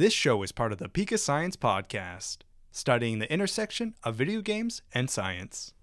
This 0.00 0.14
show 0.14 0.42
is 0.42 0.50
part 0.50 0.72
of 0.72 0.78
the 0.78 0.88
Pika 0.88 1.18
Science 1.18 1.56
Podcast, 1.56 2.38
studying 2.72 3.18
the 3.18 3.30
intersection 3.30 3.94
of 4.02 4.14
video 4.14 4.40
games 4.40 4.80
and 4.94 5.10
science. 5.10 5.74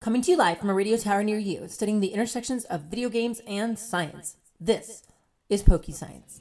Coming 0.00 0.22
to 0.22 0.30
you 0.30 0.36
live 0.36 0.60
from 0.60 0.70
a 0.70 0.72
radio 0.72 0.96
tower 0.96 1.24
near 1.24 1.38
you, 1.40 1.66
studying 1.66 1.98
the 1.98 2.12
intersections 2.14 2.64
of 2.66 2.82
video 2.82 3.08
games 3.08 3.40
and 3.44 3.76
science. 3.76 4.36
This 4.60 5.02
is 5.48 5.64
PokeScience. 5.64 6.38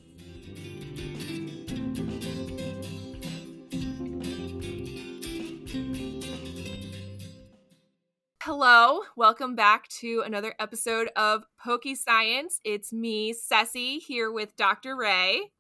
Hello, 8.44 9.00
welcome 9.18 9.56
back 9.56 9.88
to 9.88 10.22
another 10.24 10.54
episode 10.60 11.10
of 11.16 11.44
PokeScience. 11.66 12.60
It's 12.64 12.94
me, 12.94 13.34
Ceci, 13.34 13.98
here 13.98 14.32
with 14.32 14.56
Dr. 14.56 14.96
Ray 14.96 15.54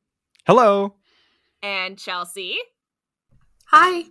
Hello. 0.47 0.93
And 1.66 1.97
Chelsea, 1.97 2.57
Hi. 3.71 4.03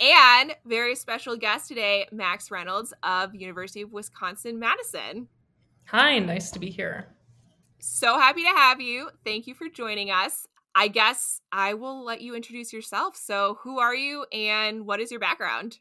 and 0.00 0.56
very 0.66 0.96
special 0.96 1.36
guest 1.36 1.68
today, 1.68 2.08
Max 2.10 2.50
Reynolds 2.50 2.92
of 3.04 3.32
University 3.32 3.82
of 3.82 3.92
Wisconsin 3.92 4.58
Madison. 4.58 5.28
Hi, 5.86 6.18
nice 6.18 6.50
to 6.50 6.58
be 6.58 6.68
here. 6.68 7.14
So 7.78 8.18
happy 8.18 8.42
to 8.42 8.48
have 8.48 8.80
you. 8.80 9.10
Thank 9.24 9.46
you 9.46 9.54
for 9.54 9.68
joining 9.68 10.10
us. 10.10 10.48
I 10.74 10.88
guess 10.88 11.40
I 11.52 11.74
will 11.74 12.04
let 12.04 12.22
you 12.22 12.34
introduce 12.34 12.72
yourself. 12.72 13.16
So, 13.16 13.58
who 13.62 13.78
are 13.78 13.94
you 13.94 14.24
and 14.32 14.84
what 14.84 14.98
is 14.98 15.12
your 15.12 15.20
background? 15.20 15.78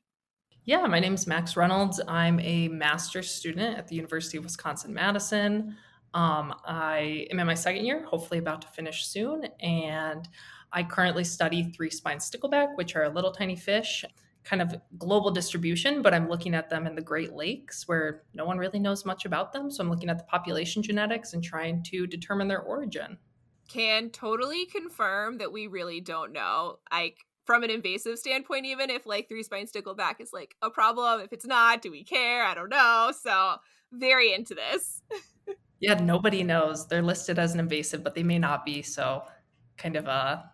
Yeah, 0.66 0.86
my 0.86 1.00
name 1.00 1.16
is 1.16 1.26
Max 1.26 1.58
Reynolds. 1.58 2.00
I'm 2.08 2.40
a 2.40 2.68
master's 2.68 3.32
student 3.32 3.80
at 3.80 3.88
the 3.88 3.96
University 3.96 4.38
of 4.38 4.44
Wisconsin 4.44 4.94
Madison. 4.94 5.76
Um, 6.14 6.54
I 6.66 7.28
am 7.32 7.40
in 7.40 7.48
my 7.48 7.54
second 7.54 7.86
year, 7.86 8.04
hopefully 8.04 8.40
about 8.40 8.62
to 8.64 8.68
finish 8.70 9.06
soon, 9.06 9.46
and 9.62 10.28
I 10.74 10.84
currently 10.84 11.24
study 11.24 11.72
three 11.72 11.90
spine 11.90 12.18
stickleback, 12.18 12.76
which 12.76 12.96
are 12.96 13.04
a 13.04 13.10
little 13.10 13.32
tiny 13.32 13.56
fish, 13.56 14.06
kind 14.44 14.62
of 14.62 14.74
global 14.98 15.32
distribution, 15.32 16.02
but 16.02 16.14
I'm 16.14 16.30
looking 16.30 16.56
at 16.56 16.70
them 16.70 16.88
in 16.88 16.96
the 16.96 17.02
Great 17.02 17.34
Lakes 17.34 17.88
where 17.88 18.24
no 18.34 18.46
one 18.46 18.58
really 18.58 18.80
knows 18.80 19.06
much 19.06 19.26
about 19.26 19.54
them. 19.54 19.70
So 19.70 19.84
I'm 19.84 19.90
looking 19.90 20.10
at 20.10 20.18
the 20.18 20.24
population 20.24 20.82
genetics 20.82 21.34
and 21.34 21.44
trying 21.44 21.84
to 21.84 22.08
determine 22.08 22.48
their 22.48 22.62
origin. 22.62 23.18
Can 23.68 24.10
totally 24.10 24.66
confirm 24.66 25.38
that 25.38 25.52
we 25.52 25.68
really 25.68 26.02
don't 26.02 26.34
know. 26.34 26.80
Like, 26.92 27.18
from 27.46 27.64
an 27.64 27.70
invasive 27.70 28.20
standpoint, 28.20 28.66
even 28.66 28.90
if 28.90 29.06
like 29.06 29.28
three 29.28 29.44
spine 29.44 29.66
stickleback 29.66 30.20
is 30.20 30.32
like 30.32 30.56
a 30.62 30.70
problem, 30.70 31.22
if 31.22 31.34
it's 31.34 31.46
not, 31.46 31.82
do 31.82 31.92
we 31.92 32.04
care? 32.04 32.46
I 32.46 32.54
don't 32.54 32.70
know. 32.70 33.12
So, 33.20 33.56
very 33.92 34.34
into 34.34 34.56
this. 34.56 35.02
Yeah, 35.82 35.96
nobody 35.96 36.44
knows. 36.44 36.88
They're 36.88 37.02
listed 37.02 37.40
as 37.40 37.56
an 37.56 37.60
invasive, 37.60 38.04
but 38.04 38.14
they 38.14 38.22
may 38.22 38.38
not 38.38 38.66
be. 38.66 38.84
So, 38.84 39.24
kind 39.78 39.96
of 39.96 40.06
a 40.06 40.52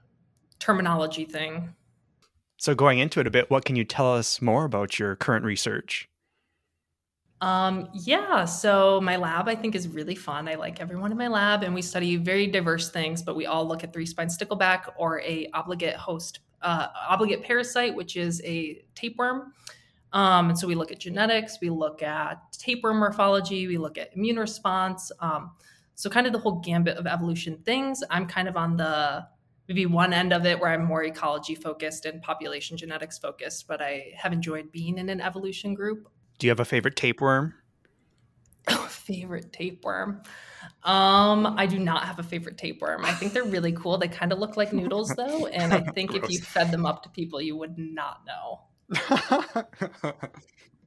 terminology 0.60 1.26
thing. 1.26 1.74
So, 2.58 2.74
going 2.74 3.00
into 3.00 3.20
it 3.20 3.28
a 3.28 3.30
bit, 3.30 3.52
what 3.52 3.66
can 3.66 3.76
you 3.76 3.84
tell 3.84 4.14
us 4.14 4.42
more 4.42 4.66
about 4.66 4.98
your 4.98 5.16
current 5.16 5.46
research? 5.46 6.10
Um, 7.40 7.90
yeah, 7.94 8.46
so 8.46 9.00
my 9.00 9.16
lab 9.16 9.48
I 9.48 9.54
think 9.54 9.76
is 9.76 9.88
really 9.88 10.16
fun. 10.16 10.48
I 10.48 10.56
like 10.56 10.82
everyone 10.82 11.12
in 11.12 11.18
my 11.18 11.28
lab, 11.28 11.64
and 11.64 11.74
we 11.74 11.84
study 11.84 12.16
very 12.16 12.48
diverse 12.48 12.90
things, 12.90 13.22
but 13.22 13.36
we 13.36 13.46
all 13.46 13.68
look 13.68 13.84
at 13.84 13.94
three 13.94 14.08
spine 14.08 14.28
stickleback 14.28 14.92
or 14.98 15.22
a 15.22 15.48
obligate 15.54 15.96
host, 15.96 16.40
uh, 16.64 16.88
obligate 17.08 17.44
parasite, 17.44 17.96
which 17.96 18.16
is 18.16 18.42
a 18.44 18.82
tapeworm. 18.96 19.54
Um, 20.14 20.50
and 20.50 20.58
so 20.58 20.68
we 20.68 20.74
look 20.74 20.92
at 20.92 21.00
genetics, 21.00 21.60
we 21.62 21.70
look 21.70 22.02
at 22.02 22.42
tapeworm 22.54 22.98
morphology, 22.98 23.68
we 23.68 23.78
look 23.78 24.00
at 24.00 24.16
immune 24.16 24.40
response. 24.40 25.12
Um, 25.20 25.52
so 25.94 26.10
kind 26.10 26.26
of 26.26 26.34
the 26.34 26.40
whole 26.40 26.60
gambit 26.60 26.98
of 26.98 27.06
evolution 27.06 27.58
things. 27.66 28.04
I'm 28.10 28.26
kind 28.26 28.48
of 28.48 28.56
on 28.56 28.78
the 28.78 29.28
maybe 29.68 29.86
one 29.86 30.14
end 30.14 30.34
of 30.34 30.46
it 30.46 30.60
where 30.60 30.72
I'm 30.72 30.86
more 30.86 31.04
ecology 31.04 31.56
focused 31.56 32.06
and 32.06 32.22
population 32.22 32.78
genetics 32.78 33.18
focused, 33.18 33.68
but 33.68 33.82
I 33.82 34.14
have 34.16 34.34
enjoyed 34.34 34.72
being 34.72 34.98
in 34.98 35.10
an 35.10 35.22
evolution 35.22 35.74
group. 35.74 36.08
Do 36.40 36.48
you 36.48 36.52
have 36.52 36.60
a 36.60 36.66
favorite 36.66 36.96
tapeworm? 36.96 37.54
favorite 38.88 39.54
tapeworm. 39.54 40.22
Um, 40.84 41.56
I 41.58 41.66
do 41.66 41.80
not 41.80 42.04
have 42.04 42.20
a 42.20 42.24
favorite 42.24 42.58
tapeworm. 42.58 43.06
I 43.06 43.14
think 43.14 43.34
they're 43.34 43.44
really 43.44 43.72
cool. 43.72 43.98
They 43.98 44.08
kind 44.08 44.32
of 44.32 44.40
look 44.40 44.58
like 44.58 44.74
noodles 44.74 45.10
though, 45.18 45.48
and 45.48 45.74
I 45.74 45.82
think 45.92 46.16
if 46.16 46.30
you 46.30 46.40
fed 46.40 46.72
them 46.72 46.86
up 46.86 47.04
to 47.04 47.10
people, 47.10 47.42
you 47.42 47.56
would 47.56 47.78
not 47.78 48.22
know. 48.26 48.62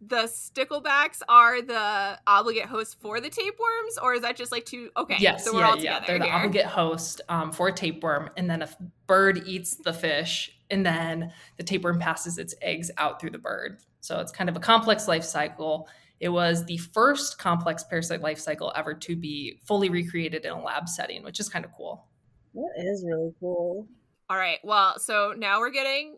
The 0.03 0.23
sticklebacks 0.23 1.21
are 1.29 1.61
the 1.61 2.19
obligate 2.27 2.65
host 2.65 2.97
for 3.01 3.21
the 3.21 3.29
tapeworms, 3.29 3.99
or 4.03 4.15
is 4.15 4.23
that 4.23 4.35
just 4.35 4.51
like 4.51 4.65
two? 4.65 4.91
Okay, 4.97 5.17
yes, 5.19 5.45
so 5.45 5.53
we're 5.53 5.61
yeah, 5.61 5.69
all 5.69 5.77
yeah. 5.77 5.99
together 5.99 6.05
They're 6.07 6.19
the 6.21 6.25
here. 6.25 6.35
obligate 6.35 6.67
host 6.67 7.21
um, 7.29 7.53
for 7.53 7.69
a 7.69 7.73
tapeworm, 7.73 8.31
and 8.37 8.49
then 8.49 8.63
a 8.63 8.65
f- 8.65 8.77
bird 9.07 9.43
eats 9.47 9.77
the 9.77 9.93
fish, 9.93 10.59
and 10.71 10.87
then 10.87 11.33
the 11.59 11.63
tapeworm 11.63 11.99
passes 11.99 12.39
its 12.39 12.55
eggs 12.63 12.91
out 12.97 13.21
through 13.21 13.31
the 13.31 13.39
bird. 13.39 13.79
So 14.01 14.21
it's 14.21 14.33
kind 14.33 14.49
of 14.49 14.57
a 14.57 14.61
complex 14.61 15.07
life 15.07 15.25
cycle. 15.25 15.87
It 16.19 16.31
was 16.31 16.65
the 16.65 16.79
first 16.79 17.39
complex 17.39 17.85
parasite 17.85 18.23
life 18.23 18.39
cycle 18.39 18.73
ever 18.75 18.95
to 18.95 19.17
be 19.17 19.61
fully 19.65 19.91
recreated 19.91 20.47
in 20.47 20.53
a 20.53 20.63
lab 20.63 20.89
setting, 20.89 21.23
which 21.23 21.41
is 21.41 21.49
kind 21.51 21.65
of 21.65 21.73
cool. 21.77 22.07
That 22.55 22.73
is 22.79 23.05
really 23.07 23.33
cool. 23.39 23.87
All 24.31 24.37
right. 24.37 24.59
Well, 24.65 24.99
so 24.99 25.35
now 25.37 25.61
we're 25.61 25.71
getting 25.71 26.17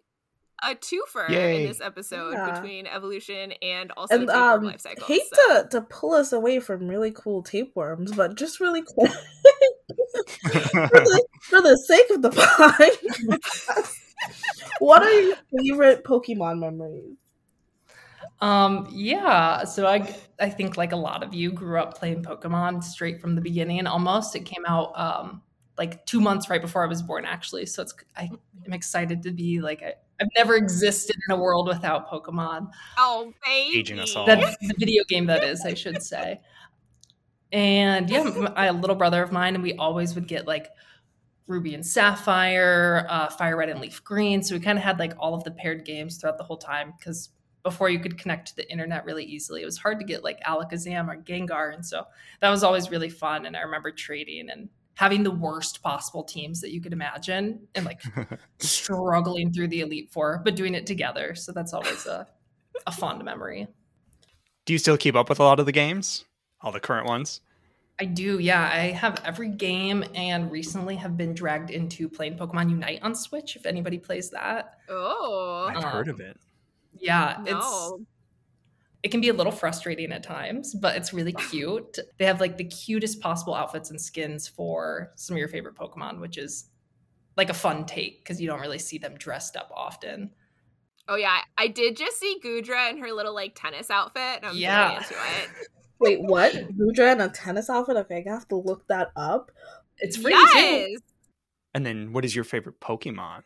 a 0.63 0.75
twofer 0.75 1.29
Yay. 1.29 1.63
in 1.63 1.69
this 1.69 1.81
episode 1.81 2.33
Yeah. 2.35 2.51
between 2.53 2.87
evolution 2.87 3.53
and 3.63 3.91
also 3.97 4.15
And 4.15 4.29
tapeworm 4.29 4.59
um, 4.61 4.65
life 4.65 4.81
cycle. 4.81 5.07
hate 5.07 5.23
so- 5.35 5.63
to, 5.65 5.69
to 5.71 5.81
pull 5.83 6.13
us 6.15 6.33
away 6.33 6.61
from 6.61 6.87
really 6.89 7.11
cool 7.13 7.43
tapeworms, 7.43 8.13
but 8.13 8.37
just 8.37 8.61
really 8.61 8.83
cool 8.83 9.07
for, 10.43 10.49
the, 10.51 11.27
for 11.43 11.61
the 11.61 11.77
sake 11.87 12.11
of 12.11 12.23
the 12.23 12.31
pie. 14.21 14.21
what 14.79 15.03
are 15.03 15.11
your 15.21 15.37
favorite 15.59 16.05
Pokemon 16.05 16.59
memories? 16.61 17.17
Um, 18.41 18.89
yeah, 18.91 19.63
so 19.65 19.87
I 19.87 20.15
I 20.41 20.51
think 20.51 20.77
like 20.77 20.91
a 20.93 20.97
lot 20.97 21.23
of 21.23 21.33
you 21.33 21.53
grew 21.53 21.79
up 21.79 21.97
playing 21.97 22.25
Pokemon 22.25 22.83
straight 22.83 23.21
from 23.21 23.37
the 23.37 23.41
beginning 23.41 23.87
almost. 23.87 24.35
It 24.35 24.45
came 24.45 24.65
out 24.67 24.93
um 24.99 25.43
like 25.79 26.05
2 26.07 26.21
months 26.21 26.51
right 26.51 26.61
before 26.61 26.83
I 26.85 26.89
was 26.89 27.03
born 27.03 27.25
actually. 27.25 27.67
So 27.67 27.83
it's 27.83 27.95
I 28.17 28.31
am 28.67 28.73
excited 28.73 29.23
to 29.23 29.31
be 29.31 29.61
like 29.61 29.83
I, 29.83 29.95
I've 30.23 30.31
never 30.37 30.55
existed 30.57 31.17
in 31.29 31.35
a 31.35 31.39
world 31.39 31.67
without 31.69 32.09
Pokemon. 32.09 32.71
oh, 32.99 33.33
baby. 33.45 33.79
Aging 33.79 33.99
us 33.99 34.15
all. 34.17 34.25
That's 34.27 34.57
the 34.61 34.75
video 34.79 35.05
game 35.09 35.27
that 35.27 35.45
is, 35.45 35.65
I 35.65 35.75
should 35.75 36.03
say. 36.03 36.41
And 37.53 38.09
yeah, 38.09 38.21
m- 38.21 38.49
a 38.57 38.73
little 38.73 38.97
brother 38.97 39.23
of 39.23 39.33
mine 39.33 39.55
and 39.55 39.63
we 39.63 39.75
always 39.75 40.15
would 40.15 40.27
get 40.27 40.47
like 40.47 40.69
Ruby 41.47 41.75
and 41.75 41.85
Sapphire, 41.85 43.07
uh, 43.11 43.29
Fire 43.29 43.57
Red 43.57 43.69
and 43.69 43.81
Leaf 43.81 44.03
Green. 44.05 44.43
So 44.43 44.55
we 44.55 44.61
kind 44.61 44.79
of 44.79 44.85
had 44.85 44.99
like 44.99 45.13
all 45.19 45.35
of 45.35 45.45
the 45.45 45.51
paired 45.51 45.85
games 45.85 46.17
throughout 46.17 46.39
the 46.39 46.45
whole 46.45 46.57
time 46.57 46.95
because 46.99 47.31
before 47.63 47.91
you 47.91 48.01
could 48.01 48.19
connect 48.19 48.49
to 48.49 48.57
the 48.57 48.71
internet 48.71 49.05
really 49.05 49.25
easily, 49.25 49.63
it 49.63 49.67
was 49.67 49.77
hard 49.79 49.99
to 49.99 50.05
get 50.05 50.25
like 50.25 50.41
Alakazam 50.45 51.09
or 51.09 51.17
Gengar. 51.23 51.75
And 51.75 51.85
so 51.85 52.05
that 52.41 52.49
was 52.49 52.63
always 52.65 52.91
really 52.91 53.11
fun. 53.11 53.47
And 53.47 53.57
I 53.57 53.61
remember 53.61 53.91
trading 53.91 54.49
and 54.51 54.69
having 54.95 55.23
the 55.23 55.31
worst 55.31 55.83
possible 55.83 56.23
teams 56.23 56.61
that 56.61 56.73
you 56.73 56.81
could 56.81 56.93
imagine 56.93 57.67
and 57.75 57.85
like 57.85 58.03
struggling 58.59 59.53
through 59.53 59.69
the 59.69 59.81
Elite 59.81 60.11
Four, 60.11 60.41
but 60.45 60.55
doing 60.55 60.75
it 60.75 60.87
together. 60.87 61.35
So 61.35 61.53
that's 61.53 61.73
always 61.73 62.07
a, 62.07 62.27
a 62.87 62.93
fond 62.93 63.25
memory. 63.25 63.69
Do 64.65 64.73
you 64.73 64.79
still 64.79 64.97
keep 64.97 65.17
up 65.17 65.29
with 65.29 65.41
a 65.41 65.45
lot 65.45 65.61
of 65.61 65.67
the 65.67 65.73
games? 65.73 66.25
All 66.61 66.73
the 66.73 66.81
current 66.81 67.07
ones? 67.07 67.41
I 68.01 68.05
do, 68.05 68.39
yeah. 68.39 68.71
I 68.73 68.91
have 68.91 69.23
every 69.25 69.49
game 69.49 70.05
and 70.15 70.51
recently 70.51 70.97
have 70.97 71.17
been 71.17 71.35
dragged 71.35 71.71
into 71.71 72.09
playing 72.09 72.37
Pokemon 72.37 72.71
Unite 72.71 73.01
on 73.03 73.15
Switch 73.15 73.57
if 73.57 73.67
anybody 73.67 73.99
plays 73.99 74.31
that. 74.31 74.79
Oh, 74.89 75.71
I've 75.75 75.85
heard 75.85 76.09
of 76.09 76.21
um, 76.21 76.27
it. 76.27 76.37
Yeah, 76.99 77.41
it's 77.43 77.51
no. 77.51 78.01
It 79.03 79.11
can 79.11 79.21
be 79.21 79.29
a 79.29 79.33
little 79.33 79.53
frustrating 79.53 80.13
at 80.13 80.23
times, 80.23 80.75
but 80.75 80.97
it's 80.97 81.13
really 81.13 81.33
cute. 81.33 81.99
They 82.19 82.25
have 82.25 82.41
like 82.41 82.57
the 82.57 82.65
cutest 82.65 83.21
possible 83.21 83.55
outfits 83.55 83.91
and 83.91 84.01
skins 84.01 84.47
for 84.47 85.11
some 85.17 85.35
of 85.35 85.39
your 85.39 85.49
favorite 85.49 85.75
Pokemon, 85.75 86.21
which 86.21 86.39
is 86.39 86.67
like 87.37 87.51
a 87.51 87.55
fun 87.55 87.85
take 87.85 88.23
because 88.23 88.41
you 88.41 88.47
don't 88.47 88.61
really 88.61 88.79
see 88.79 88.99
them 88.99 89.15
dressed 89.17 89.57
up 89.57 89.71
often. 89.75 90.31
Oh, 91.09 91.17
yeah. 91.17 91.39
I 91.59 91.67
did 91.67 91.97
just 91.97 92.21
see 92.21 92.39
Goodra 92.45 92.91
in 92.91 92.99
her 92.99 93.13
little 93.13 93.35
like 93.35 93.55
tennis 93.57 93.91
outfit. 93.91 94.23
And 94.37 94.47
I'm 94.47 94.57
Yeah. 94.57 94.85
really 94.85 94.97
into 94.99 95.15
it. 95.15 95.69
Wait, 95.99 96.23
what? 96.23 96.53
Goodra 96.53 97.13
in 97.13 97.21
a 97.21 97.29
tennis 97.29 97.69
outfit? 97.69 97.97
Okay, 97.97 98.25
I 98.27 98.31
have 98.33 98.47
to 98.49 98.57
look 98.57 98.87
that 98.89 99.11
up. 99.17 99.51
It's 99.99 100.17
free 100.17 100.37
too. 100.53 100.99
And 101.75 101.85
then, 101.87 102.13
what 102.13 102.25
is 102.25 102.35
your 102.35 102.45
favorite 102.45 102.81
Pokemon? 102.81 103.43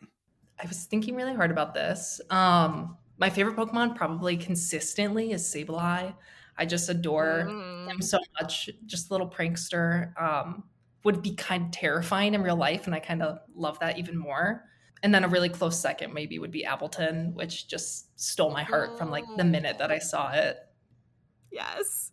I 0.61 0.67
was 0.67 0.85
thinking 0.85 1.15
really 1.15 1.33
hard 1.35 1.51
about 1.51 1.73
this. 1.73 2.19
Um, 2.29 2.97
my 3.17 3.29
favorite 3.29 3.55
Pokemon 3.55 3.95
probably 3.95 4.37
consistently 4.37 5.31
is 5.31 5.43
Sableye. 5.43 6.13
I 6.57 6.65
just 6.65 6.89
adore 6.89 7.45
Mm. 7.49 7.89
him 7.91 8.01
so 8.01 8.19
much. 8.41 8.69
Just 8.85 9.09
a 9.09 9.13
little 9.13 9.29
prankster. 9.29 10.19
Um, 10.21 10.63
would 11.03 11.21
be 11.21 11.35
kind 11.35 11.65
of 11.65 11.71
terrifying 11.71 12.33
in 12.33 12.41
real 12.41 12.57
life, 12.57 12.85
and 12.85 12.93
I 12.93 12.99
kind 12.99 13.21
of 13.23 13.39
love 13.55 13.79
that 13.79 13.97
even 13.97 14.17
more. 14.17 14.65
And 15.03 15.13
then 15.13 15.23
a 15.23 15.27
really 15.27 15.47
close 15.47 15.79
second 15.79 16.13
maybe 16.13 16.37
would 16.39 16.51
be 16.51 16.63
Appletun, 16.67 17.33
which 17.33 17.67
just 17.67 18.19
stole 18.19 18.49
my 18.51 18.63
heart 18.63 18.97
from 18.97 19.09
like 19.11 19.23
the 19.37 19.43
minute 19.45 19.77
that 19.77 19.91
I 19.91 19.99
saw 19.99 20.31
it. 20.31 20.57
Yes. 21.51 22.11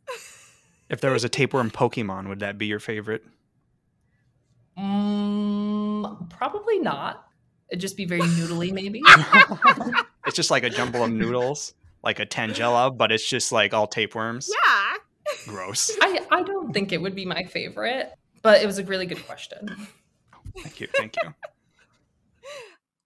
If 0.90 1.00
there 1.00 1.10
was 1.10 1.24
a 1.24 1.28
tapeworm 1.28 1.70
Pokemon, 1.70 2.28
would 2.28 2.40
that 2.40 2.56
be 2.58 2.66
your 2.66 2.78
favorite? 2.78 3.24
Mm, 4.78 6.28
probably 6.30 6.78
not. 6.78 7.26
It'd 7.70 7.80
just 7.80 7.96
be 7.96 8.04
very 8.04 8.20
noodly, 8.20 8.72
maybe. 8.72 9.02
it's 10.26 10.36
just 10.36 10.50
like 10.50 10.64
a 10.64 10.70
jumble 10.70 11.04
of 11.04 11.10
noodles, 11.10 11.74
like 12.02 12.20
a 12.20 12.26
tangela, 12.26 12.96
but 12.96 13.12
it's 13.12 13.26
just 13.26 13.52
like 13.52 13.74
all 13.74 13.86
tapeworms. 13.86 14.50
Yeah. 14.50 14.94
Gross. 15.46 15.90
I, 16.00 16.20
I 16.30 16.42
don't 16.42 16.72
think 16.72 16.92
it 16.92 17.00
would 17.00 17.14
be 17.14 17.24
my 17.24 17.44
favorite, 17.44 18.12
but 18.42 18.62
it 18.62 18.66
was 18.66 18.78
a 18.78 18.84
really 18.84 19.06
good 19.06 19.24
question. 19.26 19.88
Thank 20.58 20.80
you. 20.80 20.88
Thank 20.94 21.16
you. 21.22 21.30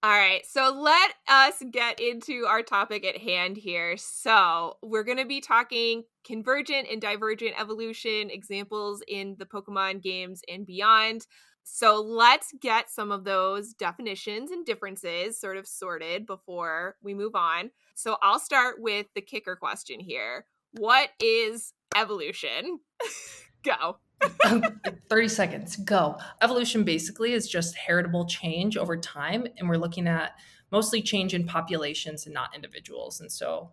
All 0.00 0.11
right, 0.11 0.47
so 0.47 0.73
let 0.81 1.15
us 1.26 1.61
get 1.73 1.99
into 1.99 2.47
our 2.47 2.62
topic 2.62 3.05
at 3.05 3.17
hand 3.17 3.56
here. 3.56 3.97
So, 3.97 4.76
we're 4.81 5.03
going 5.03 5.19
to 5.19 5.26
be 5.26 5.41
talking 5.41 6.05
convergent 6.25 6.87
and 6.88 7.00
divergent 7.00 7.61
evolution 7.61 8.31
examples 8.31 9.03
in 9.09 9.35
the 9.41 9.44
Pokemon 9.44 10.00
games 10.00 10.43
and 10.49 10.65
beyond. 10.65 11.26
So, 11.70 12.00
let's 12.00 12.53
get 12.61 12.91
some 12.91 13.12
of 13.12 13.25
those 13.25 13.75
definitions 13.75 14.50
and 14.50 14.65
differences 14.65 15.38
sort 15.38 15.56
of 15.56 15.67
sorted 15.67 16.26
before 16.26 16.97
we 17.03 17.15
move 17.15 17.35
on. 17.35 17.70
So, 17.94 18.17
I'll 18.23 18.38
start 18.38 18.76
with 18.81 19.06
the 19.15 19.20
kicker 19.20 19.55
question 19.55 20.00
here 20.00 20.47
What 20.73 21.11
is 21.20 21.73
evolution? 21.94 22.81
Go. 23.62 23.99
Um, 24.44 24.81
30 25.09 25.29
seconds 25.29 25.76
go 25.76 26.19
evolution 26.43 26.82
basically 26.82 27.35
is 27.35 27.49
just 27.49 27.76
heritable 27.76 28.26
change 28.26 28.76
over 28.76 28.97
time 28.97 29.47
and 29.56 29.69
we're 29.69 29.76
looking 29.76 30.09
at 30.09 30.32
mostly 30.73 31.00
change 31.00 31.35
in 31.35 31.47
populations 31.47 32.26
and 32.26 32.35
not 32.35 32.53
individuals 32.53 33.20
and 33.20 33.31
so 33.31 33.70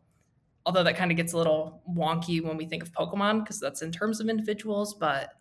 although 0.64 0.84
that 0.84 0.98
kind 0.98 1.10
of 1.10 1.18
gets 1.18 1.34
a 1.34 1.38
little 1.38 1.82
wonky 1.92 2.44
when 2.44 2.58
we 2.58 2.68
think 2.68 2.84
of 2.84 2.92
pokemon 2.92 3.44
because 3.44 3.60
that's 3.60 3.82
in 3.82 3.92
terms 3.92 4.20
of 4.20 4.30
individuals 4.30 4.94
but 4.94 5.32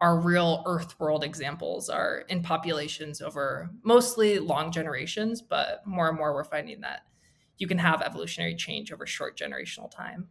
our 0.00 0.18
real 0.20 0.62
earth 0.66 0.98
world 1.00 1.24
examples 1.24 1.88
are 1.88 2.24
in 2.28 2.42
populations 2.42 3.20
over 3.20 3.70
mostly 3.82 4.38
long 4.38 4.70
generations 4.70 5.42
but 5.42 5.86
more 5.86 6.08
and 6.08 6.16
more 6.16 6.32
we're 6.34 6.44
finding 6.44 6.80
that 6.80 7.00
you 7.58 7.66
can 7.66 7.78
have 7.78 8.02
evolutionary 8.02 8.54
change 8.54 8.92
over 8.92 9.06
short 9.06 9.36
generational 9.36 9.90
time 9.90 10.28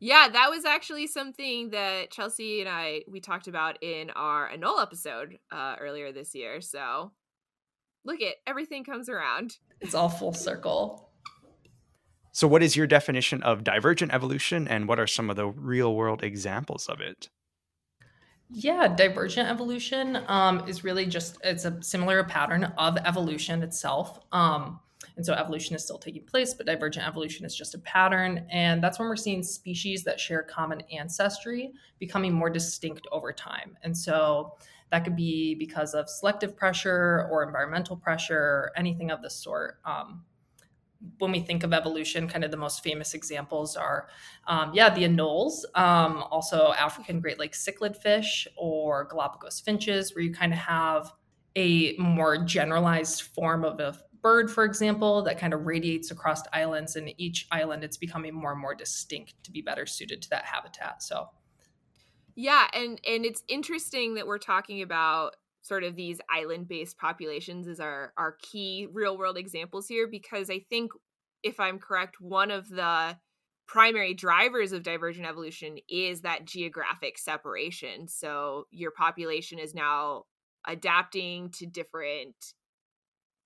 yeah, 0.00 0.28
that 0.28 0.48
was 0.48 0.64
actually 0.64 1.08
something 1.08 1.70
that 1.70 2.10
Chelsea 2.10 2.60
and 2.60 2.68
I 2.68 3.02
we 3.08 3.20
talked 3.20 3.48
about 3.48 3.82
in 3.82 4.10
our 4.10 4.48
Anole 4.48 4.80
episode 4.80 5.38
uh, 5.50 5.76
earlier 5.80 6.12
this 6.12 6.34
year. 6.34 6.60
So 6.60 7.10
look 8.04 8.20
it, 8.20 8.36
everything 8.46 8.84
comes 8.84 9.08
around. 9.08 9.58
It's 9.80 9.94
all 9.94 10.08
full 10.08 10.32
circle. 10.32 11.10
So, 12.32 12.46
what 12.46 12.62
is 12.62 12.76
your 12.76 12.86
definition 12.86 13.42
of 13.42 13.64
divergent 13.64 14.12
evolution, 14.12 14.68
and 14.68 14.86
what 14.86 15.00
are 15.00 15.08
some 15.08 15.30
of 15.30 15.36
the 15.36 15.46
real 15.46 15.94
world 15.94 16.22
examples 16.22 16.86
of 16.88 17.00
it? 17.00 17.28
Yeah, 18.50 18.88
divergent 18.88 19.48
evolution 19.48 20.18
um, 20.26 20.66
is 20.66 20.82
really 20.82 21.04
just 21.06 21.36
it's 21.44 21.66
a 21.66 21.82
similar 21.82 22.24
pattern 22.24 22.64
of 22.78 22.96
evolution 23.04 23.62
itself. 23.62 24.20
Um, 24.32 24.80
and 25.16 25.26
so 25.26 25.34
evolution 25.34 25.76
is 25.76 25.84
still 25.84 25.98
taking 25.98 26.24
place, 26.24 26.54
but 26.54 26.64
divergent 26.64 27.06
evolution 27.06 27.44
is 27.44 27.54
just 27.54 27.74
a 27.74 27.78
pattern. 27.80 28.46
And 28.50 28.82
that's 28.82 28.98
when 28.98 29.08
we're 29.08 29.16
seeing 29.16 29.42
species 29.42 30.02
that 30.04 30.18
share 30.18 30.42
common 30.42 30.80
ancestry 30.92 31.72
becoming 31.98 32.32
more 32.32 32.48
distinct 32.48 33.06
over 33.12 33.32
time. 33.32 33.76
And 33.82 33.96
so 33.96 34.54
that 34.90 35.04
could 35.04 35.16
be 35.16 35.54
because 35.54 35.92
of 35.92 36.08
selective 36.08 36.56
pressure 36.56 37.28
or 37.30 37.42
environmental 37.42 37.96
pressure, 37.96 38.70
anything 38.76 39.10
of 39.10 39.20
the 39.20 39.28
sort. 39.28 39.78
Um, 39.84 40.24
when 41.18 41.32
we 41.32 41.40
think 41.40 41.62
of 41.62 41.72
evolution, 41.72 42.28
kind 42.28 42.44
of 42.44 42.50
the 42.50 42.56
most 42.56 42.82
famous 42.82 43.14
examples 43.14 43.76
are, 43.76 44.08
um, 44.46 44.72
yeah, 44.74 44.92
the 44.92 45.04
anoles, 45.04 45.64
um, 45.74 46.24
also 46.30 46.72
African 46.76 47.20
Great 47.20 47.38
Lakes 47.38 47.64
cichlid 47.64 47.96
fish 47.96 48.48
or 48.56 49.04
Galapagos 49.04 49.60
finches, 49.60 50.14
where 50.14 50.24
you 50.24 50.32
kind 50.32 50.52
of 50.52 50.58
have 50.58 51.12
a 51.56 51.96
more 51.98 52.38
generalized 52.44 53.22
form 53.22 53.64
of 53.64 53.80
a 53.80 53.96
bird, 54.22 54.50
for 54.50 54.64
example, 54.64 55.22
that 55.22 55.38
kind 55.38 55.54
of 55.54 55.66
radiates 55.66 56.10
across 56.10 56.42
islands, 56.52 56.96
and 56.96 57.12
each 57.18 57.46
island 57.50 57.84
it's 57.84 57.96
becoming 57.96 58.34
more 58.34 58.52
and 58.52 58.60
more 58.60 58.74
distinct 58.74 59.34
to 59.44 59.50
be 59.50 59.62
better 59.62 59.86
suited 59.86 60.20
to 60.22 60.30
that 60.30 60.44
habitat. 60.44 61.02
So, 61.02 61.28
yeah, 62.34 62.66
and 62.74 63.00
and 63.06 63.24
it's 63.24 63.42
interesting 63.48 64.14
that 64.14 64.26
we're 64.26 64.38
talking 64.38 64.82
about 64.82 65.36
sort 65.62 65.84
of 65.84 65.96
these 65.96 66.20
island-based 66.30 66.96
populations 66.98 67.66
as 67.68 67.80
our 67.80 68.12
our 68.16 68.36
key 68.40 68.88
real-world 68.92 69.36
examples 69.36 69.88
here 69.88 70.06
because 70.06 70.50
I 70.50 70.60
think 70.60 70.92
if 71.42 71.60
I'm 71.60 71.78
correct, 71.78 72.20
one 72.20 72.50
of 72.50 72.68
the 72.68 73.16
primary 73.66 74.14
drivers 74.14 74.72
of 74.72 74.82
divergent 74.82 75.26
evolution 75.26 75.76
is 75.88 76.22
that 76.22 76.46
geographic 76.46 77.18
separation. 77.18 78.08
So 78.08 78.66
your 78.70 78.90
population 78.90 79.58
is 79.58 79.74
now 79.74 80.24
adapting 80.66 81.50
to 81.50 81.66
different 81.66 82.34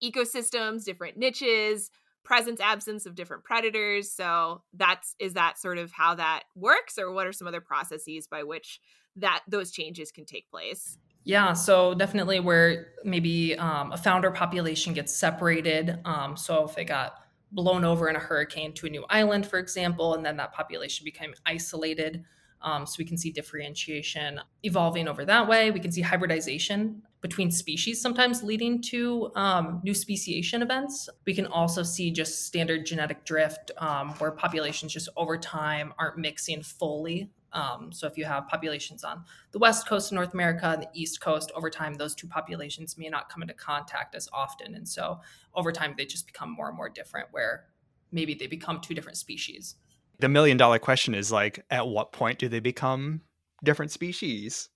ecosystems, 0.03 0.85
different 0.85 1.17
niches, 1.17 1.91
presence 2.25 2.61
absence 2.61 3.05
of 3.05 3.15
different 3.15 3.45
predators. 3.45 4.13
So 4.13 4.63
that's 4.73 5.15
is 5.19 5.35
that 5.35 5.59
sort 5.59 5.79
of 5.79 5.91
how 5.93 6.15
that 6.15 6.45
works 6.55 6.99
or 6.99 7.13
what 7.13 7.27
are 7.27 7.33
some 7.33 7.49
other 7.49 7.61
processes 7.61 8.27
by 8.29 8.45
which 8.45 8.81
that 9.17 9.43
those 9.49 9.71
changes 9.71 10.13
can 10.13 10.25
take 10.25 10.49
place? 10.51 10.99
Yeah, 11.25 11.53
so 11.53 11.95
definitely 11.95 12.41
where 12.41 12.89
maybe 13.05 13.57
um, 13.57 13.93
a 13.93 13.97
founder 13.97 14.31
population 14.31 14.93
gets 14.93 15.15
separated. 15.15 15.99
Um, 16.05 16.37
so 16.37 16.65
if 16.65 16.77
it 16.79 16.85
got 16.85 17.15
blown 17.53 17.85
over 17.85 18.09
in 18.09 18.17
a 18.17 18.19
hurricane 18.19 18.73
to 18.75 18.87
a 18.87 18.91
new 18.91 19.05
island, 19.09 19.47
for 19.47 19.59
example, 19.59 20.15
and 20.15 20.25
then 20.25 20.37
that 20.39 20.53
population 20.53 21.05
became 21.05 21.35
isolated. 21.47 22.25
Um, 22.63 22.87
so 22.87 22.95
we 22.99 23.05
can 23.05 23.17
see 23.17 23.31
differentiation 23.31 24.41
evolving 24.63 25.09
over 25.09 25.25
that 25.25 25.49
way. 25.49 25.71
We 25.71 25.81
can 25.81 25.91
see 25.91 26.01
hybridization 26.01 27.03
between 27.21 27.51
species 27.51 28.01
sometimes 28.01 28.43
leading 28.43 28.81
to 28.83 29.31
um, 29.35 29.81
new 29.85 29.95
speciation 29.95 30.63
events. 30.63 31.09
We 31.27 31.35
can 31.35 31.47
also 31.47 31.83
see 31.83 32.11
just 32.11 32.47
standard 32.47 32.87
genetic 32.87 33.25
drift 33.25 33.71
um, 33.79 34.11
where 34.19 34.31
populations 34.31 34.93
just 34.93 35.09
over 35.17 35.37
time 35.37 35.93
aren't 35.99 36.19
mixing 36.19 36.63
fully. 36.63 37.31
Um, 37.53 37.93
so 37.93 38.07
if 38.07 38.17
you 38.17 38.25
have 38.25 38.49
populations 38.49 39.05
on 39.05 39.25
the 39.51 39.59
west 39.59 39.87
coast 39.87 40.11
of 40.11 40.17
North 40.17 40.35
America 40.35 40.71
and 40.71 40.83
the 40.83 40.89
east 40.95 41.21
coast, 41.21 41.53
over 41.55 41.71
time 41.71 41.95
those 41.95 42.15
two 42.15 42.27
populations 42.27 42.97
may 42.97 43.09
not 43.09 43.29
come 43.29 43.43
into 43.43 43.55
contact 43.55 44.15
as 44.15 44.29
often, 44.33 44.75
and 44.75 44.89
so 44.89 45.21
over 45.55 45.73
time 45.73 45.95
they 45.97 46.05
just 46.05 46.27
become 46.27 46.51
more 46.51 46.69
and 46.69 46.77
more 46.77 46.89
different. 46.89 47.29
Where 47.31 47.65
maybe 48.11 48.35
they 48.35 48.47
become 48.47 48.81
two 48.81 48.95
different 48.95 49.19
species. 49.19 49.77
The 50.19 50.29
million 50.29 50.57
dollar 50.57 50.79
question 50.79 51.15
is 51.15 51.33
like, 51.33 51.65
at 51.71 51.87
what 51.87 52.13
point 52.13 52.39
do 52.39 52.49
they 52.49 52.61
become 52.61 53.23
different 53.65 53.91
species? 53.91 54.69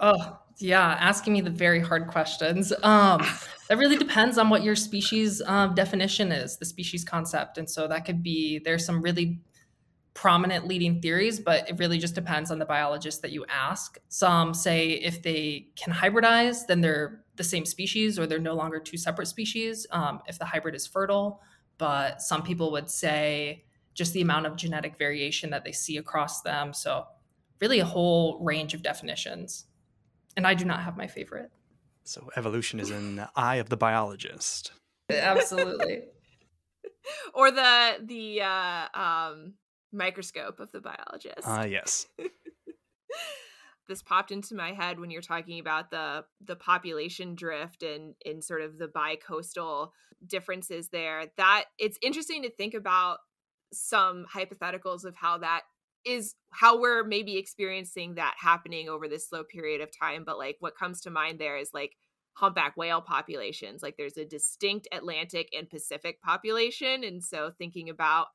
Oh, 0.00 0.38
yeah, 0.58 0.96
asking 0.98 1.34
me 1.34 1.40
the 1.40 1.50
very 1.50 1.78
hard 1.80 2.08
questions. 2.08 2.72
Um, 2.82 3.24
that 3.68 3.78
really 3.78 3.96
depends 3.96 4.38
on 4.38 4.50
what 4.50 4.64
your 4.64 4.74
species 4.74 5.40
um, 5.46 5.74
definition 5.74 6.32
is, 6.32 6.56
the 6.56 6.64
species 6.64 7.04
concept. 7.04 7.58
And 7.58 7.70
so 7.70 7.86
that 7.86 8.04
could 8.04 8.22
be, 8.22 8.58
there's 8.58 8.84
some 8.84 9.00
really 9.00 9.40
prominent 10.14 10.66
leading 10.66 11.00
theories, 11.00 11.40
but 11.40 11.68
it 11.68 11.78
really 11.78 11.98
just 11.98 12.14
depends 12.14 12.50
on 12.50 12.58
the 12.58 12.64
biologist 12.64 13.22
that 13.22 13.32
you 13.32 13.44
ask. 13.48 13.98
Some 14.08 14.54
say 14.54 14.90
if 14.90 15.22
they 15.22 15.68
can 15.76 15.92
hybridize, 15.92 16.66
then 16.66 16.80
they're 16.80 17.24
the 17.36 17.44
same 17.44 17.66
species 17.66 18.18
or 18.18 18.26
they're 18.26 18.38
no 18.38 18.54
longer 18.54 18.78
two 18.78 18.96
separate 18.96 19.26
species 19.26 19.86
um, 19.90 20.20
if 20.28 20.38
the 20.38 20.44
hybrid 20.44 20.74
is 20.74 20.86
fertile. 20.86 21.40
But 21.78 22.22
some 22.22 22.42
people 22.42 22.70
would 22.72 22.88
say 22.88 23.64
just 23.94 24.12
the 24.12 24.20
amount 24.20 24.46
of 24.46 24.56
genetic 24.56 24.96
variation 24.96 25.50
that 25.50 25.64
they 25.64 25.72
see 25.72 25.96
across 25.96 26.42
them. 26.42 26.72
So, 26.72 27.06
really, 27.60 27.80
a 27.80 27.84
whole 27.84 28.38
range 28.40 28.74
of 28.74 28.82
definitions 28.82 29.66
and 30.36 30.46
I 30.46 30.54
do 30.54 30.64
not 30.64 30.80
have 30.80 30.96
my 30.96 31.06
favorite. 31.06 31.50
So 32.04 32.28
evolution 32.36 32.80
is 32.80 32.90
in 32.90 33.16
the 33.16 33.30
eye 33.34 33.56
of 33.56 33.68
the 33.68 33.76
biologist. 33.76 34.72
Absolutely. 35.10 36.02
or 37.34 37.50
the 37.50 37.98
the 38.04 38.42
uh, 38.42 38.88
um, 38.94 39.54
microscope 39.94 40.60
of 40.60 40.72
the 40.72 40.80
biologist. 40.80 41.44
Ah, 41.44 41.60
uh, 41.60 41.64
yes. 41.64 42.06
this 43.88 44.02
popped 44.02 44.30
into 44.30 44.54
my 44.54 44.72
head 44.72 44.98
when 44.98 45.10
you're 45.10 45.22
talking 45.22 45.60
about 45.60 45.90
the 45.90 46.24
the 46.44 46.56
population 46.56 47.34
drift 47.34 47.82
and 47.82 48.14
in 48.24 48.42
sort 48.42 48.62
of 48.62 48.78
the 48.78 48.88
bi-coastal 48.88 49.92
differences 50.26 50.88
there. 50.88 51.26
That 51.36 51.64
it's 51.78 51.98
interesting 52.02 52.42
to 52.42 52.50
think 52.50 52.74
about 52.74 53.18
some 53.72 54.26
hypotheticals 54.32 55.04
of 55.04 55.16
how 55.16 55.38
that 55.38 55.62
is 56.04 56.34
how 56.50 56.78
we're 56.78 57.04
maybe 57.04 57.38
experiencing 57.38 58.14
that 58.16 58.34
happening 58.38 58.88
over 58.88 59.08
this 59.08 59.28
slow 59.28 59.42
period 59.44 59.80
of 59.80 59.90
time. 59.98 60.24
But 60.24 60.38
like 60.38 60.56
what 60.60 60.76
comes 60.76 61.00
to 61.02 61.10
mind 61.10 61.38
there 61.38 61.56
is 61.56 61.70
like 61.72 61.92
humpback 62.34 62.76
whale 62.76 63.00
populations. 63.00 63.82
Like 63.82 63.96
there's 63.96 64.16
a 64.16 64.24
distinct 64.24 64.88
Atlantic 64.92 65.48
and 65.56 65.70
Pacific 65.70 66.20
population. 66.20 67.04
And 67.04 67.22
so 67.22 67.52
thinking 67.56 67.88
about 67.88 68.26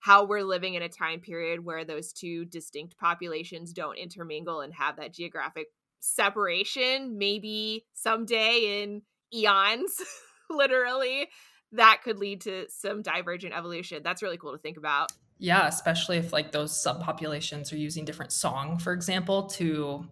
how 0.00 0.24
we're 0.24 0.42
living 0.42 0.74
in 0.74 0.82
a 0.82 0.88
time 0.88 1.20
period 1.20 1.64
where 1.64 1.84
those 1.84 2.12
two 2.12 2.44
distinct 2.46 2.96
populations 2.98 3.72
don't 3.72 3.98
intermingle 3.98 4.62
and 4.62 4.74
have 4.74 4.96
that 4.96 5.12
geographic 5.12 5.68
separation, 6.00 7.18
maybe 7.18 7.86
someday 7.92 8.82
in 8.82 9.02
eons, 9.34 10.00
literally, 10.50 11.28
that 11.72 12.00
could 12.02 12.18
lead 12.18 12.40
to 12.42 12.66
some 12.68 13.02
divergent 13.02 13.54
evolution. 13.54 14.02
That's 14.02 14.22
really 14.22 14.38
cool 14.38 14.52
to 14.52 14.58
think 14.58 14.76
about. 14.76 15.12
Yeah, 15.38 15.66
especially 15.66 16.16
if 16.18 16.32
like 16.32 16.52
those 16.52 16.72
subpopulations 16.72 17.72
are 17.72 17.76
using 17.76 18.04
different 18.04 18.32
song, 18.32 18.78
for 18.78 18.92
example, 18.92 19.44
to 19.48 20.06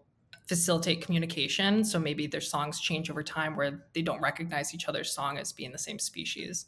facilitate 0.49 1.02
communication. 1.02 1.85
So 1.85 1.99
maybe 1.99 2.26
their 2.26 2.40
songs 2.40 2.80
change 2.80 3.11
over 3.11 3.23
time 3.23 3.54
where 3.57 3.85
they 3.95 4.00
don't 4.00 4.21
recognize 4.21 4.75
each 4.75 4.88
other's 4.88 5.12
song 5.12 5.37
as 5.37 5.52
being 5.52 5.73
the 5.73 5.78
same 5.78 5.99
species. 5.99 6.66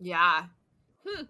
Yeah. 0.00 0.44
Hmm. 1.06 1.24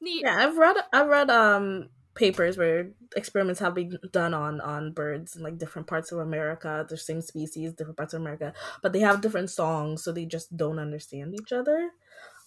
Neat. 0.00 0.22
Yeah, 0.24 0.36
I've 0.46 0.56
read 0.58 0.76
I've 0.92 1.08
read 1.08 1.30
um 1.30 1.88
papers 2.14 2.56
where 2.56 2.90
experiments 3.14 3.60
have 3.60 3.74
been 3.74 3.98
done 4.12 4.34
on 4.34 4.60
on 4.60 4.92
birds 4.92 5.36
in 5.36 5.42
like 5.42 5.58
different 5.58 5.86
parts 5.88 6.12
of 6.12 6.18
America, 6.18 6.84
the 6.88 6.96
same 6.96 7.20
species, 7.20 7.72
different 7.74 7.96
parts 7.96 8.14
of 8.14 8.20
America, 8.20 8.52
but 8.82 8.92
they 8.92 9.00
have 9.00 9.20
different 9.20 9.50
songs, 9.50 10.02
so 10.02 10.12
they 10.12 10.26
just 10.26 10.54
don't 10.56 10.78
understand 10.78 11.34
each 11.34 11.52
other. 11.52 11.90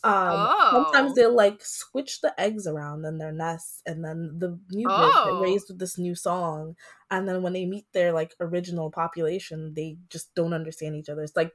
Um, 0.03 0.49
Oh. 0.51 0.69
Sometimes 0.85 1.15
they'll 1.15 1.35
like 1.35 1.63
switch 1.65 2.21
the 2.21 2.39
eggs 2.39 2.67
around 2.67 3.05
in 3.05 3.17
their 3.17 3.31
nests, 3.33 3.81
and 3.85 4.03
then 4.05 4.37
the 4.39 4.59
new 4.71 4.87
birds 4.87 5.15
Oh. 5.17 5.25
get 5.25 5.49
raised 5.49 5.69
with 5.69 5.79
this 5.79 5.97
new 5.97 6.15
song, 6.15 6.75
and 7.11 7.27
then 7.27 7.41
when 7.43 7.53
they 7.53 7.65
meet 7.65 7.85
their 7.93 8.13
like 8.13 8.35
original 8.39 8.91
population, 8.91 9.73
they 9.75 9.97
just 10.09 10.33
don't 10.35 10.53
understand 10.53 10.95
each 10.95 11.09
other. 11.09 11.23
It's 11.23 11.35
like 11.35 11.53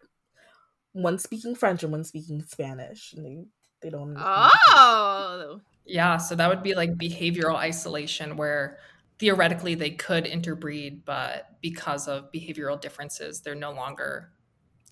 one 0.92 1.18
speaking 1.18 1.54
French 1.56 1.82
and 1.82 1.92
one 1.92 2.04
speaking 2.04 2.42
Spanish, 2.42 3.12
and 3.14 3.24
they 3.26 3.44
they 3.82 3.90
don't. 3.90 4.16
understand. 4.16 4.52
Oh. 4.68 5.60
Yeah, 5.84 6.16
so 6.16 6.34
that 6.34 6.48
would 6.48 6.62
be 6.62 6.74
like 6.74 6.94
behavioral 6.94 7.56
isolation 7.56 8.36
where 8.36 8.78
theoretically 9.18 9.74
they 9.74 9.90
could 9.90 10.26
interbreed, 10.26 11.04
but 11.04 11.48
because 11.60 12.08
of 12.08 12.32
behavioral 12.32 12.80
differences, 12.80 13.40
they're 13.40 13.54
no 13.54 13.72
longer, 13.72 14.32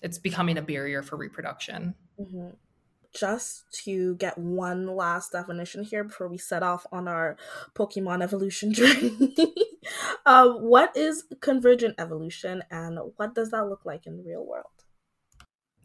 it's 0.01 0.17
becoming 0.19 0.57
a 0.57 0.61
barrier 0.61 1.01
for 1.01 1.17
reproduction. 1.17 1.95
Mhm. 2.19 2.55
Just 3.13 3.71
to 3.83 4.15
get 4.15 4.37
one 4.37 4.87
last 4.87 5.31
definition 5.31 5.83
here 5.83 6.03
before 6.03 6.27
we 6.27 6.37
set 6.37 6.63
off 6.63 6.85
on 6.91 7.07
our 7.07 7.37
Pokemon 7.75 8.23
evolution 8.23 8.73
journey. 8.73 9.35
uh, 10.25 10.49
what 10.49 10.95
is 10.95 11.25
convergent 11.41 11.95
evolution 11.99 12.63
and 12.71 12.97
what 13.17 13.35
does 13.35 13.51
that 13.51 13.67
look 13.67 13.85
like 13.85 14.07
in 14.07 14.17
the 14.17 14.23
real 14.23 14.45
world? 14.45 14.65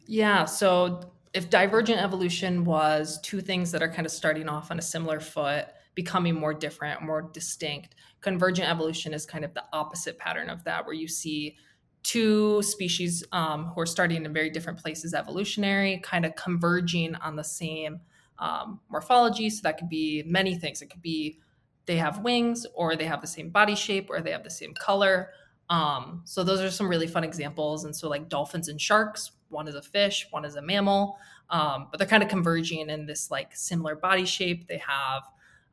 Yeah, 0.07 0.45
so 0.45 1.13
if 1.33 1.49
divergent 1.49 2.01
evolution 2.01 2.65
was 2.65 3.19
two 3.21 3.41
things 3.41 3.71
that 3.71 3.83
are 3.83 3.91
kind 3.91 4.05
of 4.05 4.11
starting 4.11 4.49
off 4.49 4.71
on 4.71 4.79
a 4.79 4.81
similar 4.81 5.19
foot, 5.19 5.67
becoming 5.95 6.33
more 6.33 6.53
different, 6.53 7.01
more 7.01 7.21
distinct, 7.21 7.95
convergent 8.21 8.69
evolution 8.69 9.13
is 9.13 9.25
kind 9.25 9.45
of 9.45 9.53
the 9.53 9.63
opposite 9.73 10.17
pattern 10.17 10.49
of 10.49 10.63
that, 10.63 10.85
where 10.85 10.95
you 10.95 11.07
see 11.07 11.55
two 12.03 12.61
species 12.61 13.23
um, 13.31 13.65
who 13.65 13.81
are 13.81 13.85
starting 13.85 14.25
in 14.25 14.33
very 14.33 14.49
different 14.49 14.79
places 14.79 15.13
evolutionary, 15.13 15.99
kind 16.03 16.25
of 16.25 16.35
converging 16.35 17.15
on 17.15 17.35
the 17.35 17.43
same 17.43 17.99
um, 18.39 18.79
morphology. 18.89 19.49
So 19.49 19.61
that 19.63 19.77
could 19.77 19.89
be 19.89 20.23
many 20.25 20.55
things. 20.55 20.81
It 20.81 20.89
could 20.89 21.01
be 21.01 21.39
they 21.85 21.97
have 21.97 22.19
wings, 22.19 22.65
or 22.75 22.95
they 22.95 23.05
have 23.05 23.21
the 23.21 23.27
same 23.27 23.49
body 23.49 23.75
shape, 23.75 24.09
or 24.09 24.21
they 24.21 24.31
have 24.31 24.43
the 24.43 24.49
same 24.49 24.73
color. 24.73 25.31
Um, 25.69 26.21
so 26.25 26.43
those 26.43 26.61
are 26.61 26.71
some 26.71 26.87
really 26.87 27.07
fun 27.07 27.23
examples. 27.23 27.83
And 27.83 27.95
so 27.95 28.07
like 28.09 28.29
dolphins 28.29 28.69
and 28.69 28.79
sharks, 28.79 29.31
one 29.49 29.67
is 29.67 29.75
a 29.75 29.81
fish, 29.81 30.27
one 30.31 30.45
is 30.45 30.55
a 30.55 30.61
mammal, 30.61 31.17
um, 31.49 31.87
but 31.91 31.97
they're 31.97 32.07
kind 32.07 32.23
of 32.23 32.29
converging 32.29 32.89
in 32.89 33.05
this 33.05 33.31
like 33.31 33.55
similar 33.55 33.95
body 33.95 34.25
shape. 34.25 34.67
They 34.67 34.77
have 34.79 35.23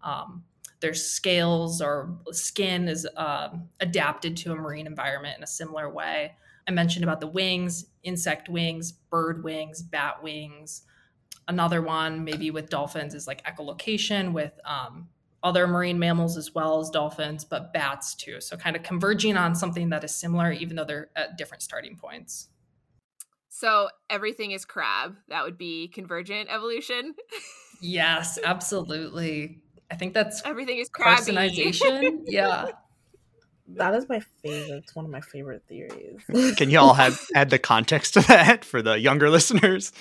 um, 0.02 0.44
their 0.80 0.94
scales 0.94 1.80
or 1.80 2.16
skin 2.30 2.88
is 2.88 3.06
um, 3.16 3.68
adapted 3.80 4.36
to 4.38 4.52
a 4.52 4.56
marine 4.56 4.86
environment 4.86 5.36
in 5.36 5.42
a 5.42 5.46
similar 5.46 5.90
way. 5.90 6.32
I 6.68 6.72
mentioned 6.72 7.04
about 7.04 7.20
the 7.20 7.26
wings, 7.26 7.86
insect 8.02 8.48
wings, 8.48 8.92
bird 8.92 9.44
wings, 9.44 9.82
bat 9.82 10.22
wings. 10.22 10.82
Another 11.48 11.80
one, 11.80 12.24
maybe 12.24 12.50
with 12.50 12.68
dolphins, 12.68 13.14
is 13.14 13.26
like 13.26 13.44
echolocation 13.44 14.32
with 14.32 14.52
um, 14.64 15.08
other 15.42 15.68
marine 15.68 15.98
mammals 15.98 16.36
as 16.36 16.54
well 16.54 16.80
as 16.80 16.90
dolphins, 16.90 17.44
but 17.44 17.72
bats 17.72 18.14
too. 18.16 18.40
So, 18.40 18.56
kind 18.56 18.74
of 18.74 18.82
converging 18.82 19.36
on 19.36 19.54
something 19.54 19.90
that 19.90 20.02
is 20.02 20.14
similar, 20.14 20.50
even 20.50 20.76
though 20.76 20.84
they're 20.84 21.08
at 21.14 21.38
different 21.38 21.62
starting 21.62 21.96
points. 21.96 22.48
So 23.58 23.88
everything 24.10 24.50
is 24.50 24.66
crab. 24.66 25.16
That 25.28 25.44
would 25.44 25.56
be 25.56 25.88
convergent 25.88 26.48
evolution. 26.50 27.14
Yes, 27.82 28.38
absolutely. 28.42 29.60
I 29.90 29.96
think 29.96 30.14
that's 30.14 30.40
everything 30.46 30.78
is 30.78 30.88
crabby. 30.88 31.32
carcinization. 31.32 32.20
yeah. 32.24 32.68
That 33.68 33.94
is 33.94 34.08
my 34.08 34.20
favorite. 34.42 34.78
It's 34.78 34.96
one 34.96 35.04
of 35.04 35.10
my 35.10 35.20
favorite 35.20 35.62
theories. 35.68 36.22
Can 36.56 36.70
you 36.70 36.78
all 36.78 36.94
have 36.94 37.20
add 37.34 37.50
the 37.50 37.58
context 37.58 38.14
to 38.14 38.20
that 38.22 38.64
for 38.64 38.80
the 38.80 38.98
younger 38.98 39.28
listeners? 39.28 39.92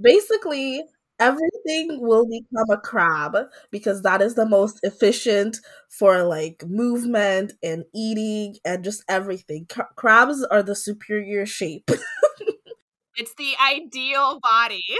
Basically, 0.00 0.82
everything 1.18 2.00
will 2.00 2.26
become 2.26 2.70
a 2.70 2.80
crab 2.80 3.36
because 3.70 4.02
that 4.02 4.20
is 4.20 4.34
the 4.34 4.46
most 4.46 4.80
efficient 4.82 5.58
for 5.88 6.22
like 6.22 6.64
movement 6.66 7.52
and 7.62 7.84
eating 7.94 8.56
and 8.64 8.84
just 8.84 9.04
everything. 9.08 9.66
Cra- 9.68 9.88
crabs 9.96 10.44
are 10.44 10.62
the 10.62 10.74
superior 10.74 11.46
shape. 11.46 11.90
It's 13.16 13.34
the 13.34 13.54
ideal 13.62 14.40
body. 14.40 14.84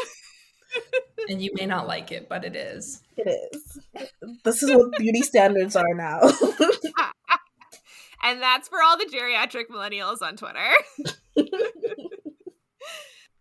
And 1.28 1.40
you 1.40 1.50
may 1.54 1.66
not 1.66 1.87
like 1.87 2.11
it, 2.11 2.28
but 2.28 2.44
it 2.44 2.56
is. 2.56 3.00
it 3.16 3.28
is. 3.54 3.78
This 4.44 4.62
is 4.62 4.75
what 4.75 4.90
beauty 4.99 5.23
standards 5.23 5.76
are 5.76 5.94
now. 5.94 6.21
and 8.23 8.42
that's 8.42 8.68
for 8.68 8.83
all 8.83 8.99
the 8.99 9.06
geriatric 9.06 9.68
millennials 9.71 10.21
on 10.21 10.37
Twitter. 10.37 10.75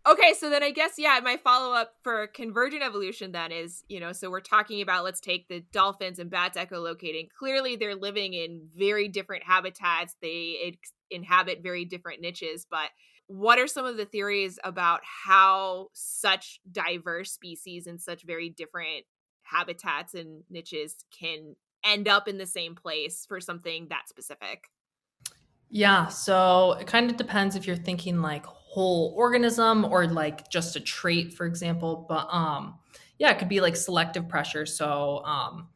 Okay, 0.06 0.34
so 0.34 0.50
then 0.50 0.62
I 0.62 0.70
guess, 0.70 0.92
yeah, 0.98 1.18
my 1.22 1.36
follow 1.36 1.74
up 1.74 1.94
for 2.02 2.26
convergent 2.28 2.82
evolution 2.82 3.32
then 3.32 3.52
is, 3.52 3.84
you 3.88 4.00
know, 4.00 4.12
so 4.12 4.30
we're 4.30 4.40
talking 4.40 4.82
about 4.82 5.04
let's 5.04 5.20
take 5.20 5.48
the 5.48 5.60
dolphins 5.72 6.18
and 6.18 6.30
bats 6.30 6.58
echolocating. 6.58 7.28
Clearly, 7.38 7.76
they're 7.76 7.94
living 7.94 8.34
in 8.34 8.68
very 8.76 9.08
different 9.08 9.44
habitats, 9.44 10.16
they 10.20 10.56
ex- 10.66 10.92
inhabit 11.10 11.62
very 11.62 11.84
different 11.84 12.20
niches, 12.20 12.66
but 12.70 12.90
what 13.26 13.58
are 13.58 13.66
some 13.66 13.86
of 13.86 13.96
the 13.96 14.04
theories 14.04 14.58
about 14.64 15.00
how 15.02 15.88
such 15.94 16.60
diverse 16.70 17.32
species 17.32 17.86
in 17.86 17.98
such 17.98 18.22
very 18.24 18.50
different 18.50 19.04
habitats 19.44 20.14
and 20.14 20.42
niches 20.50 21.04
can 21.18 21.56
end 21.84 22.08
up 22.08 22.28
in 22.28 22.38
the 22.38 22.46
same 22.46 22.74
place 22.74 23.24
for 23.26 23.40
something 23.40 23.88
that 23.88 24.08
specific? 24.08 24.68
Yeah, 25.70 26.08
so 26.08 26.72
it 26.72 26.86
kind 26.86 27.10
of 27.10 27.16
depends 27.16 27.56
if 27.56 27.66
you're 27.66 27.76
thinking 27.76 28.20
like 28.20 28.44
whole 28.74 29.14
organism 29.16 29.84
or 29.84 30.04
like 30.08 30.48
just 30.48 30.74
a 30.74 30.80
trait, 30.80 31.32
for 31.32 31.46
example. 31.46 32.06
But 32.08 32.26
um, 32.28 32.74
yeah, 33.20 33.30
it 33.30 33.38
could 33.38 33.48
be 33.48 33.60
like 33.60 33.76
selective 33.76 34.28
pressure. 34.28 34.66
So 34.66 35.24
um, 35.24 35.68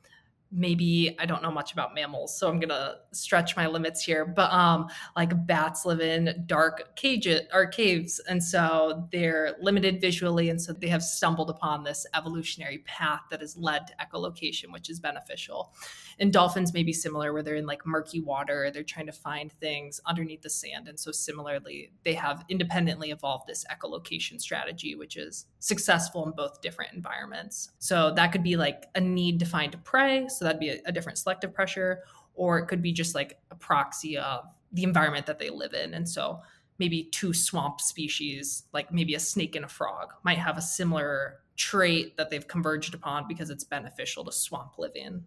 maybe 0.51 1.15
I 1.19 1.27
don't 1.27 1.43
know 1.43 1.51
much 1.51 1.73
about 1.73 1.95
mammals, 1.95 2.39
so 2.39 2.49
I'm 2.49 2.59
gonna 2.59 2.97
stretch 3.13 3.57
my 3.57 3.67
limits 3.67 4.03
here. 4.03 4.25
But 4.25 4.53
um, 4.53 4.89
like 5.17 5.47
bats 5.47 5.85
live 5.85 6.01
in 6.01 6.45
dark 6.47 6.97
cages 6.97 7.43
or 7.53 7.67
caves, 7.67 8.21
and 8.29 8.43
so 8.43 9.09
they're 9.13 9.57
limited 9.61 10.01
visually, 10.01 10.49
and 10.49 10.61
so 10.61 10.73
they 10.73 10.89
have 10.89 11.03
stumbled 11.03 11.51
upon 11.51 11.85
this 11.85 12.07
evolutionary 12.15 12.79
path 12.79 13.23
that 13.31 13.41
has 13.41 13.57
led 13.57 13.87
to 13.89 13.95
echolocation, 13.97 14.73
which 14.73 14.89
is 14.89 15.01
beneficial. 15.01 15.73
And 16.19 16.33
dolphins 16.33 16.75
may 16.75 16.83
be 16.83 16.93
similar, 16.93 17.33
where 17.33 17.43
they're 17.43 17.57
in 17.57 17.67
like 17.67 17.87
murky 17.87 18.21
water, 18.21 18.71
they're 18.73 18.83
trying 18.83 19.07
to 19.07 19.13
find 19.13 19.53
things 19.53 20.01
underneath 20.07 20.43
the 20.43 20.51
sand, 20.51 20.89
and 20.89 20.99
so 20.99 21.13
similarly, 21.13 21.93
they 22.05 22.15
have 22.15 22.45
independently 22.49 23.11
evolved 23.11 23.47
this 23.47 23.65
echolocation 23.71 24.41
strategy, 24.41 24.95
which 24.95 25.17
is 25.17 25.47
successful 25.59 26.25
in 26.27 26.33
both 26.33 26.61
different 26.61 26.95
environments. 26.95 27.71
So 27.79 28.13
that 28.15 28.33
could 28.33 28.43
be 28.43 28.57
like 28.57 28.87
a 28.95 29.01
need 29.01 29.39
to 29.41 29.47
find 29.47 29.77
prey 29.85 30.29
so 30.39 30.45
that'd 30.45 30.61
be 30.61 30.71
a, 30.71 30.81
a, 30.87 30.93
different 30.93 31.19
selective 31.19 31.53
pressure 31.53 32.03
or 32.35 32.59
it 32.59 32.67
could 32.67 32.81
be 32.81 32.93
just 32.93 33.15
like 33.15 33.39
a 33.51 33.55
proxy 33.55 34.17
of 34.17 34.45
the 34.73 34.83
environment 34.83 35.27
that 35.27 35.39
they 35.39 35.51
live 35.51 35.75
in 35.75 35.95
and 35.95 36.09
so 36.09 36.41
maybe 36.79 37.05
two 37.11 37.33
swamp 37.33 37.81
species 37.81 38.65
like 38.73 38.93
maybe 38.93 39.15
a 39.15 39.21
snake 39.21 39.57
and 39.57 39.65
a 39.65 39.69
frog 39.69 40.13
might 40.23 40.39
have 40.39 40.57
a 40.57 40.63
similar 40.63 41.41
trait 41.57 42.17
that 42.17 42.31
they've 42.31 42.47
converged 42.47 42.95
upon 42.95 43.27
because 43.27 43.51
it's 43.51 43.65
beneficial 43.65 44.25
to 44.25 44.33
swamp 44.33 44.79
living 44.79 45.25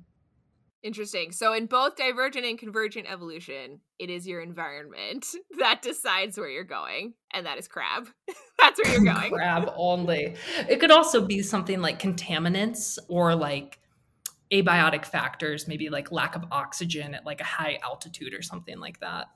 Interesting. 0.84 1.32
So, 1.32 1.54
in 1.54 1.68
both 1.68 1.96
divergent 1.96 2.44
and 2.44 2.58
convergent 2.58 3.06
evolution, 3.08 3.82
it 4.00 4.10
is 4.10 4.28
your 4.28 4.42
environment 4.42 5.28
that 5.60 5.82
decides 5.84 6.40
where 6.40 6.50
you're 6.50 6.64
going, 6.64 7.14
and 7.32 7.46
that 7.46 7.60
is 7.60 7.68
crab. 7.68 8.08
That's 8.60 8.82
where 8.84 8.94
you're 8.94 9.14
going. 9.14 9.32
crab 9.32 9.72
only. 9.76 10.36
It 10.68 10.80
could 10.80 10.90
also 10.90 11.24
be 11.24 11.44
something 11.44 11.82
like 11.82 12.02
contaminants 12.02 12.98
or 13.08 13.36
like 13.36 13.80
abiotic 14.52 15.06
factors, 15.06 15.68
maybe 15.68 15.90
like 15.90 16.12
lack 16.12 16.36
of 16.36 16.46
oxygen 16.52 17.14
at 17.14 17.26
like 17.26 17.42
a 17.42 17.46
high 17.46 17.80
altitude 17.84 18.34
or 18.34 18.42
something 18.42 18.80
like 18.80 19.00
that. 19.00 19.28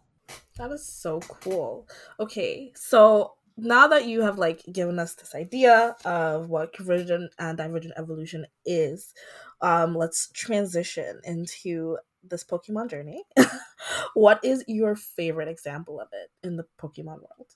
That 0.58 0.72
is 0.72 0.86
so 0.86 1.20
cool. 1.20 1.88
Okay, 2.20 2.72
so 2.76 3.34
now 3.58 3.88
that 3.88 4.06
you 4.06 4.22
have 4.22 4.38
like 4.38 4.64
given 4.72 5.00
us 5.00 5.14
this 5.14 5.34
idea 5.34 5.96
of 6.04 6.50
what 6.50 6.74
convergent 6.74 7.34
and 7.40 7.58
divergent 7.58 7.94
evolution 7.98 8.46
is, 8.66 9.14
um, 9.62 9.96
let's 9.96 10.30
transition 10.34 11.22
into 11.24 11.98
this 12.24 12.44
Pokemon 12.44 12.90
journey. 12.90 13.24
what 14.14 14.44
is 14.44 14.64
your 14.68 14.96
favorite 14.96 15.48
example 15.48 16.00
of 16.00 16.08
it 16.12 16.30
in 16.46 16.58
the 16.58 16.66
Pokemon 16.80 17.20
world? 17.22 17.54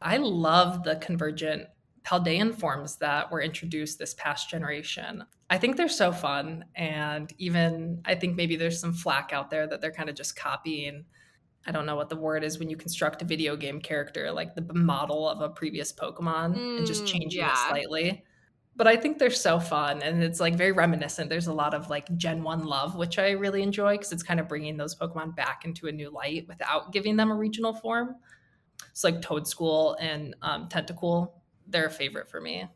I 0.00 0.18
love 0.18 0.84
the 0.84 0.96
convergent 0.96 1.68
Paldean 2.04 2.54
forms 2.54 2.96
that 2.96 3.30
were 3.30 3.40
introduced 3.40 3.98
this 3.98 4.14
past 4.14 4.50
generation. 4.50 5.24
I 5.50 5.58
think 5.58 5.76
they're 5.76 5.88
so 5.88 6.12
fun. 6.12 6.64
And 6.74 7.32
even 7.38 8.00
I 8.04 8.14
think 8.14 8.36
maybe 8.36 8.56
there's 8.56 8.80
some 8.80 8.92
flack 8.92 9.32
out 9.32 9.50
there 9.50 9.66
that 9.66 9.80
they're 9.80 9.92
kind 9.92 10.08
of 10.08 10.16
just 10.16 10.34
copying. 10.34 11.04
I 11.66 11.70
don't 11.70 11.86
know 11.86 11.94
what 11.94 12.08
the 12.08 12.16
word 12.16 12.42
is 12.42 12.58
when 12.58 12.68
you 12.68 12.76
construct 12.76 13.22
a 13.22 13.24
video 13.24 13.54
game 13.56 13.80
character, 13.80 14.32
like 14.32 14.54
the 14.54 14.66
model 14.74 15.28
of 15.28 15.40
a 15.40 15.48
previous 15.48 15.92
Pokemon 15.92 16.56
mm, 16.56 16.78
and 16.78 16.86
just 16.86 17.04
mm, 17.04 17.08
changing 17.08 17.40
yeah. 17.40 17.52
it 17.52 17.68
slightly. 17.68 18.24
But 18.74 18.86
I 18.86 18.96
think 18.96 19.18
they're 19.18 19.30
so 19.30 19.60
fun 19.60 20.02
and 20.02 20.22
it's 20.22 20.40
like 20.40 20.56
very 20.56 20.72
reminiscent. 20.72 21.28
There's 21.28 21.46
a 21.46 21.52
lot 21.52 21.74
of 21.74 21.90
like 21.90 22.16
Gen 22.16 22.42
1 22.42 22.64
love, 22.64 22.96
which 22.96 23.18
I 23.18 23.32
really 23.32 23.62
enjoy 23.62 23.92
because 23.92 24.12
it's 24.12 24.22
kind 24.22 24.40
of 24.40 24.48
bringing 24.48 24.76
those 24.76 24.96
Pokemon 24.96 25.36
back 25.36 25.64
into 25.64 25.86
a 25.86 25.92
new 25.92 26.10
light 26.10 26.48
without 26.48 26.90
giving 26.92 27.16
them 27.16 27.30
a 27.30 27.34
regional 27.34 27.74
form. 27.74 28.16
It's 28.90 29.04
like 29.04 29.20
Toedscool 29.20 29.96
and 30.00 30.34
um, 30.42 30.68
Tentacool 30.68 31.32
they're 31.66 31.86
a 31.86 31.90
favorite 31.90 32.28
for 32.28 32.40
me. 32.40 32.66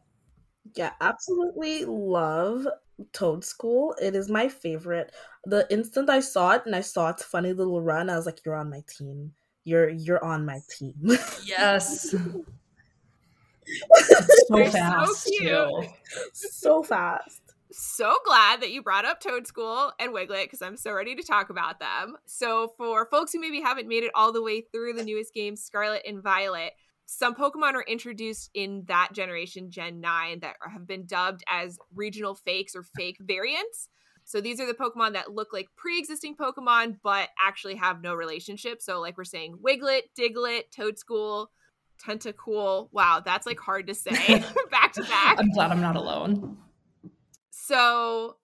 Yeah, 0.74 0.92
absolutely 1.00 1.84
love 1.84 2.66
Toedscool. 3.12 3.94
It 4.00 4.14
is 4.14 4.28
my 4.28 4.48
favorite. 4.48 5.12
The 5.44 5.66
instant 5.70 6.10
I 6.10 6.20
saw 6.20 6.52
it 6.52 6.62
and 6.66 6.74
I 6.74 6.80
saw 6.80 7.10
its 7.10 7.22
funny 7.22 7.52
little 7.52 7.80
run, 7.80 8.10
I 8.10 8.16
was 8.16 8.26
like, 8.26 8.44
"You're 8.44 8.56
on 8.56 8.70
my 8.70 8.82
team. 8.88 9.32
You're 9.64 9.88
you're 9.88 10.24
on 10.24 10.44
my 10.44 10.60
team." 10.70 10.94
Yes. 11.44 12.10
so 14.48 14.66
fast 14.66 15.24
so 15.24 15.30
too. 15.38 15.82
So 16.32 16.82
fast. 16.82 17.42
So 17.72 18.16
glad 18.24 18.62
that 18.62 18.70
you 18.70 18.82
brought 18.82 19.04
up 19.04 19.20
Toad 19.20 19.46
School 19.46 19.92
and 19.98 20.12
Wiglett 20.12 20.44
because 20.44 20.62
I'm 20.62 20.76
so 20.76 20.92
ready 20.92 21.14
to 21.14 21.22
talk 21.22 21.50
about 21.50 21.78
them. 21.78 22.16
So, 22.24 22.72
for 22.78 23.06
folks 23.10 23.32
who 23.32 23.40
maybe 23.40 23.60
haven't 23.60 23.88
made 23.88 24.04
it 24.04 24.12
all 24.14 24.32
the 24.32 24.42
way 24.42 24.62
through 24.62 24.94
the 24.94 25.04
newest 25.04 25.34
game, 25.34 25.56
Scarlet 25.56 26.02
and 26.06 26.22
Violet, 26.22 26.72
some 27.06 27.36
Pokemon 27.36 27.74
are 27.74 27.84
introduced 27.86 28.50
in 28.52 28.82
that 28.88 29.10
generation, 29.12 29.70
Gen 29.70 30.00
9, 30.00 30.40
that 30.40 30.56
have 30.60 30.86
been 30.86 31.06
dubbed 31.06 31.44
as 31.48 31.78
regional 31.94 32.34
fakes 32.34 32.74
or 32.74 32.82
fake 32.82 33.16
variants. 33.20 33.88
So 34.24 34.40
these 34.40 34.58
are 34.60 34.66
the 34.66 34.74
Pokemon 34.74 35.12
that 35.12 35.32
look 35.32 35.52
like 35.52 35.68
pre 35.76 36.00
existing 36.00 36.34
Pokemon, 36.34 36.98
but 37.04 37.28
actually 37.40 37.76
have 37.76 38.02
no 38.02 38.12
relationship. 38.12 38.82
So, 38.82 39.00
like 39.00 39.16
we're 39.16 39.22
saying, 39.22 39.58
Wiglett, 39.64 40.02
Diglett, 40.18 40.64
Toedscool, 40.76 41.46
Tentacool. 42.04 42.88
Wow, 42.90 43.22
that's 43.24 43.46
like 43.46 43.60
hard 43.60 43.86
to 43.86 43.94
say 43.94 44.10
back 44.72 44.92
to 44.94 45.02
back. 45.04 45.38
I'm 45.38 45.52
glad 45.52 45.70
I'm 45.70 45.80
not 45.80 45.94
alone. 45.94 46.58
So, 47.50 48.36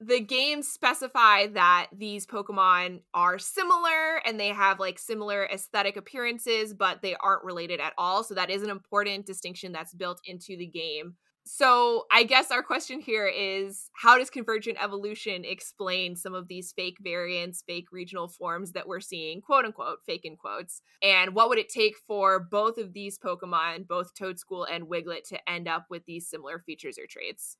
the 0.00 0.20
games 0.20 0.68
specify 0.68 1.48
that 1.48 1.88
these 1.92 2.26
Pokemon 2.26 3.00
are 3.14 3.38
similar 3.38 4.18
and 4.24 4.38
they 4.38 4.48
have 4.48 4.78
like 4.78 4.98
similar 4.98 5.44
aesthetic 5.46 5.96
appearances, 5.96 6.72
but 6.72 7.02
they 7.02 7.16
aren't 7.16 7.44
related 7.44 7.80
at 7.80 7.94
all. 7.98 8.22
So 8.22 8.34
that 8.34 8.50
is 8.50 8.62
an 8.62 8.70
important 8.70 9.26
distinction 9.26 9.72
that's 9.72 9.94
built 9.94 10.20
into 10.24 10.56
the 10.56 10.66
game. 10.66 11.16
So 11.50 12.04
I 12.12 12.24
guess 12.24 12.50
our 12.50 12.62
question 12.62 13.00
here 13.00 13.26
is 13.26 13.88
how 13.94 14.18
does 14.18 14.28
Convergent 14.28 14.76
Evolution 14.80 15.46
explain 15.46 16.14
some 16.14 16.34
of 16.34 16.46
these 16.46 16.72
fake 16.76 16.98
variants, 17.00 17.64
fake 17.66 17.86
regional 17.90 18.28
forms 18.28 18.72
that 18.72 18.86
we're 18.86 19.00
seeing, 19.00 19.40
quote 19.40 19.64
unquote, 19.64 20.00
fake 20.04 20.26
in 20.26 20.36
quotes? 20.36 20.82
And 21.02 21.34
what 21.34 21.48
would 21.48 21.58
it 21.58 21.70
take 21.70 21.96
for 22.06 22.38
both 22.38 22.76
of 22.76 22.92
these 22.92 23.18
Pokemon, 23.18 23.88
both 23.88 24.14
Toedscool 24.14 24.66
and 24.70 24.88
Wiglett, 24.88 25.26
to 25.30 25.50
end 25.50 25.66
up 25.66 25.86
with 25.88 26.04
these 26.04 26.28
similar 26.28 26.58
features 26.58 26.98
or 26.98 27.06
traits? 27.08 27.56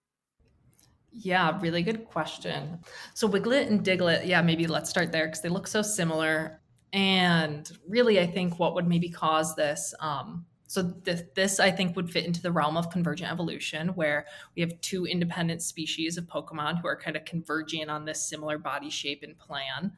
Yeah, 1.12 1.58
really 1.60 1.82
good 1.82 2.04
question. 2.04 2.78
So 3.14 3.28
Wiglett 3.28 3.68
and 3.68 3.84
Diglett, 3.84 4.26
yeah, 4.26 4.42
maybe 4.42 4.66
let's 4.66 4.90
start 4.90 5.10
there 5.10 5.26
because 5.26 5.40
they 5.40 5.48
look 5.48 5.66
so 5.66 5.82
similar. 5.82 6.60
And 6.92 7.70
really, 7.86 8.20
I 8.20 8.26
think 8.26 8.58
what 8.58 8.74
would 8.74 8.86
maybe 8.86 9.08
cause 9.08 9.54
this, 9.54 9.94
um, 10.00 10.46
so 10.66 10.82
this, 10.82 11.22
this 11.34 11.60
I 11.60 11.70
think 11.70 11.96
would 11.96 12.10
fit 12.10 12.26
into 12.26 12.42
the 12.42 12.52
realm 12.52 12.76
of 12.76 12.90
convergent 12.90 13.30
evolution, 13.30 13.88
where 13.88 14.26
we 14.54 14.62
have 14.62 14.78
two 14.80 15.06
independent 15.06 15.62
species 15.62 16.18
of 16.18 16.24
Pokemon 16.26 16.80
who 16.80 16.88
are 16.88 16.96
kind 16.96 17.16
of 17.16 17.24
converging 17.24 17.88
on 17.88 18.04
this 18.04 18.28
similar 18.28 18.58
body 18.58 18.90
shape 18.90 19.22
and 19.22 19.38
plan, 19.38 19.92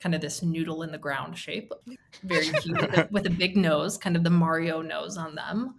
kind 0.00 0.14
of 0.14 0.20
this 0.20 0.42
noodle 0.42 0.82
in 0.82 0.92
the 0.92 0.98
ground 0.98 1.38
shape, 1.38 1.72
very 2.24 2.48
cute 2.60 3.10
with 3.10 3.26
a 3.26 3.30
big 3.30 3.56
nose, 3.56 3.96
kind 3.96 4.16
of 4.16 4.22
the 4.22 4.30
Mario 4.30 4.82
nose 4.82 5.16
on 5.16 5.34
them. 5.34 5.76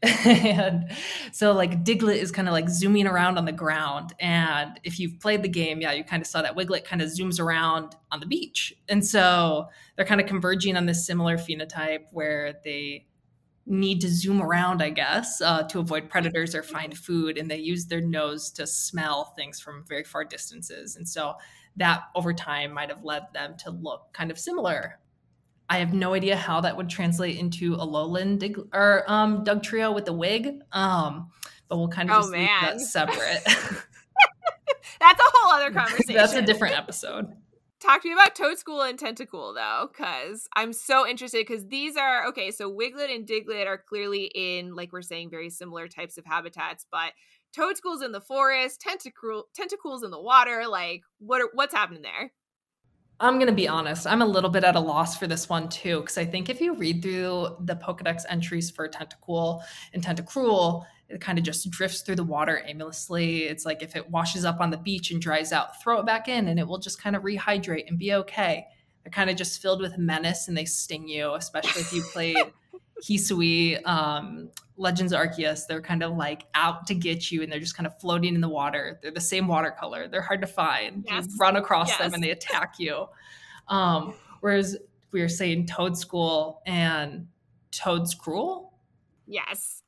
and 0.24 0.90
so 1.32 1.52
like 1.52 1.82
Diglett 1.84 2.16
is 2.16 2.30
kind 2.30 2.46
of 2.46 2.52
like 2.52 2.68
zooming 2.68 3.06
around 3.06 3.36
on 3.36 3.44
the 3.44 3.52
ground. 3.52 4.14
And 4.20 4.78
if 4.84 5.00
you've 5.00 5.18
played 5.18 5.42
the 5.42 5.48
game, 5.48 5.80
yeah, 5.80 5.92
you 5.92 6.04
kind 6.04 6.20
of 6.20 6.26
saw 6.26 6.40
that 6.42 6.56
Wiglett 6.56 6.84
kind 6.84 7.02
of 7.02 7.08
zooms 7.08 7.40
around 7.40 7.96
on 8.12 8.20
the 8.20 8.26
beach. 8.26 8.72
And 8.88 9.04
so 9.04 9.68
they're 9.96 10.06
kind 10.06 10.20
of 10.20 10.28
converging 10.28 10.76
on 10.76 10.86
this 10.86 11.04
similar 11.04 11.36
phenotype 11.36 12.04
where 12.12 12.60
they 12.64 13.06
need 13.66 14.00
to 14.00 14.08
zoom 14.08 14.40
around, 14.40 14.82
I 14.82 14.90
guess, 14.90 15.40
uh, 15.40 15.64
to 15.64 15.80
avoid 15.80 16.08
predators 16.08 16.54
or 16.54 16.62
find 16.62 16.96
food. 16.96 17.36
And 17.36 17.50
they 17.50 17.58
use 17.58 17.86
their 17.86 18.00
nose 18.00 18.50
to 18.52 18.66
smell 18.66 19.34
things 19.36 19.60
from 19.60 19.84
very 19.86 20.04
far 20.04 20.24
distances. 20.24 20.96
And 20.96 21.08
so 21.08 21.34
that 21.76 22.04
over 22.14 22.32
time 22.32 22.72
might 22.72 22.88
have 22.88 23.04
led 23.04 23.24
them 23.34 23.56
to 23.58 23.70
look 23.70 24.12
kind 24.12 24.30
of 24.30 24.38
similar. 24.38 25.00
I 25.68 25.78
have 25.78 25.92
no 25.92 26.14
idea 26.14 26.36
how 26.36 26.60
that 26.62 26.76
would 26.76 26.88
translate 26.88 27.38
into 27.38 27.74
a 27.74 27.84
lowland 27.84 28.40
dig- 28.40 28.58
or 28.72 29.04
um, 29.06 29.44
Dugtrio 29.44 29.94
with 29.94 30.06
the 30.06 30.12
wig. 30.12 30.60
Um, 30.72 31.30
but 31.68 31.76
we'll 31.76 31.88
kind 31.88 32.10
of 32.10 32.16
oh, 32.16 32.20
just 32.20 32.32
man. 32.32 32.40
leave 32.40 32.60
that 32.60 32.80
separate. 32.80 33.42
That's 35.00 35.20
a 35.20 35.30
whole 35.34 35.52
other 35.52 35.70
conversation. 35.70 36.14
That's 36.14 36.34
a 36.34 36.42
different 36.42 36.76
episode. 36.76 37.34
Talk 37.80 38.02
to 38.02 38.08
me 38.08 38.14
about 38.14 38.34
Toedscool 38.34 38.88
and 38.88 38.98
Tentacool 38.98 39.54
though, 39.54 39.88
because 39.92 40.48
I'm 40.56 40.72
so 40.72 41.06
interested. 41.06 41.46
Because 41.46 41.66
these 41.66 41.96
are 41.96 42.26
okay. 42.28 42.50
So 42.50 42.72
Wiglett 42.72 43.14
and 43.14 43.26
Diglett 43.26 43.66
are 43.66 43.78
clearly 43.78 44.30
in, 44.34 44.74
like 44.74 44.92
we're 44.92 45.02
saying, 45.02 45.30
very 45.30 45.50
similar 45.50 45.86
types 45.86 46.18
of 46.18 46.24
habitats, 46.24 46.86
but 46.90 47.12
Toedscool's 47.56 48.02
in 48.02 48.12
the 48.12 48.20
forest, 48.20 48.84
Tentacool 48.84 49.44
Tentacool's 49.58 50.02
in 50.02 50.10
the 50.10 50.20
water. 50.20 50.64
Like, 50.68 51.02
what 51.18 51.40
are, 51.40 51.50
what's 51.54 51.74
happening 51.74 52.02
there? 52.02 52.32
I'm 53.20 53.34
going 53.34 53.48
to 53.48 53.52
be 53.52 53.66
honest. 53.66 54.06
I'm 54.06 54.22
a 54.22 54.26
little 54.26 54.50
bit 54.50 54.62
at 54.62 54.76
a 54.76 54.80
loss 54.80 55.18
for 55.18 55.26
this 55.26 55.48
one 55.48 55.68
too, 55.68 56.00
because 56.00 56.18
I 56.18 56.24
think 56.24 56.48
if 56.48 56.60
you 56.60 56.74
read 56.74 57.02
through 57.02 57.56
the 57.60 57.74
Pokedex 57.74 58.22
entries 58.28 58.70
for 58.70 58.88
Tentacool 58.88 59.62
and 59.92 60.04
Tentacruel, 60.04 60.84
it 61.08 61.20
kind 61.20 61.38
of 61.38 61.44
just 61.44 61.68
drifts 61.70 62.02
through 62.02 62.16
the 62.16 62.24
water 62.24 62.62
aimlessly. 62.64 63.44
It's 63.44 63.64
like 63.64 63.82
if 63.82 63.96
it 63.96 64.08
washes 64.10 64.44
up 64.44 64.60
on 64.60 64.70
the 64.70 64.76
beach 64.76 65.10
and 65.10 65.20
dries 65.20 65.52
out, 65.52 65.82
throw 65.82 65.98
it 65.98 66.06
back 66.06 66.28
in 66.28 66.48
and 66.48 66.60
it 66.60 66.68
will 66.68 66.78
just 66.78 67.02
kind 67.02 67.16
of 67.16 67.22
rehydrate 67.22 67.88
and 67.88 67.98
be 67.98 68.12
okay. 68.14 68.66
They're 69.02 69.10
kind 69.10 69.30
of 69.30 69.36
just 69.36 69.60
filled 69.60 69.80
with 69.80 69.98
menace 69.98 70.48
and 70.48 70.56
they 70.56 70.66
sting 70.66 71.08
you, 71.08 71.34
especially 71.34 71.80
if 71.80 71.92
you 71.92 72.02
played 72.02 72.36
Hisui, 73.02 73.86
um, 73.86 74.50
Legends 74.76 75.12
Arceus, 75.12 75.66
they're 75.66 75.82
kind 75.82 76.02
of 76.02 76.16
like 76.16 76.46
out 76.54 76.86
to 76.86 76.94
get 76.94 77.30
you 77.30 77.42
and 77.42 77.50
they're 77.50 77.60
just 77.60 77.76
kind 77.76 77.86
of 77.86 77.98
floating 78.00 78.34
in 78.34 78.40
the 78.40 78.48
water. 78.48 78.98
They're 79.02 79.10
the 79.10 79.20
same 79.20 79.48
watercolor. 79.48 80.08
They're 80.08 80.22
hard 80.22 80.40
to 80.40 80.46
find. 80.46 81.04
Yes. 81.06 81.26
You 81.28 81.36
run 81.38 81.56
across 81.56 81.88
yes. 81.88 81.98
them 81.98 82.14
and 82.14 82.22
they 82.22 82.30
attack 82.30 82.74
you. 82.78 83.06
Um, 83.68 84.14
whereas 84.40 84.76
we 85.12 85.20
were 85.20 85.28
saying 85.28 85.66
Toedscool 85.66 86.58
and 86.66 87.28
Toedscruel. 87.72 88.70
Yes. 89.26 89.82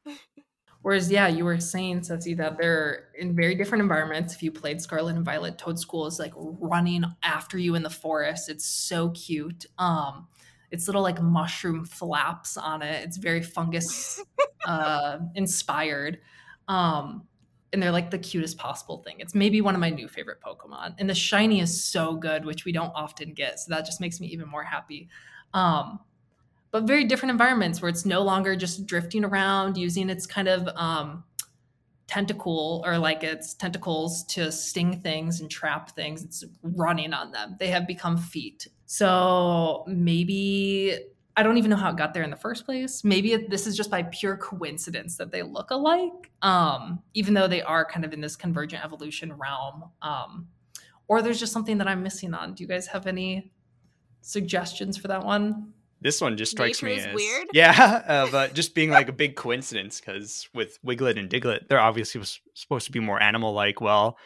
Whereas, 0.82 1.10
yeah, 1.10 1.28
you 1.28 1.44
were 1.44 1.60
saying, 1.60 2.04
Ceci, 2.04 2.34
that 2.34 2.56
they're 2.56 3.08
in 3.18 3.36
very 3.36 3.54
different 3.54 3.82
environments. 3.82 4.34
If 4.34 4.42
you 4.42 4.50
played 4.50 4.80
Scarlet 4.80 5.14
and 5.14 5.24
Violet, 5.24 5.58
Toedscool 5.58 6.08
is 6.08 6.18
like 6.18 6.32
running 6.36 7.04
after 7.22 7.58
you 7.58 7.74
in 7.74 7.82
the 7.82 7.90
forest. 7.90 8.48
It's 8.48 8.64
so 8.64 9.10
cute. 9.10 9.66
Um, 9.78 10.26
it's 10.70 10.86
little 10.86 11.02
like 11.02 11.20
mushroom 11.20 11.84
flaps 11.84 12.56
on 12.56 12.82
it. 12.82 13.04
It's 13.04 13.16
very 13.16 13.42
fungus 13.42 14.22
uh, 14.66 15.18
inspired. 15.34 16.20
Um, 16.68 17.26
and 17.72 17.82
they're 17.82 17.92
like 17.92 18.10
the 18.10 18.18
cutest 18.18 18.58
possible 18.58 18.98
thing. 18.98 19.16
It's 19.18 19.34
maybe 19.34 19.60
one 19.60 19.74
of 19.74 19.80
my 19.80 19.90
new 19.90 20.08
favorite 20.08 20.38
Pokemon. 20.40 20.94
And 20.98 21.08
the 21.08 21.14
shiny 21.14 21.60
is 21.60 21.82
so 21.82 22.14
good, 22.14 22.44
which 22.44 22.64
we 22.64 22.72
don't 22.72 22.92
often 22.94 23.32
get. 23.32 23.60
So 23.60 23.74
that 23.74 23.86
just 23.86 24.00
makes 24.00 24.20
me 24.20 24.26
even 24.28 24.48
more 24.48 24.64
happy. 24.64 25.08
Um, 25.54 26.00
but 26.72 26.84
very 26.84 27.04
different 27.04 27.30
environments 27.32 27.82
where 27.82 27.88
it's 27.88 28.06
no 28.06 28.22
longer 28.22 28.54
just 28.56 28.86
drifting 28.86 29.24
around 29.24 29.76
using 29.76 30.08
its 30.08 30.26
kind 30.26 30.48
of 30.48 30.68
um, 30.76 31.24
tentacle 32.06 32.82
or 32.84 32.98
like 32.98 33.22
its 33.22 33.54
tentacles 33.54 34.24
to 34.24 34.50
sting 34.52 35.00
things 35.00 35.40
and 35.40 35.50
trap 35.50 35.94
things. 35.94 36.24
It's 36.24 36.44
running 36.62 37.12
on 37.12 37.32
them. 37.32 37.56
They 37.58 37.68
have 37.68 37.86
become 37.86 38.16
feet. 38.16 38.68
So 38.92 39.84
maybe 39.86 40.98
I 41.36 41.44
don't 41.44 41.58
even 41.58 41.70
know 41.70 41.76
how 41.76 41.90
it 41.90 41.96
got 41.96 42.12
there 42.12 42.24
in 42.24 42.30
the 42.30 42.36
first 42.36 42.64
place. 42.64 43.04
Maybe 43.04 43.34
it, 43.34 43.48
this 43.48 43.68
is 43.68 43.76
just 43.76 43.88
by 43.88 44.02
pure 44.02 44.36
coincidence 44.36 45.16
that 45.18 45.30
they 45.30 45.44
look 45.44 45.70
alike, 45.70 46.32
um, 46.42 47.00
even 47.14 47.34
though 47.34 47.46
they 47.46 47.62
are 47.62 47.84
kind 47.84 48.04
of 48.04 48.12
in 48.12 48.20
this 48.20 48.34
convergent 48.34 48.84
evolution 48.84 49.32
realm. 49.34 49.84
Um, 50.02 50.48
or 51.06 51.22
there's 51.22 51.38
just 51.38 51.52
something 51.52 51.78
that 51.78 51.86
I'm 51.86 52.02
missing 52.02 52.34
on. 52.34 52.54
Do 52.54 52.64
you 52.64 52.68
guys 52.68 52.88
have 52.88 53.06
any 53.06 53.52
suggestions 54.22 54.96
for 54.96 55.06
that 55.06 55.24
one? 55.24 55.72
This 56.00 56.20
one 56.20 56.36
just 56.36 56.50
strikes 56.50 56.82
Nature 56.82 56.96
me 56.96 57.10
as 57.10 57.14
weird. 57.14 57.46
Yeah, 57.52 58.02
uh, 58.08 58.28
but 58.32 58.54
just 58.54 58.74
being 58.74 58.90
like 58.90 59.08
a 59.08 59.12
big 59.12 59.36
coincidence 59.36 60.00
because 60.00 60.48
with 60.52 60.82
Wiglett 60.84 61.16
and 61.16 61.30
Diglett, 61.30 61.68
they're 61.68 61.78
obviously 61.78 62.20
supposed 62.54 62.86
to 62.86 62.92
be 62.92 62.98
more 62.98 63.22
animal-like. 63.22 63.80
Well, 63.80 64.18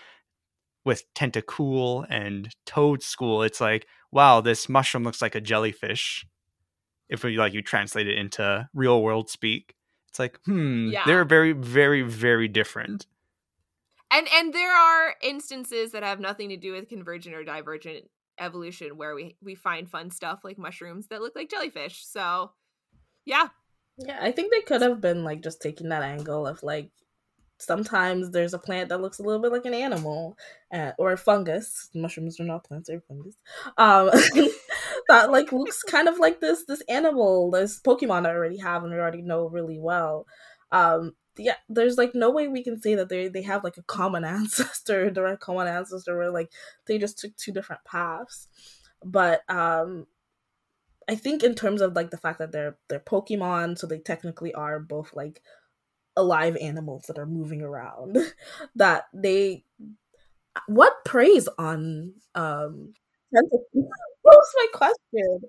with 0.86 1.04
Tentacool 1.14 2.06
and 2.08 2.48
Toedscool, 2.66 3.44
it's 3.44 3.60
like, 3.60 3.86
wow, 4.14 4.40
this 4.40 4.68
mushroom 4.70 5.04
looks 5.04 5.20
like 5.20 5.34
a 5.34 5.40
jellyfish. 5.42 6.26
If 7.10 7.22
we 7.24 7.36
like 7.36 7.52
you 7.52 7.60
translate 7.62 8.08
it 8.08 8.16
into 8.16 8.68
real 8.72 9.02
world 9.02 9.28
speak, 9.28 9.74
It's 10.08 10.18
like, 10.18 10.38
hmm, 10.46 10.88
Yeah. 10.92 11.04
they're 11.06 11.24
very, 11.26 11.52
very, 11.52 12.02
very 12.02 12.48
different. 12.48 13.06
and 14.10 14.28
and 14.32 14.54
there 14.54 14.72
are 14.72 15.14
instances 15.22 15.92
that 15.92 16.02
have 16.02 16.20
nothing 16.20 16.48
to 16.50 16.56
do 16.56 16.72
with 16.72 16.88
convergent 16.88 17.34
or 17.34 17.44
divergent 17.44 18.08
evolution 18.38 18.96
where 18.96 19.14
we 19.14 19.36
we 19.42 19.54
find 19.54 19.90
fun 19.90 20.10
stuff 20.10 20.40
like 20.44 20.58
mushrooms 20.58 21.06
that 21.08 21.20
look 21.20 21.34
like 21.36 21.50
jellyfish 21.50 22.04
so 22.06 22.52
yeah 23.24 23.48
Yeah, 23.98 24.18
I 24.20 24.32
think 24.32 24.52
they 24.52 24.60
could 24.62 24.82
have 24.82 25.00
been 25.00 25.24
like 25.24 25.40
just 25.42 25.60
taking 25.62 25.88
that 25.90 26.02
angle 26.02 26.46
of 26.46 26.62
like 26.62 26.90
sometimes 27.58 28.30
there's 28.30 28.54
a 28.54 28.58
plant 28.58 28.88
that 28.88 29.00
looks 29.00 29.18
a 29.18 29.22
little 29.22 29.40
bit 29.40 29.52
like 29.52 29.64
an 29.64 29.74
animal 29.74 30.36
uh, 30.72 30.92
or 30.98 31.12
a 31.12 31.16
fungus. 31.16 31.88
Mushrooms 31.94 32.38
are 32.40 32.44
not 32.44 32.64
plants; 32.64 32.88
they're 32.88 33.00
fungus. 33.00 33.36
Um, 33.78 34.10
that 35.08 35.30
like 35.30 35.52
looks 35.52 35.82
kind 35.82 36.08
of 36.08 36.18
like 36.18 36.40
this 36.40 36.64
this 36.66 36.82
animal, 36.88 37.50
this 37.50 37.80
Pokemon 37.80 38.26
I 38.26 38.30
already 38.30 38.58
have 38.58 38.82
and 38.82 38.92
we 38.92 38.98
already 38.98 39.22
know 39.22 39.48
really 39.48 39.78
well. 39.78 40.26
Um, 40.72 41.12
yeah, 41.36 41.56
there's 41.68 41.98
like 41.98 42.14
no 42.14 42.30
way 42.30 42.48
we 42.48 42.62
can 42.62 42.80
say 42.80 42.94
that 42.94 43.08
they 43.08 43.28
they 43.28 43.42
have 43.42 43.64
like 43.64 43.76
a 43.76 43.82
common 43.82 44.24
ancestor, 44.24 45.10
direct 45.10 45.40
common 45.40 45.68
ancestor, 45.68 46.16
where 46.16 46.30
like 46.30 46.50
they 46.86 46.98
just 46.98 47.18
took 47.18 47.36
two 47.36 47.52
different 47.52 47.84
paths. 47.84 48.48
But 49.04 49.42
um, 49.48 50.06
I 51.08 51.14
think 51.16 51.42
in 51.42 51.54
terms 51.54 51.80
of 51.80 51.94
like 51.94 52.10
the 52.10 52.16
fact 52.16 52.38
that 52.38 52.52
they're 52.52 52.76
they're 52.88 53.00
Pokemon, 53.00 53.78
so 53.78 53.86
they 53.86 53.98
technically 53.98 54.54
are 54.54 54.80
both 54.80 55.14
like 55.14 55.42
alive 56.16 56.56
animals 56.60 57.06
that 57.06 57.18
are 57.18 57.26
moving 57.26 57.62
around. 57.62 58.18
that 58.76 59.04
they 59.14 59.64
what 60.68 61.04
preys 61.04 61.48
on 61.58 62.14
um? 62.34 62.94
What 63.30 63.44
was 64.24 64.54
my 64.56 64.66
question? 64.72 65.40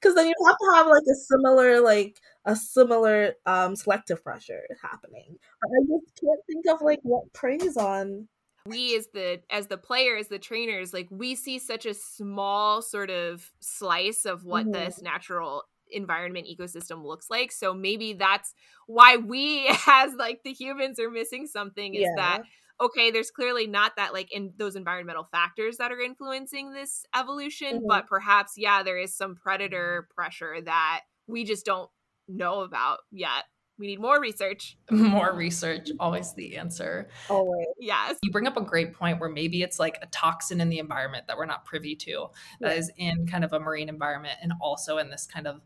Because 0.00 0.14
then 0.14 0.26
you 0.26 0.34
have 0.46 0.56
to 0.56 0.76
have 0.76 0.86
like 0.86 1.02
a 1.10 1.14
similar 1.14 1.80
like 1.80 2.18
a 2.46 2.56
similar 2.56 3.34
um 3.46 3.76
selective 3.76 4.24
pressure 4.24 4.62
happening. 4.82 5.36
But 5.60 5.70
I 5.70 5.80
just 5.86 6.20
can't 6.20 6.40
think 6.46 6.64
of 6.70 6.80
like 6.82 7.00
what 7.02 7.30
preys 7.34 7.76
on. 7.76 8.28
we 8.66 8.96
as 8.96 9.08
the 9.12 9.42
as 9.50 9.66
the 9.66 9.76
players 9.76 10.28
the 10.28 10.38
trainers 10.38 10.94
like 10.94 11.08
we 11.10 11.34
see 11.34 11.58
such 11.58 11.84
a 11.84 11.92
small 11.92 12.80
sort 12.80 13.10
of 13.10 13.52
slice 13.60 14.24
of 14.24 14.44
what 14.44 14.64
Mhm. 14.66 14.72
this 14.72 15.02
natural 15.02 15.64
environment 15.94 16.46
ecosystem 16.46 17.04
looks 17.04 17.30
like 17.30 17.52
so 17.52 17.72
maybe 17.72 18.12
that's 18.14 18.54
why 18.86 19.16
we 19.16 19.68
as 19.86 20.12
like 20.14 20.40
the 20.44 20.52
humans 20.52 20.98
are 20.98 21.10
missing 21.10 21.46
something 21.46 21.94
is 21.94 22.02
Yeah. 22.02 22.14
that 22.16 22.42
okay 22.80 23.10
there's 23.10 23.30
clearly 23.30 23.66
not 23.66 23.92
that 23.96 24.12
like 24.12 24.32
in 24.32 24.52
those 24.58 24.74
environmental 24.76 25.24
factors 25.24 25.76
that 25.78 25.92
are 25.92 26.00
influencing 26.00 26.72
this 26.72 27.06
evolution 27.16 27.78
Mhm. 27.80 27.86
but 27.88 28.06
perhaps 28.08 28.54
yeah 28.56 28.82
there 28.82 28.98
is 28.98 29.14
some 29.16 29.36
predator 29.36 30.08
pressure 30.14 30.60
that 30.62 31.02
we 31.26 31.44
just 31.44 31.64
don't 31.64 31.88
know 32.28 32.60
about 32.62 32.98
yet 33.12 33.44
we 33.76 33.88
need 33.88 33.98
more 34.00 34.20
research 34.20 34.76
More 34.90 35.34
research, 35.34 35.90
always 35.98 36.32
the 36.34 36.56
answer. 36.58 37.08
Always. 37.28 37.66
yes 37.80 38.16
You 38.22 38.30
bring 38.30 38.46
up 38.46 38.56
a 38.56 38.60
great 38.60 38.94
point 38.94 39.18
where 39.18 39.28
maybe 39.28 39.62
it's 39.62 39.80
like 39.80 39.98
a 40.00 40.06
toxin 40.06 40.60
in 40.60 40.68
the 40.68 40.78
environment 40.78 41.26
that 41.26 41.36
we're 41.36 41.46
not 41.46 41.64
privy 41.64 41.96
to, 41.96 42.28
that 42.60 42.70
Yeah. 42.72 42.78
is 42.78 42.92
in 42.96 43.26
kind 43.26 43.42
of 43.44 43.52
a 43.52 43.58
marine 43.58 43.88
environment 43.88 44.36
and 44.42 44.52
also 44.60 44.98
in 44.98 45.10
this 45.10 45.26
kind 45.26 45.48
of 45.48 45.60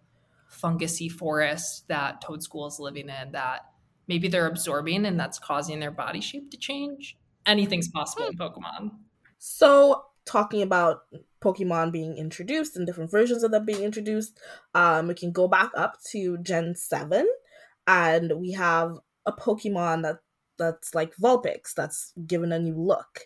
fungusy 0.50 1.10
forest 1.10 1.86
that 1.88 2.22
Toedscool 2.22 2.68
is 2.68 2.78
living 2.78 3.08
in 3.08 3.32
that 3.32 3.66
maybe 4.06 4.28
they're 4.28 4.46
absorbing 4.46 5.06
and 5.06 5.18
that's 5.18 5.38
causing 5.38 5.80
their 5.80 5.90
body 5.90 6.20
shape 6.20 6.50
to 6.50 6.56
change. 6.56 7.16
Anything's 7.46 7.88
possible 7.88 8.26
in 8.26 8.36
Pokemon. 8.36 8.90
So, 9.38 10.04
talking 10.24 10.62
about 10.62 11.02
Pokemon 11.42 11.92
being 11.92 12.16
introduced 12.16 12.76
and 12.76 12.86
different 12.86 13.10
versions 13.10 13.42
of 13.42 13.50
them 13.50 13.64
being 13.64 13.82
introduced, 13.82 14.38
um, 14.74 15.08
we 15.08 15.14
can 15.14 15.32
go 15.32 15.48
back 15.48 15.70
up 15.76 15.96
to 16.10 16.38
Gen 16.38 16.74
7, 16.74 17.26
and 17.86 18.32
we 18.36 18.52
have 18.52 18.98
a 19.24 19.32
Pokemon 19.32 20.02
that 20.02 20.18
that's 20.58 20.94
like 20.94 21.16
Vulpix 21.16 21.74
that's 21.74 22.12
given 22.26 22.52
a 22.52 22.58
new 22.58 22.74
look 22.74 23.20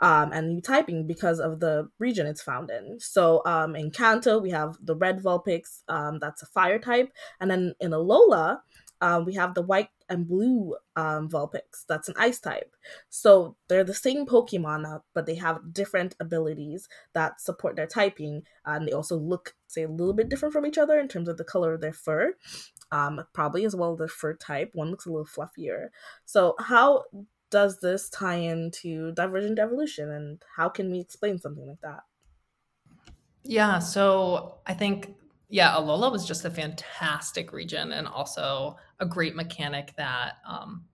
um, 0.00 0.32
and 0.32 0.48
new 0.48 0.60
typing 0.60 1.06
because 1.06 1.38
of 1.38 1.60
the 1.60 1.88
region 1.98 2.26
it's 2.26 2.42
found 2.42 2.70
in. 2.70 2.98
So 2.98 3.42
um, 3.46 3.76
in 3.76 3.90
Kanto, 3.90 4.38
we 4.38 4.50
have 4.50 4.76
the 4.82 4.96
red 4.96 5.22
Vulpix 5.22 5.82
um, 5.88 6.18
that's 6.20 6.42
a 6.42 6.46
fire 6.46 6.78
type, 6.78 7.12
and 7.40 7.50
then 7.50 7.74
in 7.80 7.92
Alola, 7.92 8.60
um, 9.00 9.24
we 9.24 9.34
have 9.34 9.54
the 9.54 9.62
white 9.62 9.90
and 10.08 10.26
blue 10.26 10.74
um, 10.96 11.28
Vulpix 11.28 11.84
that's 11.88 12.08
an 12.08 12.14
ice 12.18 12.40
type. 12.40 12.74
So 13.10 13.56
they're 13.68 13.84
the 13.84 13.94
same 13.94 14.26
Pokemon, 14.26 14.86
uh, 14.86 15.00
but 15.14 15.26
they 15.26 15.34
have 15.36 15.72
different 15.72 16.16
abilities 16.18 16.88
that 17.12 17.40
support 17.40 17.76
their 17.76 17.86
typing, 17.86 18.42
and 18.64 18.88
they 18.88 18.92
also 18.92 19.16
look, 19.16 19.54
say, 19.66 19.82
a 19.82 19.88
little 19.88 20.14
bit 20.14 20.28
different 20.28 20.52
from 20.52 20.66
each 20.66 20.78
other 20.78 20.98
in 20.98 21.08
terms 21.08 21.28
of 21.28 21.36
the 21.36 21.44
color 21.44 21.74
of 21.74 21.80
their 21.80 21.92
fur, 21.92 22.34
um, 22.90 23.24
probably 23.32 23.64
as 23.64 23.76
well 23.76 23.96
their 23.96 24.08
fur 24.08 24.34
type. 24.34 24.70
One 24.74 24.90
looks 24.90 25.06
a 25.06 25.10
little 25.10 25.26
fluffier. 25.26 25.88
So 26.24 26.54
how 26.58 27.04
does 27.50 27.80
this 27.80 28.10
tie 28.10 28.36
into 28.36 29.12
Divergent 29.12 29.58
Evolution, 29.58 30.10
and 30.10 30.42
how 30.56 30.68
can 30.68 30.90
we 30.90 31.00
explain 31.00 31.38
something 31.38 31.66
like 31.66 31.80
that? 31.82 32.04
Yeah, 33.44 33.78
so 33.78 34.60
I 34.66 34.74
think 34.74 35.16
yeah, 35.48 35.72
Alola 35.74 36.12
was 36.12 36.26
just 36.26 36.44
a 36.44 36.50
fantastic 36.50 37.52
region 37.52 37.92
and 37.92 38.06
also 38.06 38.76
a 39.00 39.06
great 39.06 39.34
mechanic 39.34 39.94
that 39.96 40.36
um 40.44 40.86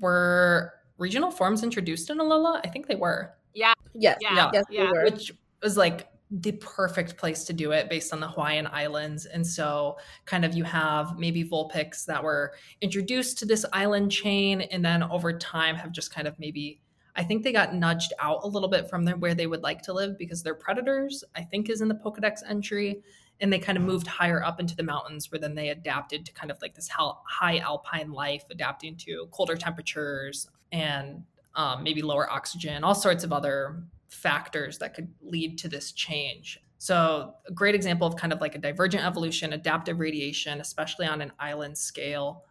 were 0.00 0.72
regional 0.98 1.30
forms 1.30 1.62
introduced 1.62 2.10
in 2.10 2.18
Alola? 2.18 2.60
I 2.64 2.68
think 2.68 2.86
they 2.86 2.94
were. 2.96 3.34
Yes, 3.54 3.74
Yeah, 3.94 4.16
Yeah. 4.18 4.52
yes, 4.52 4.64
they 4.76 4.76
yeah. 4.76 4.90
which 5.02 5.32
was 5.62 5.76
like 5.76 6.09
the 6.30 6.52
perfect 6.52 7.16
place 7.16 7.44
to 7.44 7.52
do 7.52 7.72
it 7.72 7.90
based 7.90 8.12
on 8.12 8.20
the 8.20 8.28
Hawaiian 8.28 8.68
Islands. 8.68 9.26
And 9.26 9.44
so, 9.44 9.98
kind 10.26 10.44
of, 10.44 10.54
you 10.54 10.64
have 10.64 11.18
maybe 11.18 11.44
Vulpix 11.44 12.04
that 12.06 12.22
were 12.22 12.54
introduced 12.80 13.38
to 13.38 13.46
this 13.46 13.66
island 13.72 14.12
chain, 14.12 14.60
and 14.60 14.84
then 14.84 15.02
over 15.02 15.32
time 15.36 15.74
have 15.74 15.90
just 15.90 16.14
kind 16.14 16.28
of 16.28 16.38
maybe, 16.38 16.80
I 17.16 17.24
think 17.24 17.42
they 17.42 17.52
got 17.52 17.74
nudged 17.74 18.12
out 18.20 18.44
a 18.44 18.46
little 18.46 18.68
bit 18.68 18.88
from 18.88 19.04
their, 19.04 19.16
where 19.16 19.34
they 19.34 19.48
would 19.48 19.62
like 19.62 19.82
to 19.82 19.92
live 19.92 20.16
because 20.18 20.42
they're 20.42 20.54
predators, 20.54 21.24
I 21.34 21.42
think 21.42 21.68
is 21.68 21.80
in 21.80 21.88
the 21.88 21.96
Pokedex 21.96 22.40
entry. 22.48 23.02
And 23.42 23.50
they 23.50 23.58
kind 23.58 23.78
of 23.78 23.82
moved 23.82 24.06
higher 24.06 24.44
up 24.44 24.60
into 24.60 24.76
the 24.76 24.82
mountains 24.82 25.32
where 25.32 25.38
then 25.38 25.54
they 25.54 25.70
adapted 25.70 26.26
to 26.26 26.32
kind 26.32 26.50
of 26.50 26.60
like 26.60 26.74
this 26.74 26.90
high 26.90 27.58
alpine 27.58 28.12
life, 28.12 28.44
adapting 28.50 28.96
to 28.98 29.28
colder 29.30 29.56
temperatures 29.56 30.46
and 30.70 31.24
um, 31.54 31.82
maybe 31.82 32.02
lower 32.02 32.30
oxygen, 32.30 32.84
all 32.84 32.94
sorts 32.94 33.24
of 33.24 33.32
other 33.32 33.82
factors 34.10 34.78
that 34.78 34.94
could 34.94 35.08
lead 35.22 35.58
to 35.58 35.68
this 35.68 35.92
change. 35.92 36.60
So, 36.78 37.34
a 37.46 37.52
great 37.52 37.74
example 37.74 38.06
of 38.06 38.16
kind 38.16 38.32
of 38.32 38.40
like 38.40 38.54
a 38.54 38.58
divergent 38.58 39.04
evolution, 39.04 39.52
adaptive 39.52 39.98
radiation, 39.98 40.60
especially 40.60 41.06
on 41.06 41.20
an 41.20 41.32
island 41.38 41.76
scale. 41.76 42.44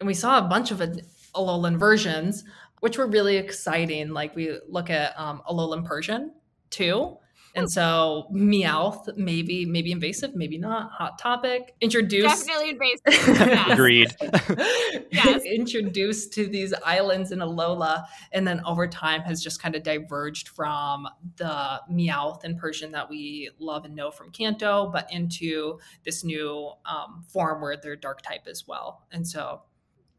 And 0.00 0.06
we 0.06 0.14
saw 0.14 0.38
a 0.38 0.42
bunch 0.42 0.70
of 0.70 0.82
Al- 0.82 0.96
Alolan 1.34 1.78
versions, 1.78 2.44
which 2.80 2.98
were 2.98 3.06
really 3.06 3.36
exciting. 3.36 4.10
Like 4.10 4.34
we 4.34 4.58
look 4.68 4.90
at 4.90 5.18
um, 5.18 5.42
Alolan 5.48 5.84
Persian 5.84 6.32
too. 6.70 7.16
And 7.56 7.70
so 7.70 8.28
Meowth, 8.32 9.16
maybe, 9.16 9.64
maybe 9.64 9.90
invasive, 9.90 10.36
maybe 10.36 10.58
not. 10.58 10.90
Hot 10.92 11.18
topic. 11.18 11.74
Introduced 11.80 12.46
Definitely 12.46 12.70
invasive. 12.70 13.36
yes. 13.48 13.70
Agreed. 13.72 14.14
Yes. 15.10 15.44
introduced 15.44 16.34
to 16.34 16.46
these 16.46 16.74
islands 16.84 17.32
in 17.32 17.38
Alola, 17.38 18.04
and 18.32 18.46
then 18.46 18.60
over 18.66 18.86
time 18.86 19.22
has 19.22 19.42
just 19.42 19.60
kind 19.62 19.74
of 19.74 19.82
diverged 19.82 20.48
from 20.48 21.08
the 21.36 21.80
Meowth 21.90 22.44
in 22.44 22.56
Persian 22.58 22.92
that 22.92 23.08
we 23.08 23.50
love 23.58 23.84
and 23.86 23.94
know 23.94 24.10
from 24.10 24.30
Kanto, 24.30 24.90
but 24.92 25.10
into 25.10 25.78
this 26.04 26.22
new 26.22 26.70
um, 26.84 27.24
form 27.28 27.62
where 27.62 27.76
they're 27.76 27.96
dark 27.96 28.20
type 28.22 28.46
as 28.46 28.64
well. 28.68 29.06
And 29.10 29.26
so 29.26 29.62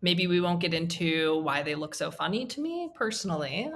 maybe 0.01 0.27
we 0.27 0.39
won't 0.39 0.59
get 0.59 0.73
into 0.73 1.39
why 1.41 1.63
they 1.63 1.75
look 1.75 1.95
so 1.95 2.11
funny 2.11 2.45
to 2.45 2.61
me 2.61 2.89
personally, 2.93 3.71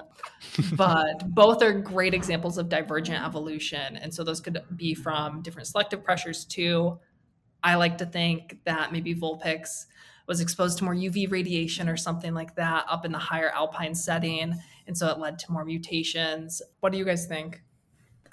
but 0.73 1.23
both 1.33 1.63
are 1.63 1.73
great 1.73 2.13
examples 2.13 2.57
of 2.57 2.69
divergent 2.69 3.23
evolution. 3.23 3.97
And 3.97 4.13
so 4.13 4.23
those 4.23 4.39
could 4.39 4.61
be 4.75 4.93
from 4.93 5.41
different 5.41 5.67
selective 5.67 6.03
pressures 6.03 6.45
too. 6.45 6.99
I 7.63 7.75
like 7.75 7.97
to 7.99 8.05
think 8.05 8.59
that 8.65 8.91
maybe 8.91 9.15
Vulpix 9.15 9.85
was 10.27 10.41
exposed 10.41 10.77
to 10.77 10.83
more 10.83 10.95
UV 10.95 11.31
radiation 11.31 11.89
or 11.89 11.97
something 11.97 12.33
like 12.33 12.55
that 12.55 12.85
up 12.87 13.05
in 13.05 13.11
the 13.11 13.17
higher 13.17 13.49
alpine 13.49 13.95
setting. 13.95 14.55
And 14.87 14.97
so 14.97 15.07
it 15.07 15.19
led 15.19 15.39
to 15.39 15.51
more 15.51 15.65
mutations. 15.65 16.61
What 16.79 16.91
do 16.91 16.97
you 16.97 17.05
guys 17.05 17.25
think? 17.25 17.61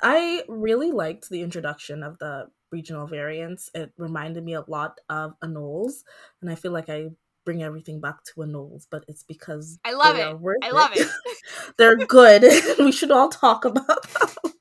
I 0.03 0.45
really 0.49 0.93
liked 0.93 1.29
the 1.29 1.43
introduction 1.43 2.03
of 2.03 2.19
the 2.19 2.49
regional 2.71 3.07
variants. 3.07 3.71
It 3.75 3.93
reminded 3.97 4.45
me 4.45 4.55
a 4.55 4.65
lot 4.69 5.01
of 5.09 5.35
Anoles, 5.43 6.05
and 6.41 6.51
I 6.51 6.55
feel 6.55 6.73
like 6.73 6.89
I 6.89 7.09
bring 7.49 7.63
everything 7.63 7.99
back 7.99 8.23
to 8.25 8.43
a 8.43 8.47
Anoles, 8.47 8.87
but 8.91 9.07
it's 9.09 9.23
because 9.23 9.79
I 9.83 9.95
love 9.95 10.17
it. 10.17 10.37
I 10.63 10.71
love 10.71 10.91
it. 10.93 11.09
They're 11.79 11.97
good. 11.97 12.43
we 12.79 12.93
should 12.93 13.11
all 13.11 13.31
talk 13.31 13.65
about 13.65 14.03
them. 14.13 14.53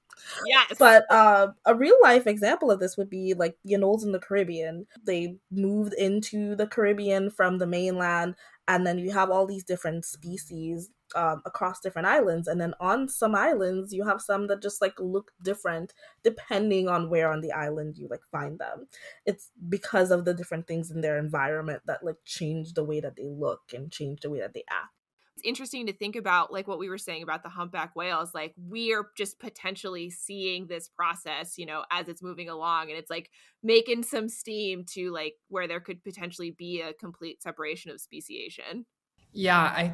Yes. 0.45 0.77
But 0.79 1.03
uh, 1.11 1.47
a 1.65 1.75
real 1.75 1.97
life 2.01 2.27
example 2.27 2.71
of 2.71 2.79
this 2.79 2.95
would 2.95 3.09
be 3.09 3.33
like 3.33 3.57
the 3.65 3.73
Anoles 3.73 4.03
in 4.03 4.13
the 4.13 4.21
Caribbean. 4.21 4.87
They 5.05 5.35
moved 5.51 5.95
into 5.95 6.55
the 6.55 6.65
Caribbean 6.65 7.29
from 7.29 7.57
the 7.57 7.67
mainland, 7.67 8.35
and 8.69 8.87
then 8.87 8.99
you 8.99 9.11
have 9.11 9.31
all 9.31 9.45
these 9.45 9.65
different 9.65 10.05
species 10.05 10.89
um, 11.15 11.41
across 11.45 11.79
different 11.79 12.07
islands 12.07 12.47
and 12.47 12.59
then 12.59 12.73
on 12.79 13.07
some 13.07 13.35
islands 13.35 13.93
you 13.93 14.05
have 14.05 14.21
some 14.21 14.47
that 14.47 14.61
just 14.61 14.81
like 14.81 14.99
look 14.99 15.31
different 15.41 15.93
depending 16.23 16.87
on 16.87 17.09
where 17.09 17.31
on 17.31 17.41
the 17.41 17.51
island 17.51 17.97
you 17.97 18.07
like 18.09 18.23
find 18.31 18.59
them. 18.59 18.87
It's 19.25 19.51
because 19.69 20.11
of 20.11 20.25
the 20.25 20.33
different 20.33 20.67
things 20.67 20.91
in 20.91 21.01
their 21.01 21.17
environment 21.17 21.83
that 21.85 22.03
like 22.03 22.17
change 22.25 22.73
the 22.73 22.83
way 22.83 22.99
that 22.99 23.15
they 23.15 23.27
look 23.27 23.61
and 23.73 23.91
change 23.91 24.21
the 24.21 24.29
way 24.29 24.39
that 24.39 24.53
they 24.53 24.63
act. 24.69 24.91
It's 25.37 25.47
interesting 25.47 25.85
to 25.85 25.93
think 25.93 26.15
about 26.15 26.51
like 26.51 26.67
what 26.67 26.79
we 26.79 26.89
were 26.89 26.97
saying 26.97 27.21
about 27.21 27.43
the 27.43 27.49
humpback 27.49 27.95
whales 27.95 28.33
like 28.33 28.55
we're 28.57 29.11
just 29.15 29.39
potentially 29.39 30.09
seeing 30.09 30.65
this 30.65 30.89
process 30.89 31.59
you 31.59 31.67
know 31.67 31.83
as 31.91 32.07
it's 32.07 32.23
moving 32.23 32.49
along 32.49 32.89
and 32.89 32.97
it's 32.97 33.11
like 33.11 33.29
making 33.61 34.01
some 34.01 34.29
steam 34.29 34.83
to 34.93 35.11
like 35.11 35.35
where 35.49 35.67
there 35.67 35.79
could 35.79 36.03
potentially 36.03 36.49
be 36.49 36.81
a 36.81 36.91
complete 36.93 37.43
separation 37.43 37.91
of 37.91 38.01
speciation. 38.01 38.87
Yeah 39.31 39.59
i 39.59 39.93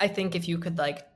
i 0.00 0.08
think 0.08 0.34
if 0.34 0.48
you 0.48 0.58
could 0.58 0.78
like 0.78 1.06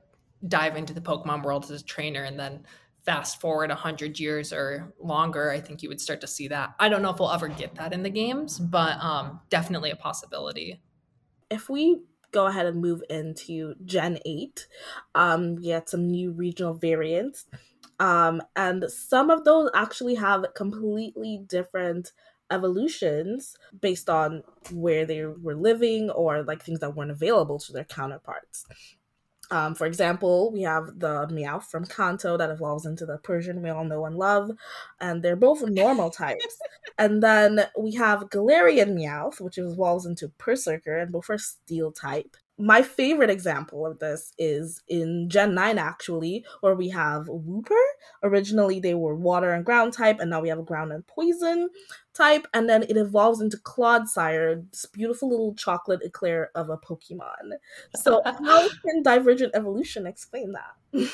dive 0.47 0.75
into 0.75 0.93
the 0.93 1.01
pokemon 1.01 1.43
world 1.43 1.65
as 1.65 1.81
a 1.81 1.83
trainer 1.83 2.23
and 2.23 2.39
then 2.39 2.65
fast 3.05 3.39
forward 3.39 3.69
100 3.69 4.19
years 4.19 4.53
or 4.53 4.93
longer 4.99 5.51
i 5.51 5.59
think 5.59 5.81
you 5.81 5.89
would 5.89 6.01
start 6.01 6.21
to 6.21 6.27
see 6.27 6.47
that 6.47 6.73
i 6.79 6.89
don't 6.89 7.01
know 7.01 7.09
if 7.09 7.19
we'll 7.19 7.31
ever 7.31 7.47
get 7.47 7.75
that 7.75 7.93
in 7.93 8.03
the 8.03 8.09
games 8.09 8.59
but 8.59 8.97
um 9.01 9.39
definitely 9.49 9.91
a 9.91 9.95
possibility 9.95 10.81
if 11.49 11.69
we 11.69 12.01
go 12.31 12.47
ahead 12.47 12.65
and 12.65 12.81
move 12.81 13.01
into 13.09 13.75
Gen 13.85 14.19
8. 14.25 14.67
Um, 15.15 15.55
get 15.61 15.89
some 15.89 16.09
new 16.09 16.31
regional 16.31 16.73
variants. 16.73 17.45
Um, 17.99 18.41
and 18.55 18.85
some 18.89 19.29
of 19.29 19.43
those 19.43 19.69
actually 19.73 20.15
have 20.15 20.45
completely 20.55 21.41
different 21.45 22.11
evolutions 22.51 23.55
based 23.79 24.09
on 24.09 24.43
where 24.71 25.05
they 25.05 25.25
were 25.25 25.55
living 25.55 26.09
or 26.09 26.43
like 26.43 26.63
things 26.63 26.79
that 26.79 26.95
weren't 26.95 27.11
available 27.11 27.59
to 27.59 27.73
their 27.73 27.83
counterparts. 27.83 28.65
Um, 29.51 29.73
for 29.73 29.87
example, 29.87 30.51
we 30.51 30.61
have 30.61 30.99
the 30.99 31.27
Meowth 31.31 31.63
from 31.63 31.85
Kanto 31.85 32.37
that 32.37 32.51
evolves 32.51 32.85
into 32.85 33.05
the 33.05 33.17
Persian 33.17 33.63
we 33.63 33.69
all 33.69 33.83
know 33.83 34.05
and 34.05 34.15
love, 34.15 34.51
and 35.01 35.23
they're 35.23 35.35
both 35.35 35.63
normal 35.63 36.11
types. 36.11 36.59
and 36.99 37.23
then 37.23 37.65
we 37.77 37.95
have 37.95 38.29
Galarian 38.29 38.93
Meowth, 38.93 39.41
which 39.41 39.57
evolves 39.57 40.05
into 40.05 40.29
Perrserker, 40.37 41.01
and 41.01 41.11
both 41.11 41.29
are 41.31 41.39
steel 41.39 41.91
type 41.91 42.37
my 42.59 42.81
favorite 42.81 43.29
example 43.29 43.85
of 43.85 43.99
this 43.99 44.33
is 44.37 44.81
in 44.89 45.29
Gen 45.29 45.55
9, 45.55 45.77
actually, 45.77 46.43
where 46.59 46.75
we 46.75 46.89
have 46.89 47.27
Wooper. 47.27 47.81
Originally, 48.21 48.81
they 48.81 48.93
were 48.93 49.15
water 49.15 49.53
and 49.53 49.65
ground 49.65 49.93
type, 49.93 50.19
and 50.19 50.29
now 50.29 50.41
we 50.41 50.49
have 50.49 50.59
a 50.59 50.63
ground 50.63 50.91
and 50.91 51.07
poison 51.07 51.69
type, 52.13 52.45
and 52.53 52.67
then 52.67 52.83
it 52.83 52.97
evolves 52.97 53.39
into 53.39 53.55
Clodsire, 53.57 54.69
this 54.71 54.85
beautiful 54.85 55.29
little 55.29 55.55
chocolate 55.55 56.01
eclair 56.03 56.51
of 56.53 56.69
a 56.69 56.77
Pokemon. 56.77 57.53
So, 57.95 58.21
how 58.25 58.67
can 58.85 59.03
Divergent 59.03 59.55
Evolution 59.55 60.05
explain 60.05 60.51
that? 60.51 61.09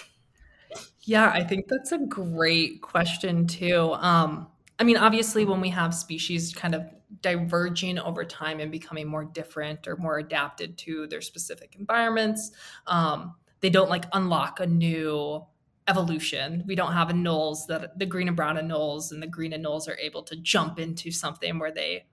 yeah, 1.01 1.29
I 1.29 1.43
think 1.43 1.67
that's 1.67 1.91
a 1.91 1.99
great 1.99 2.81
question, 2.81 3.45
too. 3.45 3.93
Um, 3.93 4.47
I 4.79 4.83
mean, 4.83 4.97
obviously, 4.97 5.45
when 5.45 5.61
we 5.61 5.69
have 5.69 5.93
species 5.93 6.53
kind 6.55 6.73
of 6.73 6.85
diverging 7.21 7.99
over 7.99 8.23
time 8.23 8.59
and 8.59 8.71
becoming 8.71 9.07
more 9.07 9.25
different 9.25 9.87
or 9.87 9.95
more 9.97 10.17
adapted 10.17 10.77
to 10.79 11.07
their 11.07 11.21
specific 11.21 11.75
environments. 11.79 12.51
Um, 12.87 13.35
they 13.61 13.69
don't 13.69 13.89
like 13.89 14.05
unlock 14.13 14.59
a 14.59 14.67
new 14.67 15.45
evolution. 15.87 16.63
We 16.65 16.75
don't 16.75 16.93
have 16.93 17.09
anoles 17.09 17.67
that 17.67 17.97
the 17.97 18.05
green 18.05 18.27
and 18.27 18.35
brown 18.35 18.57
anoles 18.57 19.11
and 19.11 19.21
the 19.21 19.27
green 19.27 19.51
anoles 19.51 19.87
are 19.87 19.97
able 19.97 20.23
to 20.23 20.35
jump 20.37 20.79
into 20.79 21.11
something 21.11 21.59
where 21.59 21.71
they 21.71 22.05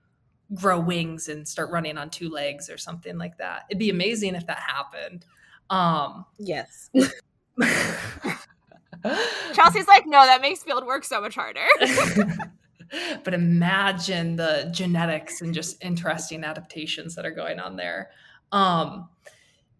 grow 0.53 0.79
wings 0.79 1.29
and 1.29 1.47
start 1.47 1.71
running 1.71 1.97
on 1.97 2.09
two 2.09 2.29
legs 2.29 2.69
or 2.69 2.77
something 2.77 3.17
like 3.17 3.37
that. 3.37 3.63
It'd 3.69 3.79
be 3.79 3.89
amazing 3.89 4.35
if 4.35 4.45
that 4.47 4.59
happened. 4.59 5.25
Um, 5.69 6.25
yes. 6.37 6.91
Chelsea's 9.53 9.87
like, 9.87 10.05
no, 10.05 10.25
that 10.25 10.41
makes 10.41 10.63
field 10.63 10.85
work 10.85 11.03
so 11.03 11.19
much 11.21 11.35
harder. 11.35 11.65
but 13.23 13.33
imagine 13.33 14.35
the 14.35 14.69
genetics 14.71 15.41
and 15.41 15.53
just 15.53 15.83
interesting 15.83 16.43
adaptations 16.43 17.15
that 17.15 17.25
are 17.25 17.31
going 17.31 17.59
on 17.59 17.75
there. 17.75 18.09
Um, 18.51 19.09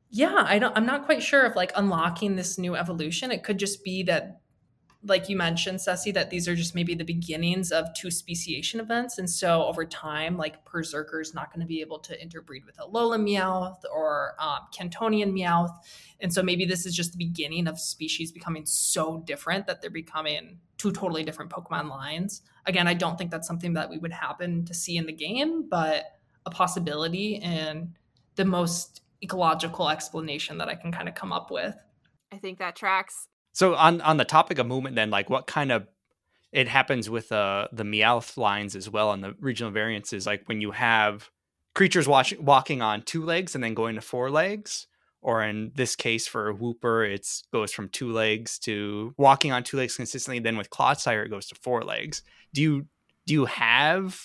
yeah, 0.10 0.45
I 0.47 0.60
don't. 0.60 0.76
I'm 0.78 0.86
not 0.86 1.06
quite 1.06 1.23
sure 1.23 1.45
if 1.45 1.56
like 1.56 1.71
unlocking 1.76 2.36
this 2.36 2.58
new 2.58 2.76
evolution. 2.76 3.32
It 3.32 3.43
could 3.43 3.58
just 3.58 3.84
be 3.84 4.04
that, 4.04 4.41
like 5.04 5.28
you 5.28 5.36
mentioned, 5.36 5.82
Ceci, 5.82 6.12
that 6.12 6.30
these 6.30 6.47
are 6.47 6.56
just 6.56 6.76
maybe 6.76 6.93
the 6.93 7.04
beginnings 7.04 7.71
of 7.71 7.91
two 7.95 8.12
speciation 8.12 8.80
events, 8.80 9.17
and 9.17 9.28
so 9.28 9.63
over 9.63 9.86
time, 9.86 10.38
like 10.38 10.65
Perrserker 10.65 11.19
is 11.19 11.34
not 11.34 11.52
going 11.52 11.62
to 11.62 11.65
be 11.65 11.82
able 11.82 11.97
to 11.97 12.21
interbreed 12.21 12.63
with 12.63 12.78
a 12.78 12.84
Alolan 12.84 13.28
Meowth 13.28 13.82
or 13.91 14.36
um, 14.39 14.60
Kantonian 14.71 15.34
Meowth, 15.34 15.76
and 16.19 16.32
so 16.32 16.43
maybe 16.43 16.65
this 16.65 16.86
is 16.86 16.95
just 16.95 17.13
the 17.13 17.17
beginning 17.17 17.67
of 17.67 17.80
species 17.80 18.32
becoming 18.32 18.67
so 18.67 19.23
different 19.26 19.65
that 19.65 19.82
they're 19.82 19.89
becoming 19.89 20.60
two 20.78 20.91
totally 20.91 21.23
different 21.23 21.49
Pokemon 21.49 21.89
lines. 21.89 22.43
Again, 22.65 22.88
I 22.88 22.93
don't 22.93 23.17
think 23.17 23.32
that's 23.32 23.47
something 23.47 23.73
that 23.73 23.89
we 23.89 23.97
would 23.97 24.13
happen 24.13 24.65
to 24.65 24.73
see 24.73 24.97
in 24.97 25.06
the 25.06 25.13
game, 25.13 25.67
but 25.69 26.19
a 26.45 26.49
possibility 26.49 27.38
and 27.38 27.93
the 28.36 28.45
most 28.45 29.02
ecological 29.21 29.89
explanation 29.89 30.58
that 30.58 30.69
I 30.69 30.76
can 30.76 30.91
kind 30.91 31.08
of 31.08 31.15
come 31.15 31.32
up 31.32 31.52
with. 31.52 31.76
I 32.32 32.38
think 32.38 32.60
that 32.60 32.76
tracks. 32.76 33.28
So 33.54 33.76
on 33.76 34.02
on 34.02 34.17
the 34.17 34.26
topic 34.26 34.58
of 34.60 34.67
movement, 34.67 34.95
then, 34.95 35.10
like 35.10 35.30
what 35.30 35.47
kind 35.47 35.71
of 35.71 35.88
it 36.52 36.67
happens 36.67 37.10
with 37.10 37.32
uh, 37.32 37.67
the 37.71 37.84
Meowth 37.84 38.38
lines 38.38 38.76
as 38.76 38.89
well, 38.89 39.12
and 39.12 39.23
the 39.23 39.36
regional 39.39 39.71
variances, 39.71 40.26
like 40.26 40.43
when 40.47 40.62
you 40.62 40.71
have 40.71 41.30
creatures 41.76 42.08
watch, 42.08 42.38
walking 42.38 42.82
on 42.82 43.02
two 43.02 43.23
legs 43.23 43.56
and 43.56 43.63
then 43.63 43.73
going 43.73 43.95
to 43.95 44.02
four 44.02 44.30
legs, 44.30 44.88
or 45.23 45.43
in 45.43 45.71
this 45.75 45.95
case 45.95 46.27
for 46.27 46.49
a 46.49 46.53
Wooper 46.53 47.12
it 47.12 47.27
goes 47.51 47.71
from 47.71 47.89
two 47.89 48.12
legs 48.12 48.59
to 48.59 49.13
walking 49.17 49.51
on 49.51 49.63
two 49.63 49.77
legs 49.77 49.95
consistently. 49.95 50.39
Then 50.39 50.57
with 50.57 50.69
Clodsire, 50.69 51.25
it 51.25 51.29
goes 51.29 51.47
to 51.47 51.55
four 51.55 51.83
legs. 51.83 52.21
Do 52.53 52.62
you 52.62 52.86
do 53.25 53.33
you 53.33 53.45
have 53.45 54.19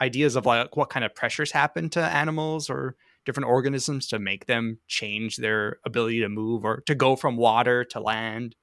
ideas 0.00 0.36
of 0.36 0.46
like 0.46 0.76
what 0.76 0.90
kind 0.90 1.04
of 1.04 1.14
pressures 1.14 1.52
happen 1.52 1.88
to 1.90 2.00
animals 2.00 2.68
or 2.68 2.96
different 3.24 3.48
organisms 3.48 4.06
to 4.08 4.18
make 4.18 4.46
them 4.46 4.78
change 4.86 5.36
their 5.36 5.78
ability 5.84 6.20
to 6.20 6.28
move 6.28 6.64
or 6.64 6.82
to 6.86 6.94
go 6.94 7.16
from 7.16 7.36
water 7.36 7.84
to 7.84 8.00
land? 8.00 8.54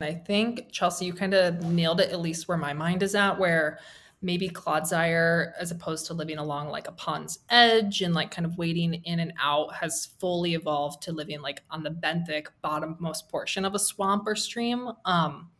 I 0.00 0.14
think 0.14 0.70
Chelsea, 0.70 1.06
you 1.06 1.12
kind 1.12 1.34
of 1.34 1.62
nailed 1.64 2.00
it. 2.00 2.10
At 2.10 2.20
least 2.20 2.48
where 2.48 2.58
my 2.58 2.72
mind 2.72 3.02
is 3.02 3.14
at, 3.14 3.38
where 3.38 3.78
maybe 4.20 4.48
Clodsire, 4.48 5.52
as 5.60 5.70
opposed 5.70 6.06
to 6.06 6.14
living 6.14 6.38
along 6.38 6.68
like 6.68 6.88
a 6.88 6.92
pond's 6.92 7.38
edge 7.50 8.00
and 8.00 8.14
like 8.14 8.30
kind 8.30 8.44
of 8.44 8.58
wading 8.58 8.94
in 9.04 9.20
and 9.20 9.32
out, 9.40 9.74
has 9.74 10.06
fully 10.18 10.54
evolved 10.54 11.02
to 11.02 11.12
living 11.12 11.40
like 11.40 11.62
on 11.70 11.82
the 11.82 11.90
benthic 11.90 12.46
bottommost 12.64 13.28
portion 13.28 13.64
of 13.64 13.74
a 13.74 13.78
swamp 13.78 14.24
or 14.26 14.34
stream 14.34 14.90
um, 15.04 15.50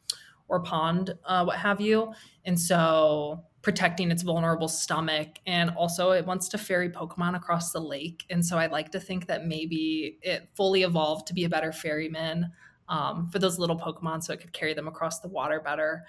or 0.48 0.60
pond, 0.60 1.14
uh, 1.24 1.44
what 1.44 1.58
have 1.58 1.80
you. 1.80 2.12
And 2.44 2.58
so 2.58 3.44
protecting 3.62 4.10
its 4.10 4.22
vulnerable 4.22 4.68
stomach. 4.68 5.28
And 5.46 5.70
also, 5.70 6.12
it 6.12 6.26
wants 6.26 6.48
to 6.48 6.58
ferry 6.58 6.88
Pokemon 6.88 7.36
across 7.36 7.70
the 7.70 7.80
lake. 7.80 8.24
And 8.30 8.44
so 8.44 8.56
I 8.56 8.66
like 8.66 8.90
to 8.92 9.00
think 9.00 9.26
that 9.26 9.46
maybe 9.46 10.18
it 10.22 10.48
fully 10.54 10.82
evolved 10.82 11.26
to 11.28 11.34
be 11.34 11.44
a 11.44 11.48
better 11.48 11.72
ferryman. 11.72 12.52
Um, 12.88 13.28
for 13.28 13.38
those 13.38 13.58
little 13.58 13.78
Pokemon, 13.78 14.22
so 14.22 14.32
it 14.32 14.40
could 14.40 14.54
carry 14.54 14.72
them 14.72 14.88
across 14.88 15.20
the 15.20 15.28
water 15.28 15.60
better. 15.60 16.04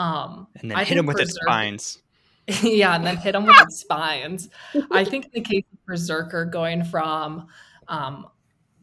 Um, 0.00 0.46
and 0.58 0.70
then 0.70 0.78
I 0.78 0.84
hit 0.84 0.96
him 0.96 1.04
with 1.04 1.20
its 1.20 1.34
spines. 1.34 1.98
yeah, 2.62 2.96
and 2.96 3.06
then 3.06 3.18
hit 3.18 3.34
him 3.34 3.44
with 3.44 3.60
its 3.60 3.80
spines. 3.80 4.48
I 4.90 5.04
think 5.04 5.26
in 5.26 5.30
the 5.34 5.40
case 5.42 5.64
of 5.70 5.78
Perrserker 5.86 6.50
going 6.50 6.84
from 6.84 7.48
um, 7.86 8.26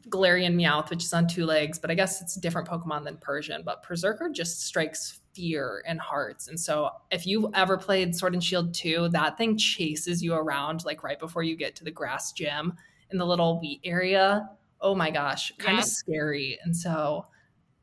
Galarian 0.09 0.53
Meowth, 0.53 0.91
which 0.91 1.03
is 1.03 1.11
on 1.13 1.27
two 1.27 1.45
legs, 1.45 1.79
but 1.79 1.89
I 1.89 1.95
guess 1.95 2.21
it's 2.21 2.37
a 2.37 2.39
different 2.39 2.67
Pokemon 2.67 3.03
than 3.03 3.17
Persian. 3.17 3.63
But 3.65 3.83
Perrserker 3.83 4.31
just 4.31 4.61
strikes 4.61 5.21
fear 5.33 5.83
and 5.87 5.99
hearts. 5.99 6.49
And 6.49 6.59
so 6.59 6.91
if 7.09 7.25
you've 7.25 7.47
ever 7.55 7.79
played 7.79 8.15
Sword 8.15 8.33
and 8.33 8.43
Shield 8.43 8.75
2, 8.75 9.09
that 9.09 9.39
thing 9.39 9.57
chases 9.57 10.21
you 10.21 10.35
around 10.35 10.85
like 10.85 11.03
right 11.03 11.19
before 11.19 11.41
you 11.41 11.55
get 11.55 11.75
to 11.77 11.83
the 11.83 11.91
grass 11.91 12.31
gym 12.31 12.73
in 13.09 13.17
the 13.17 13.25
little 13.25 13.59
wheat 13.59 13.81
area. 13.83 14.47
Oh 14.81 14.93
my 14.93 15.09
gosh, 15.09 15.51
kind 15.57 15.79
of 15.79 15.85
scary. 15.85 16.59
And 16.63 16.77
so 16.77 17.25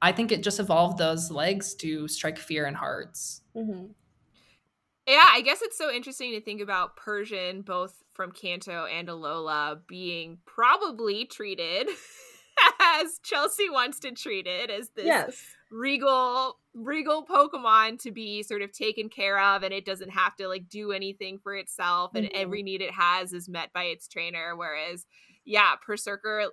I 0.04 0.12
think 0.12 0.30
it 0.30 0.42
just 0.42 0.60
evolved 0.60 0.98
those 0.98 1.30
legs 1.30 1.74
to 1.76 2.08
strike 2.08 2.36
fear 2.36 2.66
in 2.66 2.74
hearts. 2.74 3.40
Mm-hmm. 3.56 3.86
Yeah, 5.06 5.28
I 5.32 5.40
guess 5.40 5.62
it's 5.62 5.78
so 5.78 5.90
interesting 5.90 6.32
to 6.32 6.42
think 6.42 6.60
about 6.60 6.96
Persian, 6.96 7.62
both 7.62 8.02
from 8.12 8.30
Kanto 8.30 8.84
and 8.84 9.08
Alola, 9.08 9.80
being 9.88 10.38
probably 10.44 11.24
treated 11.24 11.88
as 12.82 13.18
Chelsea 13.22 13.70
wants 13.70 13.98
to 14.00 14.12
treat 14.12 14.46
it 14.46 14.68
as 14.68 14.90
this 14.90 15.06
yes. 15.06 15.42
regal 15.70 16.58
regal 16.74 17.24
Pokemon 17.24 17.98
to 18.02 18.10
be 18.10 18.42
sort 18.42 18.60
of 18.60 18.72
taken 18.72 19.08
care 19.08 19.40
of 19.40 19.62
and 19.62 19.72
it 19.72 19.86
doesn't 19.86 20.10
have 20.10 20.36
to 20.36 20.48
like 20.48 20.68
do 20.68 20.92
anything 20.92 21.38
for 21.38 21.54
itself 21.54 22.10
and 22.14 22.26
mm-hmm. 22.26 22.42
every 22.42 22.62
need 22.62 22.82
it 22.82 22.90
has 22.90 23.32
is 23.32 23.48
met 23.48 23.72
by 23.72 23.84
its 23.84 24.06
trainer. 24.06 24.54
Whereas, 24.54 25.06
yeah, 25.46 25.72
Perrserker 25.86 26.48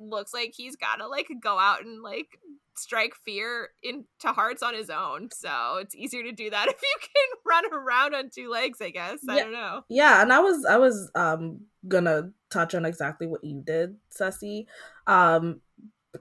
looks 0.00 0.34
like 0.34 0.52
he's 0.56 0.74
gotta 0.74 1.06
like 1.06 1.28
go 1.40 1.60
out 1.60 1.84
and 1.84 2.02
like 2.02 2.40
strike 2.78 3.14
fear 3.24 3.70
into 3.82 4.04
hearts 4.24 4.62
on 4.62 4.74
his 4.74 4.90
own. 4.90 5.30
So 5.32 5.78
it's 5.80 5.94
easier 5.94 6.22
to 6.22 6.32
do 6.32 6.50
that 6.50 6.68
if 6.68 6.80
you 6.82 6.98
can 7.00 7.38
run 7.46 7.72
around 7.72 8.14
on 8.14 8.30
two 8.30 8.50
legs, 8.50 8.80
I 8.80 8.90
guess. 8.90 9.20
I 9.28 9.36
yeah, 9.36 9.42
don't 9.42 9.52
know. 9.52 9.82
Yeah, 9.88 10.22
and 10.22 10.32
I 10.32 10.40
was 10.40 10.64
I 10.64 10.76
was 10.76 11.10
um 11.14 11.60
gonna 11.86 12.30
touch 12.50 12.74
on 12.74 12.84
exactly 12.84 13.26
what 13.26 13.44
you 13.44 13.62
did, 13.64 13.96
Ceci. 14.10 14.66
Um 15.06 15.60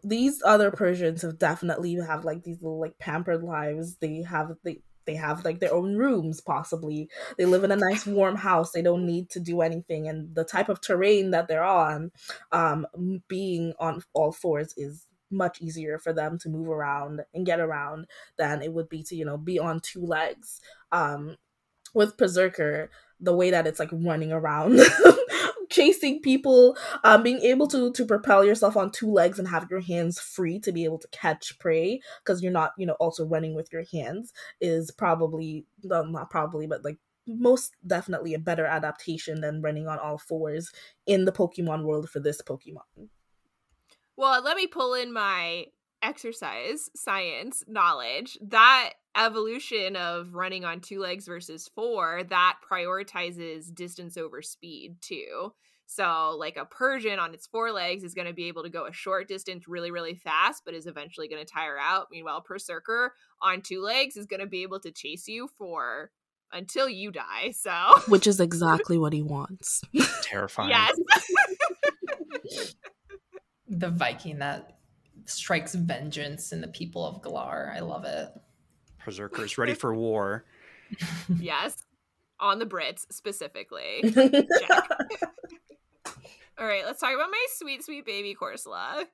these 0.04 0.42
other 0.46 0.70
Persians 0.70 1.22
have 1.22 1.40
definitely 1.40 1.96
have 1.96 2.26
like 2.26 2.44
these 2.44 2.62
little 2.62 2.80
like 2.80 2.98
pampered 3.00 3.44
lives. 3.44 3.96
They 3.98 4.22
have 4.24 4.56
they 4.64 4.82
they 5.08 5.16
have 5.16 5.44
like 5.44 5.60
their 5.60 5.74
own 5.74 5.96
rooms 5.96 6.40
possibly 6.42 7.10
they 7.38 7.46
live 7.46 7.64
in 7.64 7.72
a 7.72 7.76
nice 7.76 8.06
warm 8.06 8.36
house 8.36 8.72
they 8.72 8.82
don't 8.82 9.06
need 9.06 9.30
to 9.30 9.40
do 9.40 9.62
anything 9.62 10.08
and 10.08 10.36
the 10.36 10.44
type 10.44 10.70
of 10.70 10.82
terrain 10.82 11.32
that 11.32 11.48
they're 11.48 11.64
on 11.64 12.12
um 12.52 12.86
being 13.28 13.74
on 13.80 14.04
all 14.14 14.32
fours 14.32 14.74
is 14.78 15.07
much 15.30 15.62
easier 15.62 16.00
for 16.00 16.14
them 16.14 16.38
to 16.40 16.50
move 16.50 16.68
around 16.68 17.22
and 17.34 17.46
get 17.46 17.60
around 17.60 18.08
than 18.38 18.62
it 18.62 18.74
would 18.74 18.90
be 18.90 19.04
to 19.04 19.16
you 19.16 19.26
know 19.26 19.38
be 19.38 19.60
on 19.60 19.80
two 19.80 20.06
legs 20.06 20.60
um 20.92 21.36
with 21.94 22.18
Perrserker 22.18 22.90
the 23.20 23.34
way 23.34 23.52
that 23.52 23.68
it's 23.68 23.80
like 23.80 23.90
running 23.92 24.32
around 24.32 24.80
chasing 25.70 26.22
people 26.22 26.78
um 27.04 27.24
being 27.24 27.42
able 27.42 27.68
to 27.68 27.92
to 27.92 28.06
propel 28.06 28.44
yourself 28.44 28.78
on 28.78 28.92
two 28.92 29.12
legs 29.12 29.38
and 29.38 29.48
have 29.48 29.68
your 29.70 29.82
hands 29.82 30.20
free 30.20 30.60
to 30.60 30.72
be 30.72 30.86
able 30.86 30.98
to 30.98 31.08
catch 31.10 31.58
prey 31.60 32.00
because 32.24 32.42
you're 32.42 32.52
not 32.52 32.72
you 32.78 32.86
know 32.86 32.96
also 33.00 33.26
running 33.26 33.54
with 33.54 33.72
your 33.72 33.84
hands 33.92 34.32
is 34.62 34.92
probably 34.92 35.66
well, 35.84 36.06
not 36.06 36.30
probably 36.30 36.68
but 36.68 36.86
like 36.86 36.98
most 37.28 37.76
definitely 37.86 38.34
a 38.34 38.40
better 38.40 38.66
adaptation 38.66 39.42
than 39.42 39.62
running 39.62 39.88
on 39.88 40.00
all 40.00 40.18
fours 40.18 40.72
in 41.06 41.26
the 41.26 41.32
pokemon 41.32 41.84
world 41.84 42.10
for 42.10 42.22
this 42.22 42.42
pokemon 42.42 43.10
Well, 44.18 44.42
let 44.44 44.58
me 44.58 44.68
pull 44.68 44.96
in 44.96 45.14
my 45.14 45.66
exercise 46.02 46.90
science 46.96 47.64
knowledge. 47.68 48.38
That 48.42 48.94
evolution 49.16 49.96
of 49.96 50.34
running 50.34 50.66
on 50.66 50.80
two 50.82 51.00
legs 51.00 51.28
versus 51.28 51.70
four, 51.74 52.24
that 52.30 52.58
prioritizes 52.70 53.74
distance 53.74 54.18
over 54.18 54.42
speed 54.42 54.98
too. 55.02 55.54
So, 55.90 56.36
like 56.38 56.58
a 56.58 56.66
Persian 56.66 57.18
on 57.18 57.34
its 57.34 57.48
four 57.48 57.72
legs 57.72 58.04
is 58.04 58.14
going 58.14 58.28
to 58.28 58.34
be 58.34 58.50
able 58.50 58.64
to 58.64 58.70
go 58.70 58.86
a 58.86 58.92
short 58.92 59.28
distance 59.28 59.68
really, 59.70 59.90
really 59.90 60.16
fast, 60.16 60.64
but 60.66 60.74
is 60.74 60.86
eventually 60.86 61.30
going 61.30 61.44
to 61.44 61.50
tire 61.50 61.78
out. 61.80 62.08
Meanwhile, 62.12 62.44
Perrserker 62.44 63.10
on 63.42 63.62
two 63.62 63.82
legs 63.82 64.18
is 64.18 64.26
going 64.26 64.42
to 64.42 64.48
be 64.48 64.64
able 64.64 64.82
to 64.82 64.92
chase 64.92 65.30
you 65.30 65.48
for 65.58 66.12
until 66.52 66.90
you 66.90 67.12
die. 67.12 67.52
So, 67.52 67.72
which 68.10 68.28
is 68.28 68.40
exactly 68.42 68.98
what 68.98 69.14
he 69.14 69.22
wants 69.22 69.82
Terrifying. 70.24 70.70
yes. 70.70 70.98
The 73.70 73.90
Viking 73.90 74.40
that 74.40 74.78
strikes 75.26 75.76
vengeance 75.76 76.52
in 76.52 76.62
the 76.62 76.68
people 76.68 77.06
of 77.06 77.22
Galar. 77.22 77.74
I 77.76 77.80
love 77.80 78.06
it. 78.06 78.30
Perrserkers 79.00 79.58
ready 79.58 79.74
for 79.74 79.94
war. 79.96 80.46
yes. 81.40 81.76
On 82.40 82.60
the 82.60 82.66
Brits 82.66 83.06
specifically. 83.12 84.04
All 86.60 86.66
right, 86.66 86.84
let's 86.86 87.00
talk 87.00 87.14
about 87.14 87.30
my 87.30 87.46
sweet, 87.52 87.84
sweet 87.84 88.06
baby 88.06 88.36
Corsola. 88.40 89.06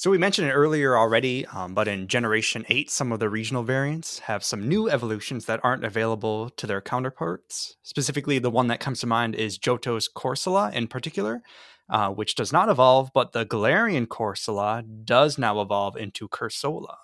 So 0.00 0.10
we 0.10 0.16
mentioned 0.16 0.48
it 0.48 0.52
earlier 0.54 0.96
already, 0.96 1.44
um, 1.48 1.74
but 1.74 1.86
in 1.86 2.08
Generation 2.08 2.64
8, 2.70 2.90
some 2.90 3.12
of 3.12 3.20
the 3.20 3.28
regional 3.28 3.62
variants 3.62 4.20
have 4.20 4.42
some 4.42 4.66
new 4.66 4.88
evolutions 4.88 5.44
that 5.44 5.60
aren't 5.62 5.84
available 5.84 6.48
to 6.48 6.66
their 6.66 6.80
counterparts. 6.80 7.76
Specifically, 7.82 8.38
the 8.38 8.50
one 8.50 8.68
that 8.68 8.80
comes 8.80 9.00
to 9.00 9.06
mind 9.06 9.34
is 9.34 9.58
Johto's 9.58 10.08
Corsola 10.08 10.72
in 10.72 10.88
particular, 10.88 11.42
uh, 11.90 12.10
which 12.10 12.34
does 12.36 12.52
not 12.52 12.68
evolve, 12.68 13.10
but 13.12 13.32
the 13.32 13.44
Galarian 13.44 14.06
Corsola 14.06 14.82
does 15.04 15.36
now 15.38 15.60
evolve 15.60 15.96
into 15.96 16.28
Cursola. 16.28 16.96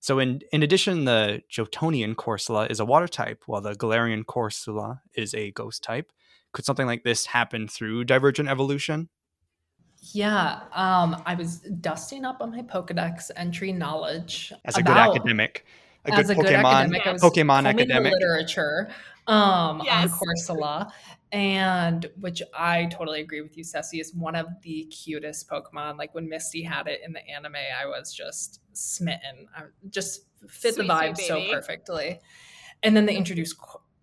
So 0.00 0.18
in, 0.18 0.40
in 0.52 0.62
addition, 0.64 1.04
the 1.04 1.42
Johtonian 1.52 2.16
Corsola 2.16 2.68
is 2.68 2.80
a 2.80 2.84
water 2.84 3.06
type, 3.06 3.44
while 3.46 3.60
the 3.60 3.74
Galarian 3.74 4.24
Corsola 4.24 5.00
is 5.14 5.32
a 5.34 5.52
ghost 5.52 5.84
type. 5.84 6.10
Could 6.52 6.64
something 6.64 6.86
like 6.86 7.04
this 7.04 7.26
happen 7.26 7.68
through 7.68 8.04
divergent 8.04 8.48
evolution? 8.48 9.08
Yeah, 10.12 10.62
um, 10.72 11.22
I 11.24 11.34
was 11.36 11.58
dusting 11.60 12.24
up 12.24 12.40
on 12.40 12.50
my 12.50 12.62
Pokedex 12.62 13.30
entry 13.36 13.70
knowledge 13.70 14.52
As 14.64 14.76
a 14.76 14.82
good 14.82 14.96
academic, 14.96 15.64
a 16.04 16.12
as 16.12 16.26
good 16.26 16.38
a 16.38 16.40
good 16.40 16.46
Pokemon, 16.46 16.64
academic, 16.72 17.06
I 17.06 17.12
was 17.12 17.22
Pokemon 17.22 17.66
academic. 17.68 18.12
literature 18.12 18.90
um, 19.28 19.80
Yes. 19.84 20.10
on 20.10 20.18
Corsola, 20.18 20.92
and 21.32 22.06
which 22.20 22.42
I 22.54 22.86
totally 22.86 23.22
agree 23.22 23.40
with 23.40 23.56
you, 23.56 23.64
Ceci, 23.64 23.98
is 23.98 24.14
one 24.14 24.36
of 24.36 24.46
the 24.62 24.84
cutest 24.84 25.48
Pokemon. 25.48 25.96
Like 25.96 26.14
when 26.14 26.28
Misty 26.28 26.62
had 26.62 26.86
it 26.86 27.00
in 27.04 27.14
the 27.14 27.26
anime, 27.26 27.56
I 27.56 27.86
was 27.86 28.12
just 28.12 28.60
smitten. 28.74 29.46
I 29.56 29.62
just 29.88 30.26
fit 30.46 30.74
Sweet, 30.74 30.86
the 30.86 30.92
vibe 30.92 31.16
so 31.18 31.42
perfectly. 31.50 32.20
And 32.82 32.94
then 32.94 33.06
they 33.06 33.16
introduced 33.16 33.56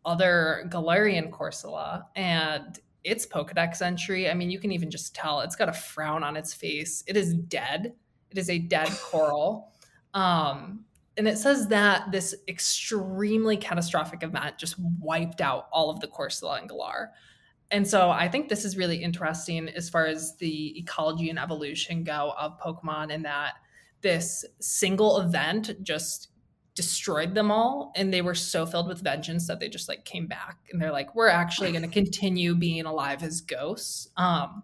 other 0.03 0.65
Galarian 0.69 1.29
Corsola 1.29 2.05
and 2.15 2.79
its 3.03 3.27
Pokedex 3.27 3.83
entry. 3.83 4.27
I 4.27 4.33
mean, 4.33 4.49
you 4.49 4.59
can 4.59 4.71
even 4.71 4.89
just 4.89 5.13
tell 5.13 5.41
it's 5.41 5.55
got 5.55 5.69
a 5.69 5.73
frown 5.73 6.23
on 6.23 6.35
its 6.35 6.53
face. 6.53 7.03
It 7.07 7.15
is 7.15 7.35
dead. 7.35 7.93
It 8.31 8.37
is 8.39 8.49
a 8.49 8.57
dead 8.57 8.89
coral. 9.03 9.71
Um, 10.15 10.85
and 11.19 11.27
it 11.27 11.37
says 11.37 11.67
that 11.67 12.13
this 12.13 12.33
extremely 12.47 13.57
catastrophic 13.57 14.23
event 14.23 14.57
just 14.57 14.75
wiped 15.01 15.41
out 15.41 15.67
all 15.73 15.89
of 15.89 15.99
the 15.99 16.07
Corsola 16.07 16.57
and 16.57 16.69
Galar. 16.69 17.11
And 17.71 17.85
so 17.85 18.09
I 18.09 18.29
think 18.29 18.47
this 18.47 18.63
is 18.63 18.77
really 18.77 19.03
interesting 19.03 19.67
as 19.67 19.89
far 19.89 20.05
as 20.05 20.37
the 20.37 20.79
ecology 20.79 21.29
and 21.29 21.37
evolution 21.37 22.05
go 22.05 22.33
of 22.39 22.57
Pokemon, 22.57 23.11
in 23.11 23.23
that 23.23 23.55
this 23.99 24.45
single 24.61 25.19
event 25.19 25.83
just 25.83 26.29
destroyed 26.73 27.35
them 27.35 27.51
all 27.51 27.91
and 27.97 28.13
they 28.13 28.21
were 28.21 28.33
so 28.33 28.65
filled 28.65 28.87
with 28.87 29.01
vengeance 29.01 29.45
that 29.47 29.59
they 29.59 29.67
just 29.67 29.89
like 29.89 30.05
came 30.05 30.27
back 30.27 30.55
and 30.71 30.81
they're 30.81 30.93
like 30.93 31.13
we're 31.13 31.27
actually 31.27 31.71
going 31.71 31.81
to 31.81 31.89
continue 31.89 32.55
being 32.55 32.85
alive 32.85 33.21
as 33.21 33.41
ghosts 33.41 34.07
um 34.15 34.63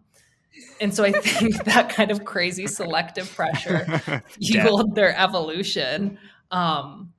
and 0.79 0.95
so 0.95 1.03
i 1.03 1.11
think 1.11 1.61
that 1.65 1.89
kind 1.89 2.11
of 2.11 2.23
crazy 2.23 2.67
selective 2.67 3.29
pressure 3.35 4.01
fueled 4.41 4.95
their 4.95 5.17
evolution. 5.19 6.17
Um, 6.51 7.11